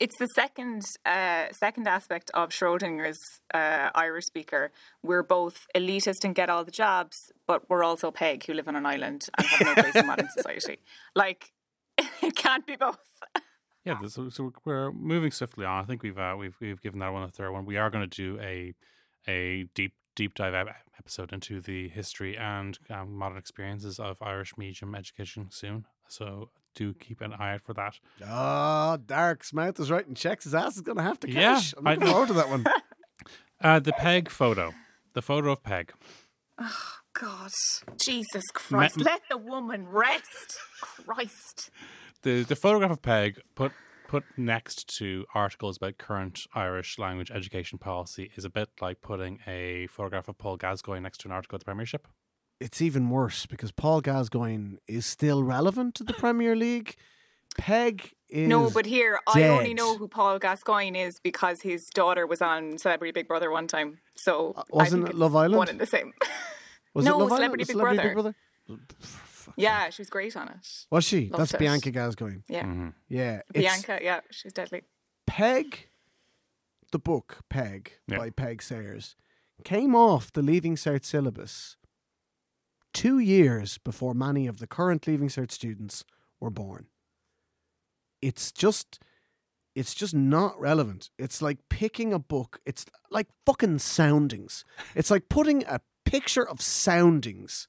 It's 0.00 0.16
the 0.18 0.28
second 0.28 0.82
uh, 1.04 1.46
second 1.52 1.88
aspect 1.88 2.30
of 2.34 2.50
Schrodinger's 2.50 3.18
uh, 3.52 3.90
Irish 3.94 4.26
speaker. 4.26 4.70
We're 5.02 5.24
both 5.24 5.66
elitist 5.74 6.24
and 6.24 6.34
get 6.34 6.48
all 6.48 6.64
the 6.64 6.70
jobs, 6.70 7.32
but 7.46 7.68
we're 7.68 7.82
also 7.82 8.10
Peig 8.10 8.46
who 8.46 8.54
live 8.54 8.68
on 8.68 8.76
an 8.76 8.86
island 8.86 9.22
and 9.36 9.46
have 9.46 9.66
no 9.66 9.82
place 9.82 9.96
in 9.96 10.06
modern 10.06 10.28
society. 10.36 10.78
Like 11.16 11.52
it 12.22 12.36
can't 12.36 12.66
be 12.66 12.76
both. 12.76 12.98
Yeah, 13.84 13.98
so, 14.06 14.28
so 14.28 14.52
we're 14.64 14.92
moving 14.92 15.30
swiftly 15.30 15.64
on. 15.64 15.82
I 15.82 15.86
think 15.86 16.02
we've 16.02 16.18
uh, 16.18 16.36
we've 16.38 16.56
we've 16.60 16.80
given 16.80 17.00
that 17.00 17.12
one 17.12 17.22
a 17.22 17.28
third 17.28 17.52
one. 17.52 17.64
We 17.64 17.76
are 17.76 17.90
going 17.90 18.08
to 18.08 18.16
do 18.16 18.38
a 18.40 18.74
a 19.26 19.64
deep 19.74 19.94
deep 20.14 20.34
dive 20.34 20.68
episode 20.98 21.32
into 21.32 21.60
the 21.60 21.88
history 21.88 22.36
and 22.36 22.78
um, 22.90 23.14
modern 23.14 23.38
experiences 23.38 23.98
of 23.98 24.16
Irish 24.20 24.56
medium 24.58 24.94
education 24.94 25.46
soon. 25.50 25.86
So 26.08 26.50
do 26.74 26.94
keep 26.94 27.20
an 27.20 27.32
eye 27.32 27.54
out 27.54 27.62
for 27.62 27.74
that. 27.74 27.98
Oh, 28.26 28.96
Dark's 29.04 29.52
mouth 29.52 29.78
is 29.80 29.90
writing 29.90 30.14
checks. 30.14 30.44
His 30.44 30.54
ass 30.54 30.76
is 30.76 30.82
going 30.82 30.96
to 30.98 31.02
have 31.02 31.18
to 31.20 31.30
Yeah. 31.30 31.60
I'm 31.76 31.86
I 31.86 31.90
looking 31.94 32.06
know. 32.06 32.12
forward 32.12 32.26
to 32.28 32.32
that 32.34 32.48
one. 32.48 32.64
Uh, 33.60 33.80
the 33.80 33.90
Peig 33.90 34.28
photo, 34.28 34.72
the 35.14 35.20
photo 35.22 35.50
of 35.50 35.64
Peig. 35.64 35.90
Oh, 36.60 36.92
God, 37.12 37.50
Jesus 38.00 38.44
Christ! 38.54 38.96
Ma- 38.98 39.02
Let 39.02 39.22
the 39.28 39.36
woman 39.36 39.88
rest. 39.88 40.56
Christ. 40.80 41.70
the 42.22 42.44
the 42.44 42.54
photograph 42.54 42.92
of 42.92 43.02
Peig 43.02 43.38
put 43.56 43.72
put 44.06 44.22
next 44.36 44.88
to 44.98 45.24
articles 45.34 45.76
about 45.76 45.98
current 45.98 46.38
Irish 46.54 47.00
language 47.00 47.32
education 47.32 47.78
policy 47.80 48.30
is 48.36 48.44
a 48.44 48.48
bit 48.50 48.68
like 48.80 49.00
putting 49.02 49.40
a 49.46 49.88
photograph 49.88 50.28
of 50.28 50.38
Paul 50.38 50.56
Gascoigne 50.56 51.00
next 51.02 51.18
to 51.22 51.28
an 51.28 51.32
article 51.32 51.56
at 51.56 51.60
the 51.60 51.64
Premiership. 51.64 52.06
It's 52.60 52.82
even 52.82 53.08
worse 53.10 53.46
because 53.46 53.70
Paul 53.72 54.00
Gascoigne 54.00 54.76
is 54.88 55.06
still 55.06 55.42
relevant 55.44 55.94
to 55.96 56.04
the 56.04 56.12
Premier 56.14 56.56
League. 56.56 56.96
Peig 57.60 58.12
is 58.28 58.48
No, 58.48 58.68
but 58.70 58.84
here 58.86 59.18
I 59.28 59.44
only 59.44 59.74
know 59.74 59.96
who 59.96 60.08
Paul 60.08 60.38
Gascoigne 60.38 60.96
is 60.98 61.20
because 61.20 61.60
his 61.62 61.86
daughter 61.88 62.26
was 62.26 62.42
on 62.42 62.78
Celebrity 62.78 63.12
Big 63.12 63.28
Brother 63.28 63.50
one 63.50 63.66
time. 63.68 63.98
So 64.16 64.54
Uh, 64.56 64.62
wasn't 64.70 65.08
it 65.08 65.14
Love 65.14 65.36
Island? 65.36 65.56
One 65.56 65.68
and 65.68 65.80
the 65.80 65.86
same. 65.86 66.12
was 66.94 67.04
no, 67.04 67.14
it 67.14 67.18
Love 67.24 67.30
Celebrity 67.30 67.62
Was 67.62 67.68
Big 67.68 67.74
Celebrity 67.76 68.12
Brother. 68.12 68.34
Big 68.68 68.76
Brother? 68.76 68.82
yeah, 69.56 69.90
she 69.90 70.02
was 70.02 70.10
great 70.10 70.36
on 70.36 70.48
it. 70.48 70.86
Was 70.90 71.04
she? 71.04 71.28
Loved 71.30 71.38
That's 71.40 71.54
it. 71.54 71.58
Bianca 71.60 71.90
Gascoigne. 71.90 72.40
Yeah, 72.48 72.64
Mm-hmm. 72.64 72.88
Yeah, 73.08 73.42
Bianca. 73.52 73.98
Yeah, 74.02 74.20
she's 74.30 74.52
deadly. 74.52 74.82
Peig, 75.28 75.74
the 76.92 76.98
book 76.98 77.38
Peig 77.50 77.88
Yeah. 78.06 78.18
by 78.18 78.30
Peig 78.30 78.62
Sayers, 78.62 79.14
came 79.64 79.94
off 79.94 80.32
the 80.32 80.42
Leaving 80.42 80.76
Cert 80.76 81.04
syllabus 81.04 81.76
two 82.92 83.18
years 83.18 83.78
before 83.78 84.14
many 84.14 84.46
of 84.46 84.58
the 84.58 84.66
current 84.66 85.06
Leaving 85.06 85.28
Cert 85.28 85.50
students 85.50 86.04
were 86.40 86.50
born. 86.50 86.86
It's 88.20 88.50
just, 88.50 89.00
it's 89.74 89.94
just 89.94 90.14
not 90.14 90.58
relevant. 90.60 91.10
It's 91.18 91.40
like 91.40 91.58
picking 91.68 92.12
a 92.12 92.18
book. 92.18 92.60
It's 92.66 92.84
like 93.10 93.28
fucking 93.46 93.78
soundings. 93.78 94.64
It's 94.94 95.10
like 95.10 95.28
putting 95.28 95.64
a 95.66 95.80
picture 96.04 96.46
of 96.46 96.60
soundings 96.60 97.68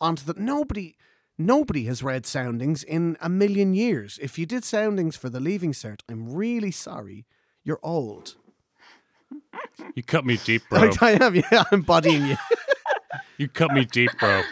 onto 0.00 0.24
the 0.24 0.40
nobody. 0.40 0.96
Nobody 1.38 1.84
has 1.84 2.02
read 2.02 2.26
soundings 2.26 2.82
in 2.82 3.16
a 3.20 3.28
million 3.30 3.72
years. 3.72 4.18
If 4.20 4.38
you 4.38 4.44
did 4.44 4.62
soundings 4.62 5.16
for 5.16 5.30
the 5.30 5.40
Leaving 5.40 5.72
Cert, 5.72 6.00
I'm 6.08 6.34
really 6.34 6.70
sorry. 6.70 7.24
You're 7.64 7.80
old. 7.82 8.36
You 9.94 10.02
cut 10.02 10.26
me 10.26 10.38
deep, 10.44 10.62
bro. 10.68 10.90
I 11.00 11.12
am, 11.12 11.34
yeah, 11.34 11.64
I'm 11.72 11.82
bodying 11.82 12.26
you. 12.26 12.36
You 13.40 13.48
cut 13.48 13.72
me 13.72 13.86
deep, 13.86 14.10
bro. 14.18 14.42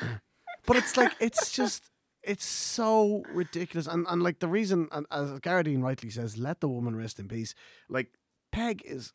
But 0.66 0.78
it's 0.78 0.96
like 0.96 1.12
it's 1.20 1.50
just 1.50 1.90
it's 2.22 2.46
so 2.46 3.22
ridiculous. 3.34 3.86
And 3.86 4.06
and 4.08 4.22
like 4.22 4.38
the 4.38 4.48
reason 4.48 4.88
and 4.90 5.04
as 5.10 5.28
Gearóidín 5.40 5.82
rightly 5.82 6.08
says, 6.08 6.38
let 6.38 6.60
the 6.60 6.68
woman 6.68 6.96
rest 6.96 7.18
in 7.18 7.28
peace. 7.28 7.54
Like 7.90 8.06
Peig 8.50 8.80
is 8.86 9.12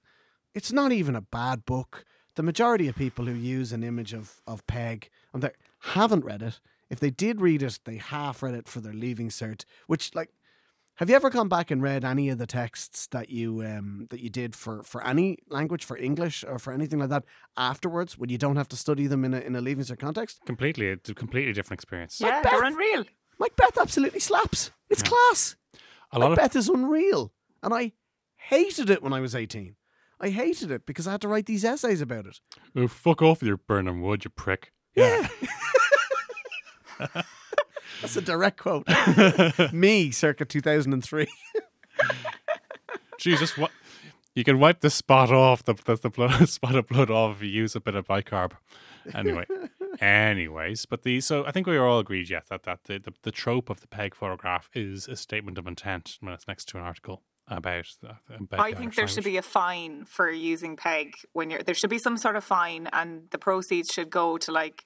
it's 0.54 0.72
not 0.72 0.92
even 0.92 1.16
a 1.16 1.22
bad 1.22 1.66
book. 1.66 2.06
The 2.36 2.44
majority 2.44 2.88
of 2.88 2.96
people 2.96 3.26
who 3.26 3.34
use 3.34 3.74
an 3.74 3.84
image 3.84 4.14
of, 4.14 4.42
of 4.46 4.64
Peig 4.68 5.06
and 5.34 5.42
they 5.42 5.50
haven't 5.80 6.24
read 6.24 6.44
it. 6.44 6.60
if 6.92 7.00
they 7.00 7.10
did 7.10 7.42
read 7.42 7.64
it, 7.64 7.80
they 7.84 7.98
half 7.98 8.44
read 8.44 8.54
it 8.54 8.68
for 8.68 8.80
their 8.80 8.94
leaving 8.94 9.30
cert. 9.30 9.66
Which, 9.88 10.14
like, 10.14 10.30
have 10.96 11.10
you 11.10 11.16
ever 11.16 11.30
gone 11.30 11.50
back 11.50 11.72
and 11.72 11.82
read 11.82 12.06
any 12.06 12.30
of 12.30 12.38
the 12.38 12.46
texts 12.46 13.08
that 13.08 13.30
you 13.30 13.62
um, 13.64 14.08
that 14.10 14.20
you 14.20 14.30
did 14.30 14.56
for, 14.56 14.84
for 14.84 15.06
any 15.06 15.38
language, 15.50 15.84
for 15.84 15.98
English 15.98 16.44
or 16.48 16.60
for 16.60 16.72
anything 16.72 17.00
like 17.00 17.10
that 17.10 17.26
afterwards, 17.58 18.18
when 18.18 18.30
you 18.30 18.38
don't 18.38 18.56
have 18.58 18.68
to 18.70 18.76
study 18.76 19.08
them 19.08 19.26
in 19.26 19.34
a 19.34 19.40
in 19.40 19.56
a 19.56 19.62
leaving 19.62 19.84
cert 19.84 20.00
context? 20.00 20.42
Completely, 20.46 20.88
it's 20.88 21.10
a 21.10 21.16
completely 21.16 21.54
different 21.54 21.80
experience. 21.80 22.20
Yeah, 22.22 22.42
Beth. 22.42 22.52
they're 22.52 22.64
unreal. 22.64 23.06
Macbeth 23.40 23.78
absolutely 23.78 24.20
slaps. 24.20 24.72
It's 24.90 25.02
class. 25.02 25.56
A 26.12 26.20
lot 26.20 26.32
of 26.32 26.38
Macbeth 26.38 26.56
is 26.56 26.70
unreal, 26.70 27.34
and 27.64 27.74
I 27.74 27.94
hated 28.36 28.90
it 28.92 29.02
when 29.02 29.14
I 29.14 29.20
was 29.20 29.34
eighteen. 29.34 29.76
I 30.20 30.30
hated 30.30 30.72
it 30.72 30.86
because 30.86 31.08
I 31.08 31.12
had 31.12 31.22
to 31.22 31.28
write 31.28 31.48
these 31.48 31.66
essays 31.66 32.00
about 32.00 32.28
it. 32.28 32.40
oh, 32.76 32.88
fuck 32.88 33.22
off 33.22 33.42
with 33.42 33.48
your 33.48 33.58
Birnam 33.58 34.02
Wood, 34.02 34.24
you 34.24 34.30
prick. 34.30 34.72
Yeah. 34.96 35.28
That's 38.04 38.18
a 38.18 38.22
direct 38.22 38.58
quote. 38.58 38.86
Me, 39.74 40.12
circa 40.12 40.44
2003. 40.44 41.26
Jesus, 43.18 43.58
what? 43.58 43.72
You 44.36 44.44
can 44.44 44.60
wipe 44.60 44.82
the 44.82 44.90
spot 44.90 45.32
off 45.32 45.64
the 45.64 45.74
the, 45.74 45.96
the 45.96 46.10
blood, 46.10 46.50
spot 46.50 46.76
of 46.76 46.88
blood 46.88 47.10
off 47.10 47.38
if 47.38 47.44
you 47.44 47.50
use 47.50 47.78
a 47.78 47.80
bit 47.80 47.96
of 47.96 48.06
bicarb. 48.06 48.52
Anyway, 49.14 49.46
anyways, 50.02 50.86
but 50.86 51.04
the 51.04 51.22
so 51.22 51.46
I 51.46 51.52
think 51.52 51.66
we 51.66 51.78
are 51.78 51.86
all 51.86 52.00
agreed 52.00 52.30
yet 52.30 52.48
that 52.50 52.64
that 52.64 52.84
the, 52.84 53.00
the, 53.00 53.14
the 53.22 53.32
trope 53.32 53.70
of 53.70 53.80
the 53.80 53.88
Peig 53.88 54.14
photograph 54.14 54.70
is 54.74 55.08
a 55.08 55.16
statement 55.16 55.58
of 55.58 55.66
intent 55.66 56.18
when 56.20 56.34
it's 56.34 56.46
next 56.46 56.66
to 56.70 56.78
an 56.78 56.84
article 56.84 57.22
about. 57.48 57.86
The, 58.02 58.18
about 58.30 58.60
I 58.60 58.72
the 58.72 58.76
think 58.76 58.88
Irish 58.88 58.96
there 58.98 59.08
should 59.08 59.24
be 59.24 59.38
a 59.38 59.42
fine 59.42 60.04
for 60.04 60.30
using 60.30 60.76
Peig 60.76 61.14
when 61.32 61.50
you're. 61.50 61.64
There 61.64 61.76
should 61.76 61.90
be 61.90 62.00
some 62.00 62.18
sort 62.18 62.36
of 62.36 62.44
fine, 62.44 62.90
and 62.92 63.30
the 63.32 63.38
proceeds 63.38 63.90
should 63.94 64.10
go 64.10 64.38
to 64.40 64.52
like, 64.52 64.84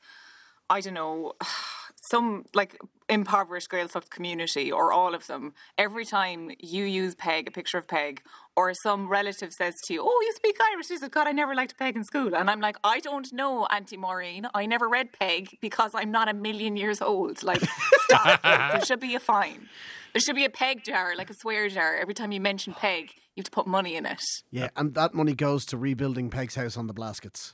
I 0.70 0.82
don't 0.82 0.94
know, 0.94 1.34
some 2.12 2.46
like 2.54 2.80
impoverished 3.10 3.70
Gaeltacht 3.70 4.10
community 4.10 4.72
or 4.72 4.92
all 4.92 5.16
of 5.16 5.28
them. 5.28 5.54
Every 5.78 6.06
time 6.06 6.52
you 6.60 6.84
use 6.84 7.16
Peig, 7.16 7.48
a 7.48 7.52
picture 7.52 7.78
of 7.78 7.88
Peig, 7.88 8.20
or 8.56 8.74
some 8.84 9.08
relative 9.08 9.52
says 9.54 9.74
to 9.86 9.94
you, 9.94 10.02
"Oh, 10.04 10.22
you 10.26 10.34
speak 10.34 10.58
Irish," 10.72 10.88
he 10.88 10.98
says, 10.98 11.10
"God, 11.10 11.28
I 11.28 11.32
never 11.32 11.56
liked 11.56 11.78
Peig 11.78 11.96
in 11.96 12.04
school," 12.04 12.36
and 12.36 12.50
I'm 12.50 12.60
like, 12.60 12.78
"I 12.84 13.00
don't 13.00 13.32
know, 13.34 13.66
Auntie 13.68 13.98
Maureen. 13.98 14.48
I 14.54 14.66
never 14.66 14.88
read 14.88 15.12
Peig 15.14 15.60
because 15.62 15.92
I'm 15.94 16.12
not 16.12 16.28
a 16.30 16.34
million 16.34 16.78
years 16.78 17.02
old. 17.02 17.44
Like, 17.44 17.64
stop. 18.06 18.42
there 18.42 18.86
should 18.86 19.00
be 19.00 19.16
a 19.16 19.20
fine." 19.20 19.70
There 20.14 20.22
should 20.22 20.36
be 20.36 20.46
a 20.46 20.50
Peig 20.50 20.84
jar, 20.84 21.16
like 21.16 21.30
a 21.30 21.34
swear 21.36 21.70
jar. 21.70 21.96
Every 21.96 22.16
time 22.16 22.32
you 22.32 22.42
mention 22.42 22.74
Peig, 22.74 23.12
you 23.36 23.42
have 23.42 23.46
to 23.46 23.52
put 23.52 23.68
money 23.68 23.96
in 23.96 24.06
it. 24.06 24.24
Yeah, 24.50 24.70
and 24.76 24.96
that 24.96 25.14
money 25.14 25.36
goes 25.36 25.64
to 25.68 25.78
rebuilding 25.78 26.32
Peig's 26.32 26.56
house 26.56 26.76
on 26.76 26.88
the 26.88 26.94
Blaskets. 26.94 27.54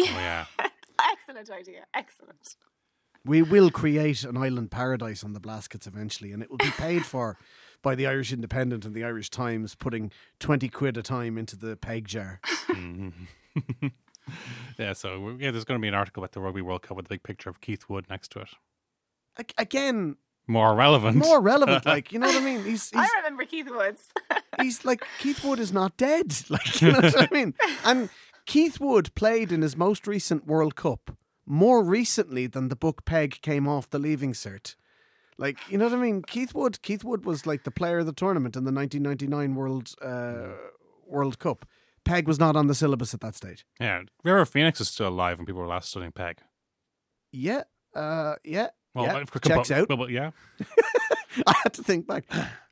Oh 0.00 0.04
yeah, 0.04 0.46
Excellent 0.98 1.50
idea. 1.50 1.84
Excellent. 1.94 2.56
We 3.26 3.42
will 3.42 3.70
create 3.70 4.22
an 4.24 4.36
island 4.36 4.70
paradise 4.70 5.22
on 5.24 5.32
the 5.32 5.40
Blaskets 5.40 5.86
eventually, 5.86 6.32
and 6.32 6.42
it 6.42 6.50
will 6.50 6.58
be 6.58 6.70
paid 6.70 7.04
for 7.12 7.36
by 7.82 7.94
the 7.94 8.06
Irish 8.06 8.32
Independent 8.32 8.84
and 8.84 8.94
the 8.94 9.04
Irish 9.04 9.30
Times, 9.30 9.74
putting 9.74 10.10
20 10.40 10.68
quid 10.68 10.96
a 10.96 11.02
time 11.02 11.36
into 11.36 11.56
the 11.56 11.76
Peig 11.76 12.04
jar. 12.04 12.40
Mm-hmm. 12.68 13.86
yeah. 14.78 14.92
So 14.92 15.36
yeah, 15.38 15.50
there's 15.50 15.64
going 15.64 15.78
to 15.80 15.82
be 15.82 15.88
an 15.88 15.94
article 15.94 16.22
about 16.22 16.32
the 16.32 16.40
Rugby 16.40 16.62
World 16.62 16.82
Cup 16.82 16.96
with 16.96 17.06
a 17.06 17.08
big 17.08 17.22
picture 17.22 17.50
of 17.50 17.60
Keith 17.60 17.84
Wood 17.88 18.06
next 18.08 18.30
to 18.32 18.40
it. 18.40 18.48
A- 19.38 19.44
Again, 19.62 20.16
More 20.46 20.74
relevant. 20.74 21.16
more 21.16 21.40
relevant. 21.40 21.84
Like, 21.86 22.12
you 22.12 22.18
know 22.18 22.26
what 22.28 22.36
I 22.42 22.44
mean? 22.44 22.64
He's, 22.64 22.90
he's, 22.90 23.00
I 23.00 23.08
remember 23.18 23.44
Keith 23.44 23.68
Woods. 23.70 24.08
he's 24.60 24.84
like, 24.84 25.04
Keith 25.18 25.44
Wood 25.44 25.58
is 25.58 25.72
not 25.72 25.96
dead. 25.96 26.34
Like, 26.48 26.80
you 26.80 26.92
know 26.92 27.00
what 27.00 27.20
I 27.20 27.34
mean? 27.34 27.54
And 27.84 28.08
Keith 28.46 28.80
Wood 28.80 29.14
played 29.14 29.52
in 29.52 29.62
his 29.62 29.76
most 29.76 30.06
recent 30.06 30.46
World 30.46 30.74
Cup 30.76 31.16
more 31.46 31.82
recently 31.82 32.46
than 32.46 32.68
the 32.68 32.76
book 32.76 33.04
Peig 33.04 33.40
came 33.40 33.68
off 33.68 33.88
the 33.88 33.98
leaving 33.98 34.32
cert. 34.32 34.74
Like, 35.38 35.58
you 35.70 35.78
know 35.78 35.84
what 35.84 35.94
I 35.94 35.98
mean? 35.98 36.22
Keith 36.22 36.54
Wood, 36.54 36.80
Keith 36.82 37.04
Wood 37.04 37.24
was 37.24 37.46
like 37.46 37.64
the 37.64 37.70
player 37.70 37.98
of 37.98 38.06
the 38.06 38.12
tournament 38.12 38.56
in 38.56 38.64
the 38.64 38.72
1999 38.72 39.54
World 39.54 39.94
uh, 40.02 40.54
World 41.06 41.38
Cup. 41.38 41.66
Peig 42.04 42.24
was 42.26 42.38
not 42.38 42.56
on 42.56 42.68
the 42.68 42.74
syllabus 42.74 43.12
at 43.14 43.20
that 43.20 43.34
stage. 43.34 43.66
Yeah, 43.80 44.02
River 44.24 44.46
Phoenix 44.46 44.80
is 44.80 44.88
still 44.88 45.08
alive 45.08 45.38
when 45.38 45.46
people 45.46 45.60
were 45.60 45.66
last 45.66 45.90
studying 45.90 46.12
Peig. 46.12 46.38
Yeah, 47.32 47.64
uh, 47.94 48.36
yeah, 48.44 48.68
Well, 48.94 49.06
yeah. 49.06 49.24
Checks 49.42 49.70
out. 49.70 49.88
Well, 49.88 50.10
yeah, 50.10 50.30
I 51.46 51.54
had 51.62 51.72
to 51.74 51.82
think 51.82 52.06
back. 52.06 52.24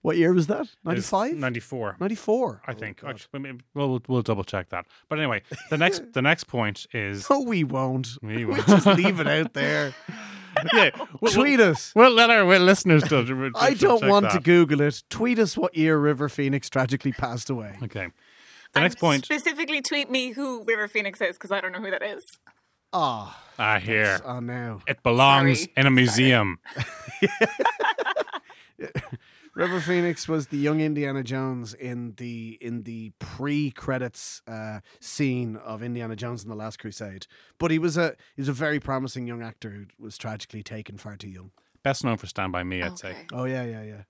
What 0.03 0.17
year 0.17 0.33
was 0.35 0.47
that? 0.49 0.63
It's 0.63 0.77
95? 0.85 1.37
94. 1.37 1.97
94. 2.01 2.63
I 2.67 2.71
Oh, 2.71 2.75
think. 2.75 3.01
God. 3.01 3.11
Actually, 3.11 3.41
maybe- 3.41 3.65
well, 3.75 3.89
we'll 3.91 4.03
we'll 4.09 4.23
double 4.23 4.45
check 4.45 4.69
that. 4.71 4.87
But 5.09 5.19
anyway, 5.19 5.43
the 5.71 5.79
next 5.79 6.03
the 6.13 6.23
next 6.23 6.45
point 6.45 6.87
is 6.93 7.29
No, 7.31 7.41
we 7.41 7.65
won't. 7.65 8.09
We 8.23 8.45
We'll 8.45 8.63
just 8.63 8.87
leave 8.87 9.21
it 9.21 9.27
out 9.27 9.53
there. 9.55 9.95
yeah. 10.73 10.91
We'll, 11.21 11.33
Tweet 11.33 11.61
us. 11.61 11.93
We'll 11.97 12.13
let 12.13 12.31
our 12.31 12.45
we'll 12.45 12.61
listeners. 12.63 13.03
To, 13.05 13.25
to- 13.25 13.51
to 13.51 13.51
I 13.57 13.75
don't 13.75 14.01
check 14.01 14.11
want 14.11 14.31
to. 14.31 14.41
Google 14.41 14.81
it. 14.83 15.03
Tweet 15.11 15.39
us 15.39 15.57
what 15.57 15.77
year 15.77 15.97
River 15.99 16.29
Phoenix 16.29 16.69
tragically 16.71 17.13
passed 17.13 17.51
away. 17.51 17.77
Okay. 17.83 18.09
The 18.75 18.81
next 18.81 18.99
point. 18.99 19.25
Specifically, 19.25 19.81
tweet 19.83 20.11
me 20.11 20.33
who 20.33 20.65
River 20.65 20.89
Phoenix 20.89 21.21
is 21.21 21.37
because 21.37 21.51
I 21.53 21.61
don't 21.61 21.73
know 21.73 21.81
who 21.81 21.91
that 21.93 22.03
is. 22.03 22.39
Ah, 22.93 23.41
I 23.59 23.81
hear. 23.81 24.21
oh 24.25 24.39
no. 24.41 24.81
It 24.87 25.03
belongs 25.03 25.61
Sorry. 25.63 25.73
in 25.77 25.87
a 25.87 25.91
museum. 25.91 26.59
River 29.55 29.81
Phoenix 29.81 30.27
was 30.29 30.49
the 30.49 30.57
young 30.57 30.81
Indiana 30.81 31.23
Jones 31.23 31.75
in 31.75 32.15
the 32.17 32.59
in 32.61 32.83
the 32.83 33.13
pre-credits 33.21 34.43
uh, 34.49 34.81
scene 35.01 35.57
of 35.57 35.83
Indiana 35.83 36.17
Jones 36.17 36.43
and 36.43 36.51
the 36.51 36.57
Last 36.57 36.79
Crusade. 36.79 37.27
But 37.59 37.71
he 37.71 37.79
was 37.79 37.97
a 37.97 38.17
he 38.35 38.41
was 38.41 38.49
a 38.49 38.53
very 38.53 38.81
promising 38.81 39.27
young 39.27 39.43
actor 39.43 39.71
who 39.71 39.87
was 39.99 40.19
tragically 40.19 40.63
taken 40.63 40.99
far 40.99 41.17
too 41.17 41.29
young. 41.31 41.51
Best 41.83 42.03
known 42.05 42.17
for 42.17 42.27
Stand 42.27 42.53
By 42.53 42.65
Me, 42.65 42.83
I'd 42.83 42.99
say. 42.99 43.15
Oh 43.33 43.45
yeah, 43.45 43.65
yeah, 43.65 43.83
yeah. 43.83 44.03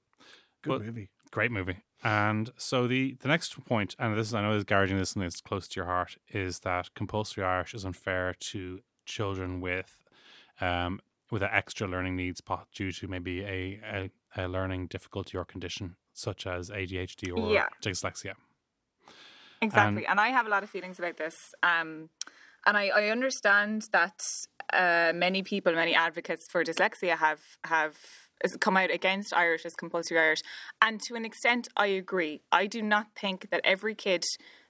Good 0.63 0.71
Well- 0.71 0.81
movie. 0.81 1.11
Great 1.31 1.51
movie. 1.51 1.79
And 2.05 2.51
so 2.57 2.87
the 2.87 3.17
the 3.21 3.29
next 3.29 3.59
point, 3.65 3.97
and 3.99 4.17
this 4.17 4.29
is 4.29 4.35
I 4.35 4.43
know 4.43 4.55
this 4.55 4.65
Gearóidín 4.65 4.99
this 4.99 5.17
is 5.17 5.41
close 5.41 5.67
to 5.69 5.81
your 5.81 5.87
heart, 5.87 6.17
is 6.29 6.61
that 6.61 6.95
compulsory 6.95 7.43
Irish 7.45 7.75
is 7.75 7.85
unfair 7.85 8.35
to 8.53 8.81
children 9.05 9.61
with 9.61 10.01
um 10.61 11.01
with 11.31 11.43
extra 11.43 11.89
learning 11.89 12.15
needs 12.17 12.41
po- 12.41 12.63
due 12.75 12.93
to 12.93 13.09
maybe 13.09 13.41
a, 13.43 13.81
a, 13.83 14.11
a 14.37 14.49
learning 14.49 14.87
difficulty 14.89 15.37
or 15.37 15.45
condition 15.45 15.97
such 16.13 16.47
as 16.47 16.71
ADHD 16.71 17.33
or 17.37 17.53
Yeah. 17.53 17.67
dyslexia. 17.83 18.35
Exactly. 19.61 20.07
And 20.07 20.21
I 20.21 20.29
have 20.29 20.47
a 20.47 20.51
lot 20.51 20.63
of 20.63 20.71
feelings 20.71 20.99
about 20.99 21.17
this. 21.17 21.35
Um, 21.63 22.11
and 22.67 22.77
I, 22.77 22.89
I 22.89 23.09
understand 23.09 23.89
that 23.93 24.21
uh, 24.73 25.13
many 25.15 25.43
people, 25.43 25.73
many 25.75 25.95
advocates 25.95 26.47
for 26.51 26.65
dyslexia 26.65 27.19
have 27.19 27.41
have 27.65 27.97
come 28.61 28.77
out 28.77 28.91
against 28.91 29.35
Irish 29.35 29.65
as 29.65 29.75
compulsory 29.75 30.19
Irish. 30.19 30.41
And 30.83 31.01
to 31.03 31.15
an 31.15 31.25
extent, 31.25 31.69
I 31.77 31.87
agree. 31.87 32.43
I 32.53 32.67
do 32.67 32.83
not 32.83 33.07
think 33.19 33.49
that 33.51 33.61
every 33.65 33.95
kid, 33.95 34.25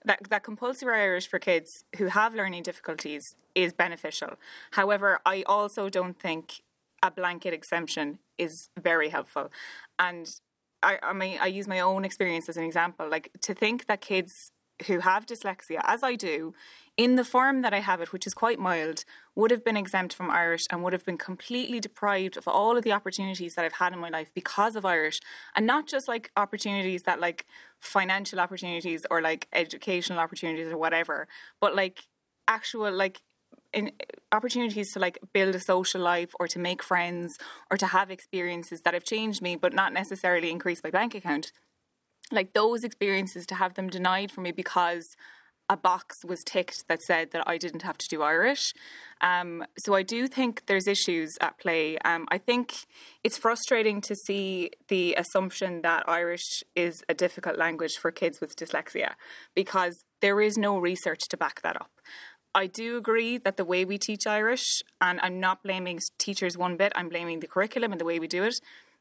that, 0.05 0.21
that 0.29 0.45
compulsory 0.45 1.01
Irish 1.01 1.29
for 1.29 1.39
kids 1.39 1.85
who 1.97 2.07
have 2.07 2.35
learning 2.35 2.63
difficulties 2.63 3.23
is 3.55 3.73
beneficial. 3.73 4.35
However, 4.73 5.19
I 5.25 5.43
also 5.47 5.89
don't 5.89 6.19
think 6.21 6.63
a 7.05 7.11
blanket 7.11 7.53
exemption 7.53 8.19
is 8.39 8.71
very 8.81 9.11
helpful. 9.11 9.53
And 9.99 10.29
I, 10.83 10.99
I 11.03 11.13
mean, 11.13 11.39
I 11.41 11.47
use 11.47 11.69
my 11.69 11.81
own 11.81 12.05
experience 12.05 12.49
as 12.49 12.57
an 12.57 12.65
example. 12.65 13.09
Like 13.09 13.31
to 13.43 13.53
think 13.53 13.87
that 13.87 14.01
kids 14.01 14.51
who 14.87 15.01
have 15.01 15.27
dyslexia, 15.27 15.81
as 15.85 16.03
I 16.03 16.15
do, 16.17 16.55
in 16.97 17.17
the 17.17 17.25
form 17.25 17.61
that 17.63 17.75
I 17.75 17.81
have 17.81 18.01
it, 18.01 18.13
which 18.13 18.27
is 18.27 18.33
quite 18.35 18.59
mild, 18.59 19.05
would 19.37 19.51
have 19.51 19.65
been 19.65 19.77
exempt 19.77 20.15
from 20.15 20.31
Irish 20.31 20.65
and 20.71 20.83
would 20.83 20.95
have 20.95 21.05
been 21.05 21.19
completely 21.19 21.79
deprived 21.79 22.37
of 22.39 22.49
all 22.49 22.77
of 22.77 22.85
the 22.85 22.93
opportunities 22.93 23.55
that 23.55 23.67
I've 23.67 23.75
had 23.75 23.93
in 23.93 23.99
my 23.99 24.09
life 24.09 24.31
because 24.35 24.77
of 24.77 24.87
Irish. 24.87 25.21
And 25.55 25.67
not 25.67 25.87
just 25.87 26.09
like 26.09 26.33
opportunities 26.37 27.03
that 27.03 27.21
like 27.21 27.45
financial 27.81 28.41
opportunities 28.41 29.05
or 29.11 29.21
like 29.21 29.47
educational 29.53 30.19
opportunities 30.19 30.69
or 30.69 30.79
whatever, 30.79 31.29
but 31.61 31.77
like 31.77 32.07
actual 32.49 32.91
like 32.91 33.21
in 33.75 33.93
opportunities 34.33 34.93
to 34.93 34.99
like 34.99 35.19
build 35.33 35.55
a 35.55 35.61
social 35.61 36.01
life 36.01 36.31
or 36.41 36.49
to 36.49 36.59
make 36.59 36.83
friends 36.83 37.37
or 37.71 37.77
to 37.77 37.87
have 37.87 38.11
experiences 38.11 38.83
that 38.83 38.95
have 38.95 39.05
changed 39.05 39.43
me 39.43 39.57
but 39.57 39.73
not 39.73 39.93
necessarily 39.93 40.51
increased 40.51 40.85
my 40.85 40.91
bank 40.91 41.15
account 41.15 41.53
like 42.33 42.53
those 42.53 42.85
experiences 42.85 43.47
to 43.47 43.55
have 43.55 43.75
them 43.75 43.89
denied 43.89 44.31
for 44.31 44.41
me 44.41 44.51
because 44.51 45.17
a 45.69 45.77
box 45.77 46.25
was 46.25 46.45
ticked 46.45 46.87
that 46.89 47.03
said 47.03 47.31
that 47.31 47.43
I 47.47 47.57
didn't 47.57 47.83
have 47.83 47.97
to 47.99 48.09
do 48.09 48.23
Irish. 48.23 48.75
Um, 49.21 49.65
so 49.79 49.95
I 49.95 50.03
do 50.03 50.27
think 50.27 50.67
there's 50.67 50.87
issues 50.87 51.39
at 51.41 51.59
play. 51.59 51.97
Um, 52.05 52.27
I 52.29 52.37
think 52.37 52.85
it's 53.23 53.39
frustrating 53.39 54.03
to 54.03 54.15
see 54.15 54.71
the 54.89 55.15
assumption 55.15 55.81
that 55.83 56.07
Irish 56.07 56.63
is 56.77 57.03
a 57.09 57.15
difficult 57.15 57.57
language 57.57 57.97
for 57.97 58.11
kids 58.11 58.41
with 58.41 58.57
dyslexia 58.57 59.13
because 59.55 60.05
there 60.21 60.41
is 60.41 60.59
no 60.59 60.79
research 60.79 61.29
to 61.31 61.37
back 61.37 61.63
that 61.63 61.81
up. 61.81 61.91
I 62.55 62.67
do 62.67 62.97
agree 62.97 63.39
that 63.39 63.57
the 63.57 63.65
way 63.65 63.85
we 63.85 63.99
teach 63.99 64.27
Irish, 64.27 64.83
and 65.01 65.19
I'm 65.23 65.41
not 65.41 65.63
blaming 65.63 65.99
teachers 66.19 66.57
one 66.57 66.77
bit, 66.77 66.93
I'm 66.95 67.09
blaming 67.09 67.41
the 67.41 67.49
curriculum 67.49 67.91
and 67.91 68.01
the 68.01 68.05
way 68.05 68.21
we 68.21 68.29
do 68.29 68.45
it, 68.45 68.55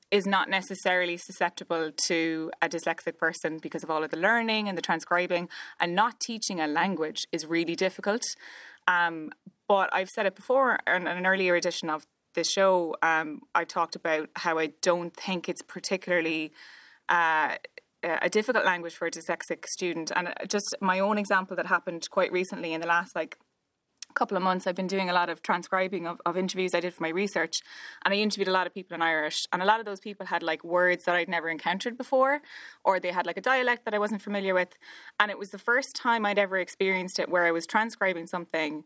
is 0.09 0.25
not 0.25 0.49
necessarily 0.49 1.17
susceptible 1.17 1.91
to 2.07 2.51
a 2.61 2.69
dyslexic 2.69 3.17
person 3.17 3.59
because 3.59 3.83
of 3.83 3.89
all 3.89 4.03
of 4.03 4.11
the 4.11 4.17
learning 4.17 4.67
and 4.67 4.77
the 4.77 4.81
transcribing. 4.81 5.49
And 5.79 5.95
not 5.95 6.19
teaching 6.19 6.59
a 6.59 6.67
language 6.67 7.25
is 7.31 7.45
really 7.45 7.75
difficult. 7.75 8.23
Um, 8.87 9.31
but 9.67 9.89
I've 9.93 10.09
said 10.09 10.25
it 10.25 10.35
before 10.35 10.79
in 10.87 11.07
an 11.07 11.25
earlier 11.25 11.55
edition 11.55 11.89
of 11.89 12.05
the 12.33 12.43
show, 12.43 12.95
um, 13.01 13.41
I 13.53 13.63
talked 13.63 13.95
about 13.95 14.29
how 14.35 14.57
I 14.57 14.73
don't 14.81 15.15
think 15.15 15.47
it's 15.47 15.61
particularly 15.61 16.51
uh, 17.09 17.55
a 18.03 18.29
difficult 18.29 18.65
language 18.65 18.95
for 18.95 19.07
a 19.07 19.11
dyslexic 19.11 19.67
student. 19.67 20.11
And 20.15 20.29
uh, 20.29 20.45
just 20.47 20.75
my 20.81 20.99
own 20.99 21.17
example 21.17 21.55
that 21.55 21.67
happened 21.67 22.09
quite 22.09 22.31
recently 22.31 22.73
in 22.73 22.81
the 22.81 22.87
last 22.87 23.15
like 23.15 23.37
couple 24.13 24.37
of 24.37 24.43
months, 24.43 24.67
I've 24.67 24.75
been 24.75 24.87
doing 24.87 25.09
a 25.09 25.13
lot 25.13 25.29
of 25.29 25.41
transcribing 25.41 26.05
of, 26.05 26.21
of 26.25 26.37
interviews 26.37 26.75
I 26.75 26.79
did 26.79 26.93
for 26.93 27.01
my 27.01 27.09
research. 27.09 27.61
And 28.05 28.13
I 28.13 28.17
interviewed 28.17 28.47
a 28.47 28.51
lot 28.51 28.67
of 28.67 28.73
people 28.73 28.93
in 28.93 29.01
Irish. 29.01 29.47
And 29.51 29.61
a 29.61 29.65
lot 29.65 29.79
of 29.79 29.85
those 29.85 29.99
people 29.99 30.27
had 30.27 30.43
like 30.43 30.63
words 30.63 31.05
that 31.05 31.15
I'd 31.15 31.29
never 31.29 31.49
encountered 31.49 31.97
before, 31.97 32.41
or 32.83 32.99
they 32.99 33.11
had 33.11 33.25
like 33.25 33.37
a 33.37 33.41
dialect 33.41 33.85
that 33.85 33.93
I 33.93 33.99
wasn't 33.99 34.21
familiar 34.21 34.53
with. 34.53 34.77
And 35.19 35.31
it 35.31 35.39
was 35.39 35.49
the 35.49 35.57
first 35.57 35.95
time 35.95 36.25
I'd 36.25 36.37
ever 36.37 36.57
experienced 36.57 37.19
it 37.19 37.29
where 37.29 37.45
I 37.45 37.51
was 37.51 37.65
transcribing 37.65 38.27
something 38.27 38.83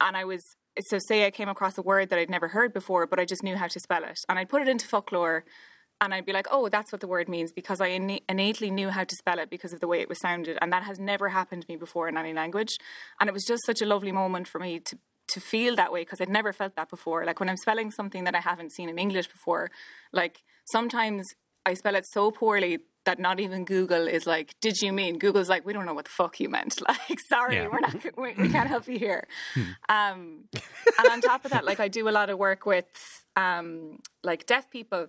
and 0.00 0.16
I 0.16 0.24
was 0.24 0.56
so 0.80 0.98
say 0.98 1.24
I 1.24 1.30
came 1.30 1.48
across 1.48 1.78
a 1.78 1.82
word 1.82 2.10
that 2.10 2.18
I'd 2.18 2.28
never 2.28 2.48
heard 2.48 2.74
before, 2.74 3.06
but 3.06 3.18
I 3.18 3.24
just 3.24 3.42
knew 3.42 3.56
how 3.56 3.66
to 3.66 3.80
spell 3.80 4.04
it. 4.04 4.20
And 4.28 4.38
I'd 4.38 4.48
put 4.48 4.60
it 4.62 4.68
into 4.68 4.86
foclóir 4.86 5.42
and 6.00 6.12
I'd 6.12 6.26
be 6.26 6.32
like, 6.32 6.46
oh, 6.50 6.68
that's 6.68 6.92
what 6.92 7.00
the 7.00 7.06
word 7.06 7.28
means 7.28 7.52
because 7.52 7.80
I 7.80 7.88
innately 7.88 8.70
knew 8.70 8.90
how 8.90 9.04
to 9.04 9.16
spell 9.16 9.38
it 9.38 9.48
because 9.48 9.72
of 9.72 9.80
the 9.80 9.88
way 9.88 10.00
it 10.00 10.08
was 10.08 10.20
sounded. 10.20 10.58
And 10.60 10.72
that 10.72 10.82
has 10.82 10.98
never 10.98 11.30
happened 11.30 11.62
to 11.62 11.68
me 11.70 11.76
before 11.76 12.08
in 12.08 12.16
any 12.18 12.34
language. 12.34 12.76
And 13.18 13.28
it 13.28 13.32
was 13.32 13.44
just 13.44 13.64
such 13.64 13.80
a 13.80 13.86
lovely 13.86 14.12
moment 14.12 14.46
for 14.46 14.58
me 14.58 14.78
to, 14.80 14.98
to 15.28 15.40
feel 15.40 15.74
that 15.76 15.92
way 15.92 16.02
because 16.02 16.20
I'd 16.20 16.28
never 16.28 16.52
felt 16.52 16.76
that 16.76 16.90
before. 16.90 17.24
Like 17.24 17.40
when 17.40 17.48
I'm 17.48 17.56
spelling 17.56 17.90
something 17.90 18.24
that 18.24 18.34
I 18.34 18.40
haven't 18.40 18.72
seen 18.72 18.90
in 18.90 18.98
English 18.98 19.28
before, 19.28 19.70
like 20.12 20.42
sometimes 20.66 21.26
I 21.64 21.74
spell 21.74 21.94
it 21.94 22.06
so 22.06 22.30
poorly 22.30 22.80
that 23.06 23.18
not 23.18 23.40
even 23.40 23.64
Google 23.64 24.06
is 24.06 24.26
like, 24.26 24.54
did 24.60 24.82
you 24.82 24.92
mean? 24.92 25.18
Google's 25.18 25.48
like, 25.48 25.64
we 25.64 25.72
don't 25.72 25.86
know 25.86 25.94
what 25.94 26.04
the 26.04 26.10
fuck 26.10 26.38
you 26.40 26.48
meant. 26.48 26.80
Like, 26.88 27.20
sorry, 27.28 27.56
yeah. 27.56 27.68
we're 27.72 27.80
not, 27.80 27.94
we, 28.18 28.34
we, 28.34 28.48
can't 28.52 28.68
help 28.68 28.86
you 28.86 28.98
here. 28.98 29.26
Hmm. 29.54 29.62
Um, 29.88 30.44
and 30.98 31.08
on 31.08 31.20
top 31.20 31.44
of 31.44 31.52
that, 31.52 31.64
like 31.64 31.80
I 31.80 31.88
do 31.88 32.08
a 32.08 32.10
lot 32.10 32.30
of 32.30 32.38
work 32.38 32.66
with 32.66 32.86
um, 33.36 34.00
like 34.22 34.46
deaf 34.46 34.70
people 34.70 35.06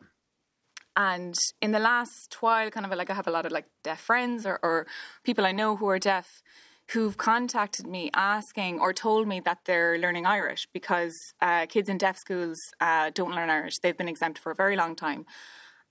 and 0.98 1.36
in 1.62 1.72
the 1.72 1.80
last 1.80 2.36
while, 2.39 2.72
kind 2.72 2.86
of 2.86 2.91
like 2.91 3.12
I 3.12 3.14
have 3.14 3.28
a 3.28 3.32
lot 3.32 3.45
of 3.45 3.52
like 3.52 3.68
deaf 3.84 4.02
friends 4.02 4.48
or, 4.48 4.60
or 4.64 4.88
people 5.24 5.45
I 5.45 5.52
know 5.52 5.76
who 5.76 5.88
are 5.88 6.00
deaf 6.00 6.41
who've 6.91 7.18
contacted 7.18 7.86
me 7.86 8.10
asking 8.16 8.80
or 8.80 8.93
told 8.93 9.28
me 9.28 9.39
that 9.41 9.60
they're 9.66 10.00
learning 10.00 10.26
Irish 10.26 10.68
because 10.74 11.16
uh, 11.39 11.68
kids 11.68 11.88
in 11.88 12.00
deaf 12.00 12.18
schools 12.18 12.58
uh, 12.82 13.12
don't 13.14 13.36
learn 13.36 13.52
Irish. 13.52 13.78
They've 13.78 13.98
been 13.98 14.08
exempt 14.08 14.39
for 14.39 14.52
a 14.52 14.56
very 14.56 14.76
long 14.76 14.95
time. 14.95 15.26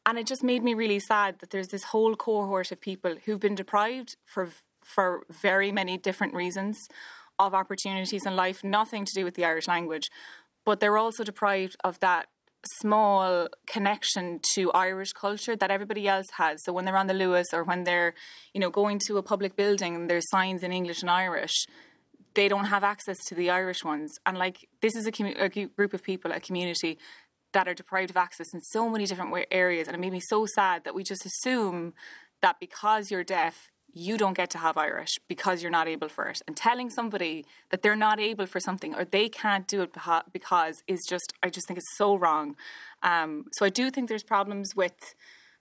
And 0.05 0.19
it 0.19 0.27
just 0.27 0.43
made 0.43 0.65
me 0.65 0.75
really 0.75 0.99
sad 0.99 1.39
that 1.39 1.51
there's 1.51 1.69
this 1.69 1.85
whole 1.85 2.17
cohort 2.17 2.73
of 2.73 2.81
people 2.81 3.17
who've 3.25 3.41
been 3.41 3.55
deprived 3.55 4.17
for 4.25 4.51
for 4.83 5.23
very 5.31 5.73
many 5.73 5.99
different 5.99 6.33
reasons 6.33 6.89
of 7.41 7.55
opportunities 7.55 8.25
in 8.25 8.37
life, 8.37 8.63
nothing 8.63 9.05
to 9.05 9.13
do 9.15 9.25
with 9.25 9.35
the 9.35 9.45
Irish 9.45 9.67
language, 9.67 10.11
but 10.65 10.79
they're 10.79 10.97
also 10.97 11.25
deprived 11.25 11.77
of 11.83 11.99
that 11.99 12.27
small 12.81 13.49
connection 13.67 14.41
to 14.55 14.73
Irish 14.73 15.13
culture 15.13 15.57
that 15.57 15.71
everybody 15.71 16.07
else 16.09 16.27
has. 16.37 16.63
So 16.65 16.73
when 16.73 16.85
they're 16.85 16.97
on 16.97 17.07
the 17.07 17.15
Luas 17.15 17.53
or 17.53 17.65
when 17.65 17.85
they're, 17.85 18.15
you 18.55 18.61
know, 18.61 18.71
going 18.71 18.99
to 19.07 19.17
a 19.17 19.23
public 19.23 19.57
building 19.57 19.95
and 19.95 20.11
there's 20.11 20.29
signs 20.31 20.63
in 20.63 20.73
English 20.73 21.03
and 21.03 21.11
Irish, 21.11 21.67
they 22.35 22.49
don't 22.49 22.67
have 22.67 22.85
access 22.85 23.19
to 23.27 23.35
the 23.35 23.51
Irish 23.51 23.85
ones. 23.85 24.13
And 24.27 24.37
like 24.37 24.69
this 24.81 24.95
is 24.95 25.07
a, 25.07 25.13
commu- 25.13 25.41
a 25.41 25.67
group 25.67 25.95
of 25.95 26.03
people, 26.03 26.33
a 26.33 26.41
community 26.41 26.99
that 27.53 27.67
are 27.67 27.75
deprived 27.75 28.11
of 28.11 28.17
access 28.17 28.53
in 28.53 28.61
so 28.61 28.89
many 28.89 29.07
different 29.07 29.35
areas, 29.51 29.89
and 29.89 29.97
it 29.97 30.01
made 30.01 30.13
me 30.13 30.21
so 30.21 30.47
sad 30.55 30.85
that 30.85 30.95
we 30.95 31.03
just 31.03 31.25
assume 31.25 31.95
that 32.43 32.61
because 32.61 33.11
you're 33.11 33.25
deaf, 33.25 33.71
you 33.99 34.19
don't 34.19 34.35
get 34.35 34.51
to 34.51 34.59
have 34.59 34.77
Irish 34.77 35.19
because 35.27 35.63
you're 35.63 35.71
not 35.71 35.89
able 35.89 36.11
for 36.11 36.29
it. 36.29 36.43
And 36.47 36.55
telling 36.55 36.91
somebody 36.91 37.47
that 37.71 37.81
they're 37.81 37.97
not 37.97 38.21
able 38.21 38.45
for 38.45 38.61
something 38.61 38.95
or 38.95 39.07
they 39.07 39.31
can't 39.31 39.67
do 39.67 39.81
it 39.81 39.97
because 40.35 40.83
is 40.87 41.07
just, 41.09 41.33
I 41.43 41.49
just 41.49 41.67
think 41.67 41.79
it's 41.79 41.97
so 41.97 42.15
wrong. 42.15 42.57
Um, 43.03 43.47
so 43.53 43.65
I 43.65 43.71
do 43.71 43.91
think 43.91 44.11
there's 44.11 44.23
problems 44.23 44.77
with 44.77 45.15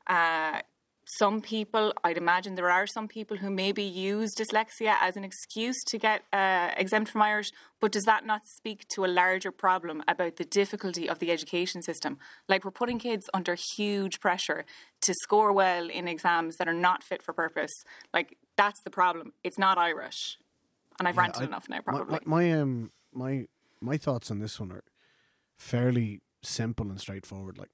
uh, 0.08 0.60
some 1.08 1.40
people, 1.40 1.94
I'd 2.04 2.18
imagine 2.18 2.56
there 2.56 2.72
are 2.72 2.88
some 2.88 3.08
people 3.08 3.38
who 3.38 3.52
maybe 3.52 3.84
use 3.84 4.34
dyslexia 4.34 4.96
as 5.00 5.16
an 5.16 5.24
excuse 5.24 5.84
to 5.86 6.00
get 6.00 6.24
uh, 6.34 6.72
exempt 6.76 7.12
from 7.12 7.22
Irish, 7.22 7.52
but 7.80 7.92
does 7.92 8.06
that 8.06 8.26
not 8.26 8.48
speak 8.48 8.88
to 8.96 9.06
a 9.06 9.08
larger 9.08 9.52
problem 9.52 10.04
about 10.08 10.38
the 10.38 10.46
difficulty 10.46 11.08
of 11.08 11.20
the 11.20 11.32
education 11.32 11.84
system? 11.84 12.18
Like 12.50 12.66
we're 12.66 12.72
putting 12.72 12.98
kids 12.98 13.30
under 13.36 13.56
huge 13.76 14.20
pressure 14.20 14.66
to 15.02 15.14
score 15.22 15.54
well 15.54 15.90
in 15.90 16.08
exams 16.08 16.58
that 16.58 16.68
are 16.68 16.74
not 16.74 17.04
fit 17.04 17.22
for 17.22 17.34
purpose. 17.34 17.74
Like 18.12 18.38
that's 18.58 18.82
the 18.84 18.90
problem. 18.90 19.34
It's 19.44 19.60
not 19.60 19.78
Irish. 19.78 20.40
And 20.98 21.08
I've 21.08 21.16
yeah, 21.16 21.22
ranted 21.22 21.44
I, 21.44 21.46
enough 21.46 21.70
now, 21.70 21.82
probably. 21.82 22.20
My, 22.26 22.50
my, 22.50 22.52
um, 22.54 22.92
my, 23.14 23.48
my 23.80 23.98
thoughts 23.98 24.32
on 24.32 24.40
this 24.40 24.60
one 24.60 24.72
are 24.72 24.84
fairly 25.58 26.22
simple 26.42 26.90
and 26.90 27.00
straightforward. 27.00 27.60
Like, 27.60 27.70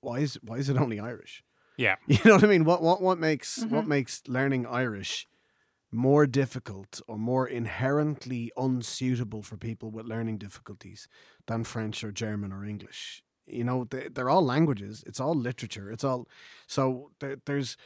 why 0.00 0.20
is 0.20 0.38
why 0.42 0.56
is 0.56 0.68
it 0.68 0.76
only 0.76 0.98
Irish? 0.98 1.44
Yeah. 1.76 1.96
You 2.06 2.18
know 2.24 2.34
what 2.34 2.44
I 2.44 2.48
mean? 2.48 2.64
What 2.64 2.82
what 2.82 3.00
what 3.00 3.18
makes 3.18 3.58
mm-hmm. 3.58 3.74
what 3.74 3.86
makes 3.86 4.22
learning 4.26 4.66
Irish 4.66 5.26
more 5.90 6.26
difficult 6.26 7.00
or 7.06 7.18
more 7.18 7.46
inherently 7.46 8.50
unsuitable 8.56 9.42
for 9.42 9.56
people 9.56 9.90
with 9.90 10.06
learning 10.06 10.38
difficulties 10.38 11.08
than 11.46 11.64
French 11.64 12.02
or 12.02 12.12
German 12.12 12.52
or 12.52 12.64
English? 12.64 13.22
You 13.46 13.64
know, 13.64 13.84
they, 13.84 14.08
they're 14.08 14.30
all 14.30 14.44
languages. 14.44 15.02
It's 15.06 15.20
all 15.20 15.34
literature. 15.34 15.90
It's 15.90 16.04
all 16.04 16.28
so 16.66 17.10
there, 17.20 17.36
there's 17.44 17.76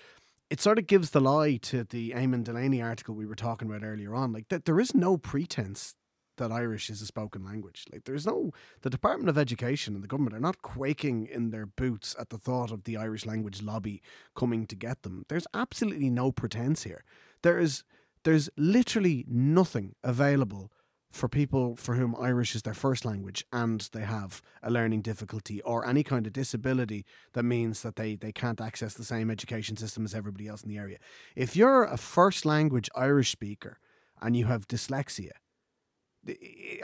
it 0.51 0.61
sort 0.61 0.79
of 0.79 0.87
gives 0.87 1.11
the 1.11 1.21
lie 1.21 1.57
to 1.57 1.85
the 1.85 2.13
Eamon 2.13 2.45
Delaney 2.45 2.81
article 2.81 3.15
we 3.15 3.27
were 3.27 3.35
talking 3.35 3.69
about 3.69 3.85
earlier 3.85 4.15
on. 4.15 4.33
Like 4.33 4.49
that, 4.49 4.65
there 4.65 4.79
is 4.79 4.95
no 4.95 5.17
pretense 5.17 5.95
that 6.37 6.53
Irish 6.53 6.91
is 6.91 7.03
a 7.03 7.07
spoken 7.07 7.45
language. 7.45 7.85
Like 7.93 8.05
there's 8.05 8.27
no 8.27 8.53
the 8.83 8.91
Department 8.91 9.29
of 9.29 9.39
Education 9.39 9.95
and 9.95 10.03
the 10.03 10.09
government 10.09 10.37
are 10.37 10.41
not 10.41 10.63
quaking 10.63 11.27
in 11.27 11.51
their 11.51 11.67
boots 11.67 12.15
at 12.19 12.31
the 12.31 12.39
thought 12.39 12.71
of 12.71 12.85
the 12.85 12.97
Irish 12.97 13.27
language 13.27 13.63
lobby 13.63 14.03
coming 14.35 14.67
to 14.67 14.77
get 14.77 15.03
them. 15.03 15.25
There's 15.29 15.47
absolutely 15.55 16.11
no 16.11 16.33
pretense 16.33 16.85
here. 16.85 17.05
There 17.43 17.59
is 17.59 17.85
there's 18.25 18.51
literally 18.57 19.25
nothing 19.29 19.95
available 20.03 20.73
for 21.17 21.29
people 21.29 21.77
for 21.77 21.95
whom 21.95 22.15
Irish 22.21 22.55
is 22.55 22.63
their 22.63 22.75
first 22.75 23.05
language 23.05 23.45
and 23.53 23.89
they 23.93 24.03
have 24.03 24.43
a 24.63 24.71
learning 24.71 25.01
difficulty 25.01 25.63
or 25.63 25.87
any 25.87 26.03
kind 26.03 26.27
of 26.27 26.33
disability 26.33 27.07
that 27.33 27.43
means 27.43 27.83
that 27.83 27.97
they, 27.97 28.17
they 28.17 28.33
can't 28.33 28.61
access 28.61 28.95
the 28.95 29.05
same 29.05 29.31
education 29.31 29.77
system 29.77 30.05
as 30.05 30.15
everybody 30.15 30.47
else 30.47 30.63
in 30.63 30.69
the 30.69 30.77
area. 30.79 30.99
If 31.35 31.57
you're 31.57 31.85
a 31.85 31.97
first 31.97 32.45
language 32.45 32.91
Irish 32.95 33.31
speaker 33.31 33.79
and 34.21 34.37
you 34.37 34.47
have 34.47 34.69
dyslexia, 34.69 35.31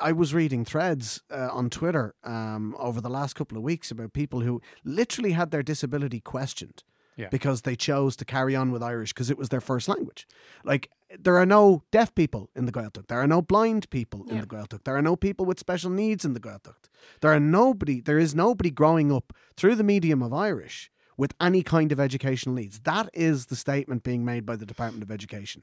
I 0.00 0.12
was 0.12 0.34
reading 0.34 0.64
threads 0.64 1.22
uh, 1.30 1.48
on 1.50 1.70
Twitter 1.70 2.14
um, 2.24 2.76
over 2.78 3.00
the 3.00 3.10
last 3.10 3.34
couple 3.34 3.56
of 3.56 3.64
weeks 3.64 3.90
about 3.90 4.12
people 4.12 4.40
who 4.40 4.60
literally 4.84 5.32
had 5.32 5.50
their 5.50 5.62
disability 5.62 6.20
questioned 6.20 6.82
yeah. 7.16 7.28
because 7.30 7.62
they 7.62 7.76
chose 7.76 8.16
to 8.16 8.24
carry 8.24 8.56
on 8.56 8.70
with 8.70 8.82
Irish 8.82 9.12
because 9.12 9.30
it 9.30 9.38
was 9.38 9.48
their 9.48 9.60
first 9.60 9.88
language. 9.88 10.26
Like, 10.64 10.90
there 11.18 11.36
are 11.36 11.46
no 11.46 11.82
deaf 11.90 12.14
people 12.14 12.50
in 12.54 12.64
the 12.64 12.72
Gaeltacht. 12.72 13.08
There 13.08 13.20
are 13.20 13.26
no 13.26 13.42
blind 13.42 13.90
people 13.90 14.24
in 14.28 14.36
yeah. 14.36 14.40
the 14.42 14.46
Gaeltacht. 14.46 14.84
There 14.84 14.96
are 14.96 15.02
no 15.02 15.16
people 15.16 15.44
with 15.44 15.58
special 15.58 15.90
needs 15.90 16.24
in 16.24 16.32
the 16.32 16.40
Gaeltacht. 16.40 16.88
There 17.20 17.32
are 17.32 17.40
nobody. 17.40 18.00
There 18.00 18.18
is 18.18 18.34
nobody 18.34 18.70
growing 18.70 19.12
up 19.12 19.32
through 19.56 19.74
the 19.74 19.84
medium 19.84 20.22
of 20.22 20.32
Irish 20.32 20.90
with 21.16 21.34
any 21.40 21.62
kind 21.62 21.92
of 21.92 22.00
educational 22.00 22.54
needs. 22.54 22.80
That 22.80 23.10
is 23.12 23.46
the 23.46 23.56
statement 23.56 24.02
being 24.02 24.24
made 24.24 24.46
by 24.46 24.56
the 24.56 24.66
Department 24.66 25.02
of 25.02 25.10
Education. 25.10 25.62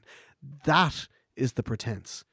That 0.64 1.08
is 1.34 1.54
the 1.54 1.62
pretense 1.62 2.24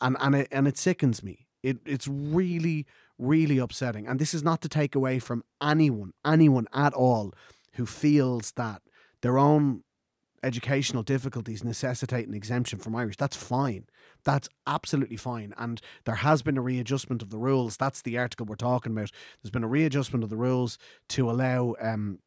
and 0.00 0.16
and 0.20 0.34
it 0.34 0.48
and 0.50 0.66
it 0.68 0.78
sickens 0.78 1.22
me. 1.22 1.46
It 1.62 1.78
it's 1.84 2.08
really 2.08 2.86
really 3.20 3.58
upsetting. 3.58 4.06
And 4.06 4.18
this 4.18 4.34
is 4.34 4.42
not 4.42 4.60
to 4.62 4.68
take 4.68 4.94
away 4.94 5.18
from 5.18 5.44
anyone, 5.62 6.12
anyone 6.24 6.66
at 6.72 6.94
all, 6.94 7.34
who 7.74 7.86
feels 7.86 8.52
that 8.52 8.82
their 9.20 9.38
own 9.38 9.84
educational 10.42 11.02
difficulties 11.02 11.62
necessitate 11.62 12.26
an 12.26 12.34
exemption 12.34 12.78
from 12.78 12.96
Irish. 12.96 13.16
That's 13.18 13.36
fine. 13.36 13.84
That's 14.24 14.48
absolutely 14.66 15.18
fine. 15.18 15.52
And 15.58 15.82
there 16.06 16.16
has 16.16 16.40
been 16.40 16.56
a 16.56 16.62
readjustment 16.62 17.20
of 17.20 17.28
the 17.28 17.38
rules. 17.38 17.76
That's 17.76 18.00
the 18.00 18.16
article 18.16 18.46
we're 18.46 18.56
talking 18.56 18.92
about. 18.92 19.10
There's 19.42 19.50
been 19.50 19.64
a 19.64 19.68
readjustment 19.68 20.24
of 20.24 20.30
the 20.30 20.36
rules 20.36 20.78
to 21.10 21.30
allow 21.30 21.74
um, 21.78 22.20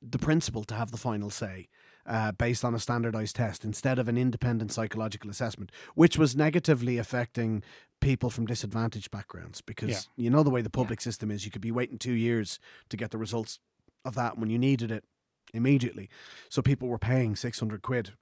the 0.00 0.18
principal 0.18 0.62
to 0.64 0.74
have 0.74 0.92
the 0.92 0.98
final 0.98 1.30
say 1.30 1.68
uh, 2.06 2.32
based 2.32 2.64
on 2.64 2.74
a 2.74 2.78
standardized 2.78 3.36
test 3.36 3.64
instead 3.64 3.98
of 3.98 4.08
an 4.08 4.18
independent 4.18 4.72
psychological 4.72 5.30
assessment, 5.30 5.70
which 5.94 6.18
was 6.18 6.36
negatively 6.36 6.98
affecting 6.98 7.62
people 8.00 8.30
from 8.30 8.46
disadvantaged 8.46 9.10
backgrounds 9.10 9.60
because 9.60 9.88
yeah. 9.88 10.24
you 10.24 10.30
know 10.30 10.42
the 10.42 10.50
way 10.50 10.60
the 10.60 10.70
public 10.70 11.00
yeah. 11.00 11.04
system 11.04 11.30
is 11.30 11.44
you 11.44 11.50
could 11.52 11.62
be 11.62 11.70
waiting 11.70 11.98
2 11.98 12.12
years 12.12 12.58
to 12.88 12.96
get 12.96 13.12
the 13.12 13.18
results 13.18 13.60
of 14.04 14.16
that 14.16 14.36
when 14.36 14.50
you 14.50 14.58
needed 14.58 14.90
it 14.90 15.04
immediately 15.54 16.08
so 16.48 16.60
people 16.60 16.88
were 16.88 16.98
paying 16.98 17.36
600 17.36 17.80
quid 17.80 18.14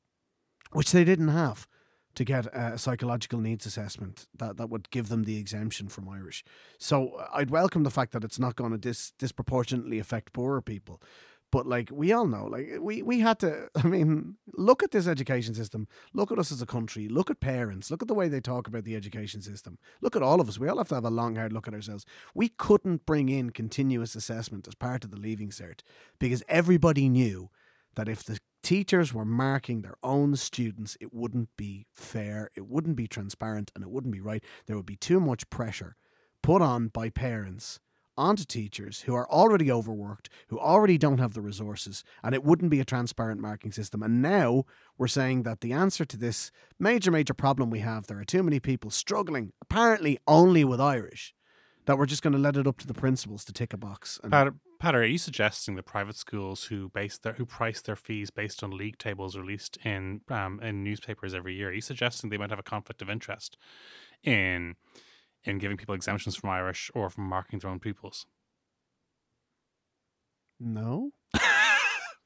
which 0.73 0.93
they 0.93 1.03
didn't 1.03 1.29
have 1.29 1.67
to 2.15 2.25
get 2.25 2.47
a 2.47 2.77
psychological 2.77 3.41
needs 3.41 3.67
assessment 3.67 4.27
that, 4.37 4.57
that 4.57 4.69
would 4.69 4.91
give 4.91 5.09
them 5.09 5.25
the 5.25 5.39
exemption 5.39 5.89
from 5.89 6.09
Irish. 6.09 6.45
So 6.79 7.25
I'd 7.33 7.51
welcome 7.51 7.85
the 7.85 7.91
fact 7.91 8.13
that 8.13 8.25
it's 8.25 8.39
not 8.39 8.57
going 8.57 8.73
to 8.73 8.79
dis- 8.79 9.13
disproportionately 9.19 9.99
affect 9.99 10.33
poorer 10.33 10.61
people. 10.61 11.01
But 11.53 11.67
like 11.67 11.91
we 11.93 12.13
all 12.13 12.27
know, 12.27 12.47
like 12.47 12.79
we 12.81 13.03
we 13.03 13.21
had 13.21 13.39
to. 13.41 13.69
I 13.77 13.87
mean, 13.87 14.37
look 14.55 14.83
at 14.83 14.93
this 14.93 15.07
education 15.07 15.55
system. 15.55 15.89
Look 16.15 16.31
at 16.31 16.39
us 16.39 16.53
as 16.53 16.63
a 16.63 16.67
country. 16.67 17.09
Look 17.09 17.31
at 17.31 17.41
parents. 17.41 17.91
Look 17.91 18.03
at 18.03 18.09
the 18.09 18.15
way 18.15 18.29
they 18.29 18.41
talk 18.41 18.69
about 18.69 18.85
the 18.85 18.97
education 18.97 19.43
system. 19.43 19.79
Look 20.01 20.17
at 20.17 20.23
all 20.23 20.41
of 20.41 20.49
us. 20.49 20.59
We 20.59 20.69
all 20.69 20.79
have 20.79 20.89
to 20.89 20.95
have 20.95 21.05
a 21.05 21.11
long, 21.11 21.37
hard 21.37 21.53
look 21.53 21.67
at 21.67 21.75
ourselves. 21.75 22.07
We 22.35 22.49
couldn't 22.49 23.07
bring 23.07 23.29
in 23.29 23.51
continuous 23.51 24.15
assessment 24.15 24.69
as 24.69 24.75
part 24.75 25.05
of 25.05 25.11
the 25.11 25.19
leaving 25.19 25.51
cert 25.51 25.81
because 26.19 26.43
everybody 26.49 27.09
knew 27.09 27.51
that 27.97 28.09
if 28.09 28.23
the 28.23 28.39
teachers 28.63 29.13
were 29.13 29.25
marking 29.25 29.83
their 29.83 29.97
own 30.03 30.37
students, 30.37 30.97
it 31.01 31.13
wouldn't 31.13 31.49
be 31.57 31.87
fair, 31.95 32.51
it 32.55 32.67
wouldn't 32.67 32.97
be 32.97 33.09
transparent, 33.09 33.73
and 33.75 33.83
it 33.83 33.91
wouldn't 33.91 34.13
be 34.13 34.21
right. 34.21 34.45
There 34.67 34.77
would 34.77 34.87
be 34.87 34.97
too 34.97 35.21
much 35.21 35.51
pressure 35.51 35.97
put 36.43 36.63
on 36.63 36.89
by 36.89 37.11
parents 37.11 37.81
onto 38.21 38.45
teachers 38.45 39.01
who 39.03 39.15
are 39.15 39.29
already 39.31 39.73
overworked, 39.73 40.29
who 40.49 40.59
already 40.59 40.99
don't 40.99 41.19
have 41.19 41.33
the 41.33 41.41
resources, 41.41 42.05
and 42.23 42.35
it 42.35 42.45
wouldn't 42.45 42.71
be 42.71 42.79
a 42.79 42.85
transparent 42.85 43.41
marking 43.41 43.73
system. 43.73 44.03
And 44.03 44.21
now 44.21 44.65
we're 44.99 45.09
saying 45.09 45.45
that 45.45 45.63
the 45.63 45.73
answer 45.73 46.05
to 46.05 46.17
this 46.17 46.53
major, 46.79 47.11
major 47.11 47.35
problem 47.35 47.71
we 47.71 47.81
have, 47.81 48.07
there 48.07 48.19
are 48.19 48.25
too 48.25 48.43
many 48.43 48.61
people 48.61 48.91
struggling, 48.91 49.53
apparently 49.63 50.19
only 50.29 50.65
with 50.65 50.81
Irish, 50.81 51.35
that 51.87 51.97
we're 51.97 52.07
just 52.07 52.23
going 52.23 52.35
to 52.35 52.39
let 52.39 52.57
it 52.57 52.67
up 52.67 52.79
to 52.79 52.87
the 52.87 52.95
principals 52.95 53.45
to 53.47 53.53
tick 53.53 53.73
a 53.73 53.79
box. 53.79 54.21
And 54.23 54.31
Pat, 54.31 54.53
Pat, 54.79 54.95
are 54.95 55.05
you 55.05 55.19
suggesting 55.19 55.77
that 55.77 55.87
private 55.87 56.17
schools 56.17 56.65
who 56.65 56.91
base 56.91 57.17
their 57.19 57.33
who 57.33 57.47
price 57.47 57.81
their 57.81 57.97
fees 57.97 58.31
based 58.31 58.63
on 58.63 58.71
league 58.71 58.99
tables 58.99 59.37
released 59.37 59.79
in 59.85 60.21
um, 60.29 60.61
in 60.63 60.85
newspapers 60.85 61.35
every 61.35 61.55
year, 61.55 61.71
are 61.71 61.73
you 61.73 61.81
suggesting 61.81 62.29
they 62.29 62.39
might 62.39 62.51
have 62.51 62.59
a 62.59 62.63
conflict 62.63 63.01
of 63.01 63.09
interest 63.09 63.57
in 64.23 64.77
in 65.45 65.59
giving 65.59 65.77
people 65.77 65.95
exemptions 65.95 66.37
from 66.37 66.51
Irish 66.51 66.91
or 66.95 67.11
from 67.11 67.25
marking 67.25 67.59
their 67.59 67.71
own 67.71 67.81
pupils? 67.81 68.27
no? 70.61 71.13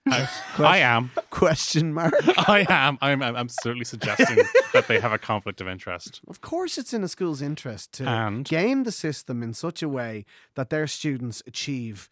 I, 0.07 0.29
I 0.59 0.79
am. 0.79 1.11
Question 1.31 1.95
mark. 1.95 2.15
I 2.49 2.67
am. 2.69 2.99
I'm. 3.01 3.23
I'm 3.23 3.37
I'm 3.37 3.49
certainly 3.49 3.85
suggesting 3.85 4.37
that 4.73 4.87
they 4.89 5.01
have 5.01 5.12
a 5.12 5.19
conflict 5.19 5.61
of 5.61 5.69
interest. 5.69 6.21
Of 6.29 6.41
course, 6.41 6.77
it's 6.77 6.93
in 6.93 7.03
a 7.05 7.09
school's 7.09 7.41
interest 7.41 7.93
to 7.95 8.07
And? 8.07 8.45
game 8.45 8.83
the 8.85 8.93
system 8.93 9.43
in 9.43 9.55
such 9.55 9.83
a 9.83 9.89
way 9.89 10.27
that 10.57 10.71
their 10.71 10.87
students 10.87 11.43
achieve 11.47 12.09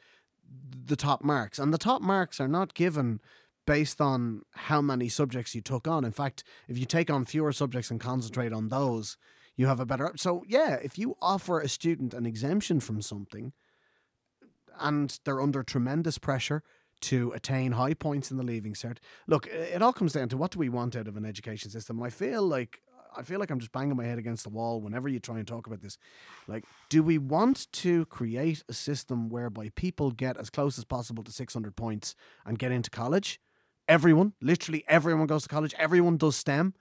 the 0.87 0.97
top 0.97 1.23
marks. 1.23 1.59
And 1.59 1.73
the 1.73 1.79
top 1.79 2.03
marks 2.03 2.41
are 2.41 2.49
not 2.49 2.75
given 2.75 3.21
based 3.67 4.01
on 4.01 4.43
how 4.53 4.81
many 4.81 5.09
subjects 5.09 5.55
you 5.55 5.61
took 5.61 5.87
on. 5.87 6.05
In 6.05 6.13
fact, 6.13 6.45
if 6.69 6.79
you 6.79 6.85
take 6.85 7.11
on 7.11 7.25
fewer 7.25 7.53
subjects 7.53 7.91
and 7.91 8.01
concentrate 8.01 8.53
on 8.53 8.69
those, 8.69 9.17
you 9.63 9.69
have 9.69 9.79
a 9.79 9.87
better. 9.87 10.13
So, 10.17 10.43
yeah, 10.49 10.75
if 10.83 10.99
you 10.99 11.17
offer 11.23 11.61
a 11.61 11.69
student 11.69 12.15
an 12.15 12.27
exemption 12.27 12.81
from 12.81 13.01
something 13.01 13.53
and 14.81 15.17
they're 15.25 15.41
under 15.41 15.63
tremendous 15.63 16.19
pressure 16.19 16.65
to 17.03 17.31
attain 17.33 17.73
high 17.73 17.95
points 17.95 18.33
in 18.33 18.39
the 18.39 18.43
leaving 18.43 18.75
cert. 18.75 18.99
Look, 19.29 19.47
it 19.47 19.81
all 19.81 19.93
comes 19.93 20.15
down 20.15 20.29
to 20.31 20.37
what 20.37 20.51
do 20.51 20.59
we 20.59 20.69
want 20.69 20.97
out 20.97 21.07
of 21.07 21.17
an 21.17 21.25
education 21.25 21.71
system. 21.71 21.99
And 21.99 22.07
I 22.07 22.11
feel 22.11 22.43
like 22.43 22.81
I 23.17 23.23
feel 23.23 23.39
like 23.39 23.51
I'm 23.51 23.61
just 23.61 23.73
banging 23.73 23.97
my 23.97 24.05
head 24.05 24.19
against 24.19 24.43
the 24.43 24.51
wall 24.51 24.81
whenever 24.81 25.09
you 25.09 25.21
try 25.21 25.39
and 25.39 25.47
talk 25.47 25.67
about 25.67 25.83
this. 25.83 25.99
Like, 26.49 26.65
do 26.89 27.03
we 27.05 27.19
want 27.19 27.71
to 27.73 28.07
create 28.07 28.65
a 28.69 28.73
system 28.73 29.29
whereby 29.29 29.71
people 29.77 30.11
get 30.11 30.39
as 30.39 30.51
close 30.51 30.77
as 30.79 30.85
possible 30.85 31.23
to 31.23 31.31
600 31.31 31.77
points 31.77 32.17
and 32.47 32.59
get 32.59 32.73
into 32.73 32.91
college? 32.91 33.39
Everyone, 33.87 34.33
literally 34.41 34.83
everyone 34.89 35.27
goes 35.27 35.43
to 35.43 35.49
college. 35.49 35.75
Everyone 35.79 36.17
does 36.17 36.37
STEM. 36.37 36.75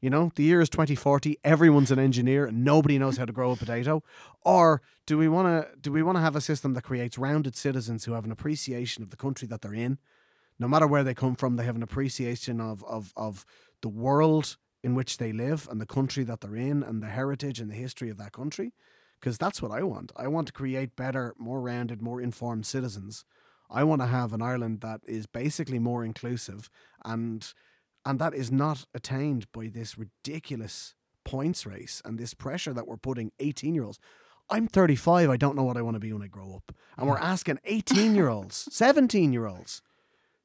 You 0.00 0.10
know, 0.10 0.30
the 0.36 0.44
year 0.44 0.60
is 0.60 0.68
2040. 0.68 1.38
Everyone's 1.42 1.90
an 1.90 1.98
engineer 1.98 2.46
and 2.46 2.64
nobody 2.64 2.98
knows 2.98 3.16
how 3.16 3.24
to 3.24 3.32
grow 3.32 3.50
a 3.50 3.56
potato. 3.56 4.04
Or 4.42 4.80
do 5.06 5.18
we 5.18 5.28
want 5.28 5.48
to 5.48 5.76
do 5.80 5.90
we 5.90 6.02
want 6.02 6.16
to 6.16 6.22
have 6.22 6.36
a 6.36 6.40
system 6.40 6.74
that 6.74 6.84
creates 6.84 7.18
rounded 7.18 7.56
citizens 7.56 8.04
who 8.04 8.12
have 8.12 8.24
an 8.24 8.30
appreciation 8.30 9.02
of 9.02 9.10
the 9.10 9.16
country 9.16 9.48
that 9.48 9.60
they're 9.60 9.74
in? 9.74 9.98
No 10.58 10.68
matter 10.68 10.86
where 10.86 11.02
they 11.02 11.14
come 11.14 11.34
from, 11.34 11.56
they 11.56 11.64
have 11.64 11.76
an 11.76 11.82
appreciation 11.82 12.60
of 12.60 12.84
of 12.84 13.12
of 13.16 13.44
the 13.80 13.88
world 13.88 14.56
in 14.84 14.94
which 14.94 15.18
they 15.18 15.32
live 15.32 15.66
and 15.68 15.80
the 15.80 15.86
country 15.86 16.22
that 16.24 16.40
they're 16.40 16.56
in 16.56 16.84
and 16.84 17.02
the 17.02 17.08
heritage 17.08 17.58
and 17.58 17.70
the 17.70 17.74
history 17.74 18.08
of 18.08 18.18
that 18.18 18.32
country. 18.32 18.72
Because 19.18 19.36
that's 19.36 19.60
what 19.60 19.72
I 19.72 19.82
want. 19.82 20.12
I 20.16 20.28
want 20.28 20.46
to 20.46 20.52
create 20.52 20.94
better, 20.94 21.34
more 21.38 21.60
rounded, 21.60 22.00
more 22.00 22.20
informed 22.20 22.66
citizens. 22.66 23.24
I 23.68 23.82
want 23.82 24.00
to 24.00 24.06
have 24.06 24.32
an 24.32 24.42
Ireland 24.42 24.80
that 24.82 25.00
is 25.08 25.26
basically 25.26 25.80
more 25.80 26.04
inclusive 26.04 26.70
and 27.04 27.52
and 28.08 28.18
that 28.18 28.32
is 28.32 28.50
not 28.50 28.86
attained 28.94 29.52
by 29.52 29.66
this 29.68 29.98
ridiculous 29.98 30.94
points 31.26 31.66
race 31.66 32.00
and 32.06 32.18
this 32.18 32.32
pressure 32.32 32.72
that 32.72 32.88
we're 32.88 32.96
putting 32.96 33.32
18 33.38 33.74
year 33.74 33.84
olds. 33.84 33.98
I'm 34.48 34.66
35. 34.66 35.28
I 35.28 35.36
don't 35.36 35.54
know 35.54 35.64
what 35.64 35.76
I 35.76 35.82
want 35.82 35.96
to 35.96 36.00
be 36.00 36.14
when 36.14 36.22
I 36.22 36.26
grow 36.26 36.54
up. 36.54 36.74
And 36.96 37.06
we're 37.06 37.18
asking 37.34 37.58
18 37.66 38.14
year 38.14 38.28
olds, 38.28 38.66
17 38.70 39.34
year 39.34 39.44
olds 39.44 39.82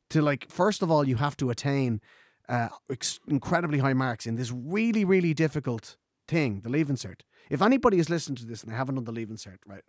to, 0.09 0.21
like, 0.21 0.51
first 0.51 0.81
of 0.81 0.91
all, 0.91 1.07
you 1.07 1.15
have 1.15 1.37
to 1.37 1.49
attain 1.51 2.01
uh, 2.49 2.67
ex- 2.91 3.21
incredibly 3.29 3.79
high 3.79 3.93
marks 3.93 4.25
in 4.25 4.35
this 4.35 4.51
really, 4.51 5.05
really 5.05 5.33
difficult 5.33 5.95
thing, 6.27 6.59
the 6.65 6.69
Leaving 6.69 6.97
Cert. 6.97 7.21
If 7.49 7.61
anybody 7.61 7.97
is 7.97 8.09
listening 8.09 8.35
to 8.37 8.45
this 8.45 8.61
and 8.61 8.73
they 8.73 8.75
haven't 8.75 8.95
done 8.95 9.05
the 9.05 9.13
Leaving 9.13 9.37
Cert, 9.37 9.59
right, 9.65 9.83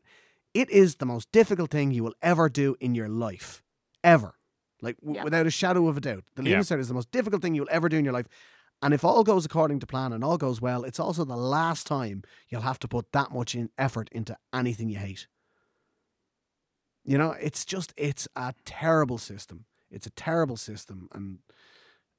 it 0.55 0.71
is 0.71 0.95
the 0.95 1.07
most 1.07 1.33
difficult 1.33 1.73
thing 1.73 1.91
you 1.91 2.05
will 2.05 2.15
ever 2.23 2.49
do 2.49 2.77
in 2.79 2.95
your 2.95 3.09
life. 3.09 3.65
Ever. 4.05 4.37
Like, 4.85 4.97
w- 5.01 5.17
Yeah. 5.17 5.25
without 5.25 5.47
a 5.47 5.51
shadow 5.51 5.89
of 5.89 5.97
a 5.97 6.01
doubt. 6.01 6.25
The 6.37 6.43
Leaving 6.43 6.59
Yeah. 6.59 6.63
Cert 6.63 6.79
is 6.79 6.89
the 6.89 6.95
most 6.95 7.11
difficult 7.11 7.43
thing 7.43 7.55
you'll 7.57 7.67
ever 7.71 7.89
do 7.89 7.97
in 7.97 8.05
your 8.05 8.15
life. 8.15 8.29
And 8.83 8.93
if 8.93 9.03
all 9.05 9.25
goes 9.25 9.45
according 9.47 9.81
to 9.81 9.87
plan 9.87 10.13
and 10.13 10.23
all 10.23 10.37
goes 10.37 10.61
well, 10.61 10.85
it's 10.85 11.01
also 11.01 11.25
the 11.25 11.37
last 11.37 11.87
time 11.87 12.23
you'll 12.49 12.61
have 12.61 12.79
to 12.81 12.89
put 12.89 13.11
that 13.13 13.33
much 13.33 13.55
in 13.55 13.71
effort 13.79 14.09
into 14.13 14.37
anything 14.53 14.89
you 14.91 14.99
hate. 14.99 15.27
You 17.05 17.19
know, 17.19 17.33
it's 17.33 17.65
just 17.65 17.93
it's 17.97 18.27
a 18.37 18.55
terrible 18.65 19.19
system. 19.19 19.65
It's 19.91 20.07
a 20.07 20.11
terrible 20.11 20.57
system, 20.57 21.09
and 21.13 21.39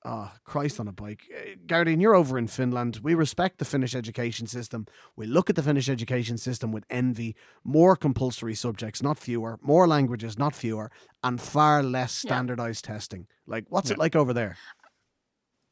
oh, 0.06 0.32
Christ 0.44 0.80
on 0.80 0.88
a 0.88 0.92
bike, 0.92 1.24
Uh, 1.36 1.56
Gearóidín, 1.66 2.00
you're 2.02 2.16
over 2.16 2.38
in 2.38 2.48
Finland. 2.48 3.00
We 3.04 3.16
respect 3.16 3.58
the 3.58 3.66
Finnish 3.66 3.96
education 3.96 4.48
system. 4.48 4.86
We 5.16 5.26
look 5.26 5.50
at 5.50 5.56
the 5.56 5.64
Finnish 5.64 5.90
education 5.90 6.38
system 6.38 6.72
with 6.72 6.86
envy. 6.90 7.36
More 7.64 7.96
compulsory 7.96 8.56
subjects, 8.56 9.02
not 9.02 9.18
fewer. 9.18 9.58
More 9.62 9.88
languages, 9.88 10.38
not 10.38 10.56
fewer, 10.56 10.92
and 11.24 11.42
far 11.42 11.84
less 11.84 12.24
Yeah. 12.24 12.30
standardized 12.30 12.86
testing. 12.86 13.28
Like, 13.48 13.66
what's 13.70 13.92
it 13.92 13.98
like 13.98 14.16
over 14.16 14.34
there? 14.34 14.58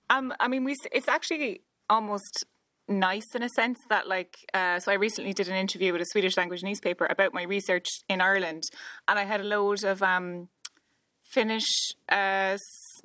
Um, 0.09 0.33
I 0.39 0.47
mean, 0.47 0.63
we 0.63 0.75
it's 0.91 1.07
actually 1.07 1.61
almost 1.89 2.45
nice 2.87 3.33
in 3.33 3.41
a 3.43 3.49
sense 3.49 3.79
that 3.89 4.07
like 4.07 4.35
uh, 4.53 4.77
so 4.79 4.91
I 4.91 4.95
recently 4.95 5.33
did 5.33 5.47
an 5.47 5.55
interview 5.55 5.93
with 5.93 6.01
a 6.01 6.05
Swedish 6.05 6.35
language 6.37 6.63
newspaper 6.63 7.05
about 7.09 7.33
my 7.33 7.43
research 7.43 7.87
in 8.09 8.19
Ireland, 8.21 8.63
and 9.07 9.17
I 9.17 9.23
had 9.23 9.41
a 9.41 9.45
load 9.45 9.83
of 9.83 10.03
um, 10.03 10.49
Finnish 11.23 11.93
uh, 12.09 12.57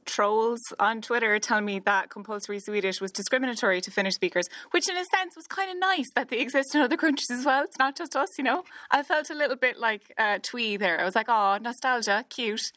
trolls 0.04 0.60
on 0.78 1.00
Twitter 1.00 1.38
telling 1.38 1.64
me 1.64 1.78
that 1.80 2.10
compulsory 2.10 2.60
Swedish 2.60 3.00
was 3.00 3.12
discriminatory 3.12 3.80
to 3.80 3.90
Finnish 3.90 4.14
speakers, 4.14 4.46
which 4.70 4.88
in 4.88 4.96
a 4.96 5.04
sense 5.14 5.36
was 5.36 5.46
kind 5.46 5.70
of 5.70 5.78
nice 5.78 6.10
that 6.14 6.28
they 6.28 6.38
exist 6.38 6.74
in 6.74 6.80
other 6.80 6.96
countries 6.96 7.30
as 7.30 7.44
well. 7.44 7.64
It's 7.64 7.78
not 7.78 7.96
just 7.96 8.16
us, 8.16 8.28
you 8.36 8.44
know. 8.44 8.64
I 8.90 9.02
felt 9.02 9.30
a 9.30 9.34
little 9.34 9.56
bit 9.56 9.78
like 9.78 10.12
uh, 10.18 10.38
twee 10.42 10.76
there. 10.76 11.00
I 11.00 11.04
was 11.04 11.14
like, 11.14 11.28
oh, 11.28 11.58
nostalgia, 11.60 12.24
cute. 12.28 12.72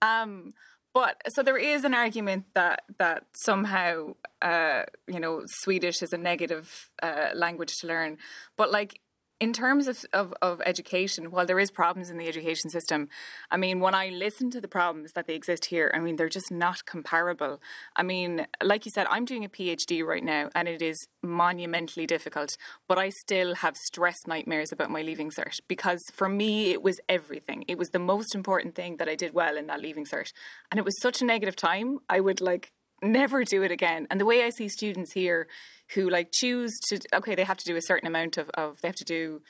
Um, 0.00 0.54
but 0.92 1.20
so 1.34 1.42
there 1.42 1.58
is 1.58 1.84
an 1.84 1.92
argument 1.92 2.44
that 2.54 2.84
that 2.98 3.24
somehow 3.34 4.14
uh, 4.40 4.84
you 5.08 5.18
know 5.18 5.42
Swedish 5.46 6.02
is 6.02 6.12
a 6.12 6.18
negative 6.18 6.90
uh, 7.02 7.30
language 7.34 7.74
to 7.80 7.88
learn, 7.88 8.18
but 8.56 8.70
like 8.70 9.00
in 9.40 9.52
terms 9.52 9.88
of, 9.88 10.04
of 10.12 10.32
of 10.42 10.60
education, 10.64 11.30
while 11.30 11.46
there 11.46 11.58
is 11.58 11.70
problems 11.70 12.10
in 12.10 12.18
the 12.18 12.28
education 12.28 12.70
system, 12.70 13.08
I 13.50 13.56
mean 13.56 13.80
when 13.80 13.94
I 13.94 14.08
listen 14.08 14.50
to 14.50 14.60
the 14.60 14.68
problems 14.68 15.12
that 15.12 15.26
they 15.26 15.34
exist 15.34 15.66
here, 15.66 15.90
I 15.94 15.98
mean 15.98 16.16
they're 16.16 16.28
just 16.28 16.50
not 16.50 16.84
comparable. 16.84 17.60
I 17.96 18.02
mean, 18.02 18.46
like 18.62 18.84
you 18.86 18.92
said, 18.94 19.06
I'm 19.10 19.24
doing 19.24 19.44
a 19.44 19.48
PhD 19.48 20.04
right 20.04 20.24
now, 20.24 20.50
and 20.54 20.68
it 20.68 20.82
is 20.82 21.06
monumentally 21.22 22.06
difficult, 22.06 22.56
but 22.88 22.98
I 22.98 23.08
still 23.10 23.56
have 23.56 23.76
stress 23.76 24.26
nightmares 24.26 24.72
about 24.72 24.90
my 24.90 25.02
leaving 25.02 25.30
cert 25.30 25.60
because 25.68 26.02
for 26.12 26.28
me 26.28 26.70
it 26.70 26.82
was 26.82 27.00
everything. 27.08 27.64
It 27.68 27.78
was 27.78 27.90
the 27.90 27.98
most 27.98 28.34
important 28.34 28.74
thing 28.74 28.96
that 28.98 29.08
I 29.08 29.14
did 29.14 29.34
well 29.34 29.56
in 29.56 29.66
that 29.66 29.80
leaving 29.80 30.04
cert, 30.04 30.32
and 30.70 30.78
it 30.78 30.84
was 30.84 31.00
such 31.00 31.20
a 31.20 31.24
negative 31.24 31.56
time. 31.56 31.98
I 32.08 32.20
would 32.20 32.40
like 32.40 32.72
never 33.02 33.44
do 33.44 33.62
it 33.62 33.70
again. 33.70 34.06
And 34.10 34.20
the 34.20 34.26
way 34.26 34.42
I 34.42 34.50
see 34.50 34.68
students 34.68 35.12
here 35.12 35.46
who 35.94 36.08
like 36.08 36.30
choose 36.32 36.72
to 36.88 37.00
okay, 37.14 37.34
they 37.34 37.44
have 37.44 37.58
to 37.58 37.64
do 37.64 37.76
a 37.76 37.82
certain 37.82 38.06
amount 38.06 38.38
of, 38.38 38.50
of 38.50 38.80
they 38.80 38.88
have 38.88 38.96
to 38.96 39.04
do 39.04 39.42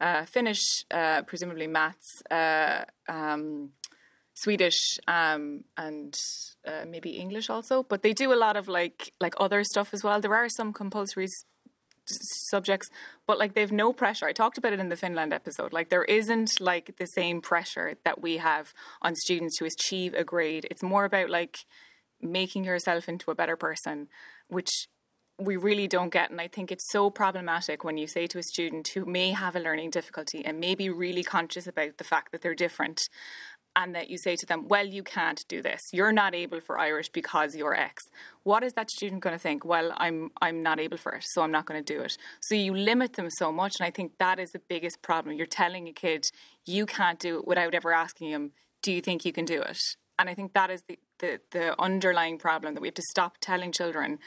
uh, 0.00 0.24
Finnish, 0.24 0.84
uh, 0.90 1.22
presumably 1.22 1.66
maths, 1.66 2.22
uh, 2.30 2.84
um, 3.08 3.70
Swedish, 4.34 4.98
um, 5.08 5.64
and 5.76 6.18
uh, 6.66 6.84
maybe 6.86 7.10
English 7.10 7.48
also. 7.48 7.82
But 7.82 8.02
they 8.02 8.12
do 8.12 8.32
a 8.32 8.36
lot 8.36 8.56
of 8.56 8.68
like 8.68 9.12
like 9.20 9.34
other 9.38 9.64
stuff 9.64 9.94
as 9.94 10.04
well. 10.04 10.20
There 10.20 10.34
are 10.34 10.48
some 10.48 10.72
compulsory 10.72 11.28
subjects, 12.06 12.88
but 13.26 13.38
like 13.38 13.54
they've 13.54 13.72
no 13.72 13.92
pressure. 13.92 14.26
I 14.26 14.32
talked 14.32 14.58
about 14.58 14.72
it 14.72 14.80
in 14.80 14.88
the 14.88 14.96
Finland 14.96 15.32
episode. 15.32 15.72
Like 15.72 15.88
there 15.88 16.04
isn't 16.04 16.60
like 16.60 16.96
the 16.98 17.06
same 17.06 17.40
pressure 17.40 17.94
that 18.04 18.20
we 18.20 18.36
have 18.36 18.74
on 19.02 19.14
students 19.14 19.56
to 19.58 19.64
achieve 19.64 20.14
a 20.14 20.24
grade. 20.24 20.66
It's 20.70 20.82
more 20.82 21.04
about 21.04 21.30
like 21.30 21.58
making 22.20 22.64
yourself 22.64 23.08
into 23.08 23.30
a 23.30 23.34
better 23.34 23.56
person, 23.56 24.08
which 24.48 24.88
we 25.38 25.56
really 25.56 25.86
don't 25.86 26.12
get. 26.12 26.30
And 26.30 26.40
I 26.40 26.48
think 26.48 26.72
it's 26.72 26.90
so 26.90 27.10
problematic 27.10 27.84
when 27.84 27.98
you 27.98 28.06
say 28.06 28.26
to 28.28 28.38
a 28.38 28.42
student 28.42 28.88
who 28.88 29.04
may 29.04 29.32
have 29.32 29.54
a 29.54 29.60
learning 29.60 29.90
difficulty 29.90 30.44
and 30.44 30.58
may 30.58 30.74
be 30.74 30.88
really 30.88 31.22
conscious 31.22 31.66
about 31.66 31.98
the 31.98 32.04
fact 32.04 32.32
that 32.32 32.40
they're 32.40 32.54
different 32.54 33.00
and 33.76 33.94
that 33.94 34.08
you 34.08 34.16
say 34.16 34.34
to 34.36 34.46
them, 34.46 34.66
Well, 34.66 34.86
you 34.86 35.02
can't 35.02 35.44
do 35.48 35.60
this. 35.60 35.82
You're 35.92 36.12
not 36.12 36.34
able 36.34 36.60
for 36.60 36.78
Irish 36.78 37.10
because 37.10 37.54
you're 37.54 37.74
X. 37.74 38.04
What 38.42 38.64
is 38.64 38.72
that 38.72 38.90
student 38.90 39.20
going 39.20 39.34
to 39.34 39.38
think? 39.38 39.64
Well, 39.64 39.92
I'm 39.98 40.30
I'm 40.40 40.62
not 40.62 40.80
able 40.80 40.96
for 40.96 41.12
it, 41.12 41.24
so 41.26 41.42
I'm 41.42 41.52
not 41.52 41.66
going 41.66 41.84
to 41.84 41.94
do 41.94 42.00
it. 42.00 42.16
So 42.40 42.54
you 42.54 42.74
limit 42.74 43.12
them 43.12 43.28
so 43.28 43.52
much, 43.52 43.74
and 43.78 43.86
I 43.86 43.90
think 43.90 44.12
that 44.18 44.38
is 44.38 44.50
the 44.50 44.62
biggest 44.66 45.02
problem. 45.02 45.36
You're 45.36 45.46
telling 45.46 45.86
a 45.86 45.92
kid 45.92 46.24
you 46.64 46.86
can't 46.86 47.20
do 47.20 47.38
it 47.38 47.46
without 47.46 47.74
ever 47.74 47.92
asking 47.92 48.30
him, 48.30 48.52
Do 48.82 48.90
you 48.90 49.02
think 49.02 49.26
you 49.26 49.32
can 49.32 49.44
do 49.44 49.60
it? 49.60 49.78
And 50.18 50.30
I 50.30 50.34
think 50.34 50.54
that 50.54 50.70
is 50.70 50.82
the, 50.88 50.98
the, 51.18 51.40
the 51.50 51.80
underlying 51.80 52.38
problem 52.38 52.74
that 52.74 52.80
we 52.80 52.88
have 52.88 52.94
to 52.94 53.02
stop 53.10 53.36
telling 53.40 53.72
children 53.72 54.18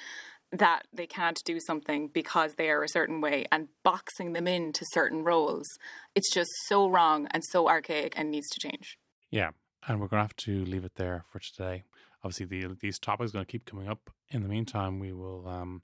that 0.52 0.88
they 0.92 1.06
can't 1.06 1.40
do 1.46 1.60
something 1.60 2.08
because 2.08 2.56
they 2.56 2.70
are 2.70 2.84
a 2.84 2.90
certain 2.90 3.22
way 3.22 3.46
and 3.52 3.68
boxing 3.84 4.34
them 4.34 4.48
into 4.48 4.84
certain 4.94 5.24
roles. 5.24 5.68
It's 6.16 6.34
just 6.34 6.50
so 6.68 6.90
wrong 6.90 7.28
and 7.32 7.44
so 7.52 7.68
archaic 7.68 8.14
and 8.18 8.32
needs 8.32 8.50
to 8.50 8.60
change. 8.60 8.98
Yeah, 9.30 9.52
and 9.88 10.00
we're 10.00 10.08
going 10.08 10.20
to 10.20 10.24
have 10.24 10.36
to 10.38 10.66
leave 10.66 10.86
it 10.86 10.96
there 10.96 11.26
for 11.32 11.40
today. 11.40 11.84
Obviously, 12.24 12.46
the, 12.48 12.76
these 12.80 13.00
topics 13.00 13.32
are 13.32 13.34
going 13.34 13.46
to 13.46 13.52
keep 13.52 13.66
coming 13.66 13.88
up. 13.88 14.10
In 14.30 14.42
the 14.42 14.50
meantime, 14.50 15.00
we 15.00 15.14
will 15.14 15.48
um, 15.48 15.84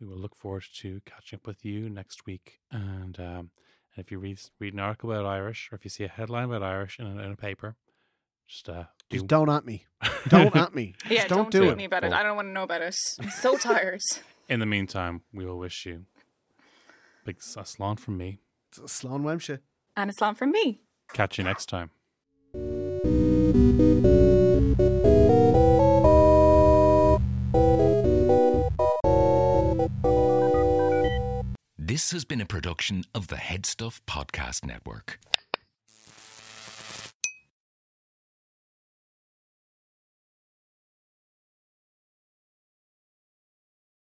we 0.00 0.06
will 0.06 0.16
look 0.16 0.36
forward 0.36 0.64
to 0.80 1.00
catching 1.04 1.38
up 1.38 1.46
with 1.46 1.64
you 1.64 1.88
next 1.88 2.26
week. 2.26 2.60
And, 2.70 3.18
um, 3.18 3.50
and 3.94 4.04
if 4.04 4.10
you 4.10 4.18
read 4.18 4.38
read 4.58 4.74
an 4.74 4.80
article 4.80 5.12
about 5.12 5.26
Irish, 5.26 5.68
or 5.70 5.76
if 5.76 5.84
you 5.84 5.90
see 5.90 6.04
a 6.04 6.08
headline 6.08 6.44
about 6.44 6.62
Irish 6.62 6.98
in 6.98 7.06
a, 7.06 7.22
in 7.22 7.32
a 7.32 7.36
paper, 7.36 7.76
just 8.46 8.68
uh, 8.68 8.84
Just 9.10 9.26
don't 9.26 9.48
at 9.48 9.64
me. 9.64 9.86
Don't 10.28 10.54
at 10.64 10.74
me. 10.74 10.94
Yeah, 11.08 11.16
Just 11.18 11.28
don't, 11.28 11.38
don't 11.38 11.50
do 11.50 11.58
tweet 11.60 11.70
it. 11.72 11.76
me 11.76 11.84
about 11.84 12.04
it. 12.04 12.12
I 12.12 12.22
don't 12.22 12.36
want 12.36 12.46
to 12.48 12.52
know 12.52 12.64
about 12.64 12.82
it. 12.82 12.94
I'm 13.20 13.30
so 13.30 13.56
tired. 13.68 14.00
in 14.48 14.60
the 14.60 14.66
meantime, 14.66 15.22
we 15.32 15.44
will 15.46 15.58
wish 15.58 15.86
you 15.86 16.04
big 17.24 17.36
s- 17.36 17.56
a 17.56 17.60
slán 17.62 17.98
from 17.98 18.16
me. 18.18 18.40
Slán 18.74 19.22
uaimse. 19.22 19.60
And 19.96 20.10
it's 20.10 20.20
on 20.22 20.34
from 20.34 20.50
me. 20.52 20.82
Catch 21.12 21.38
you 21.38 21.44
next 21.44 21.66
time. 21.66 21.90
This 31.78 32.10
has 32.10 32.24
been 32.24 32.40
a 32.40 32.46
production 32.46 33.04
of 33.14 33.28
the 33.28 33.36
Headstuff 33.36 34.00
Podcast 34.06 34.64
Network. 34.66 35.18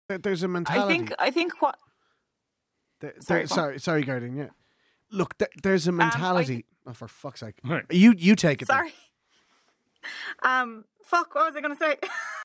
There's 0.09 0.43
a 0.43 0.47
mentality. 0.47 0.83
I 0.83 0.87
think 0.97 1.13
I 1.19 1.31
think 1.31 1.61
what 1.61 1.77
There- 3.01 3.13
Sorry, 3.19 3.41
there- 3.41 3.47
sorry, 3.47 3.79
sorry, 3.79 4.03
Gearóidín. 4.03 4.37
Yeah. 4.37 4.49
Look, 5.11 5.37
there, 5.37 5.49
there's 5.63 5.87
a 5.87 5.91
mentality. 5.91 6.65
oh, 6.85 6.93
for 6.93 7.07
fuck's 7.07 7.41
sake! 7.41 7.55
Right. 7.63 7.85
You 7.91 8.13
you 8.17 8.35
take 8.35 8.61
it. 8.61 8.67
then. 8.67 8.77
sorry. 8.77 8.93
Um 10.43 10.85
fuck, 11.03 11.35
what 11.35 11.45
was 11.47 11.55
I 11.57 11.61
gonna 11.61 11.75
say? 11.75 11.97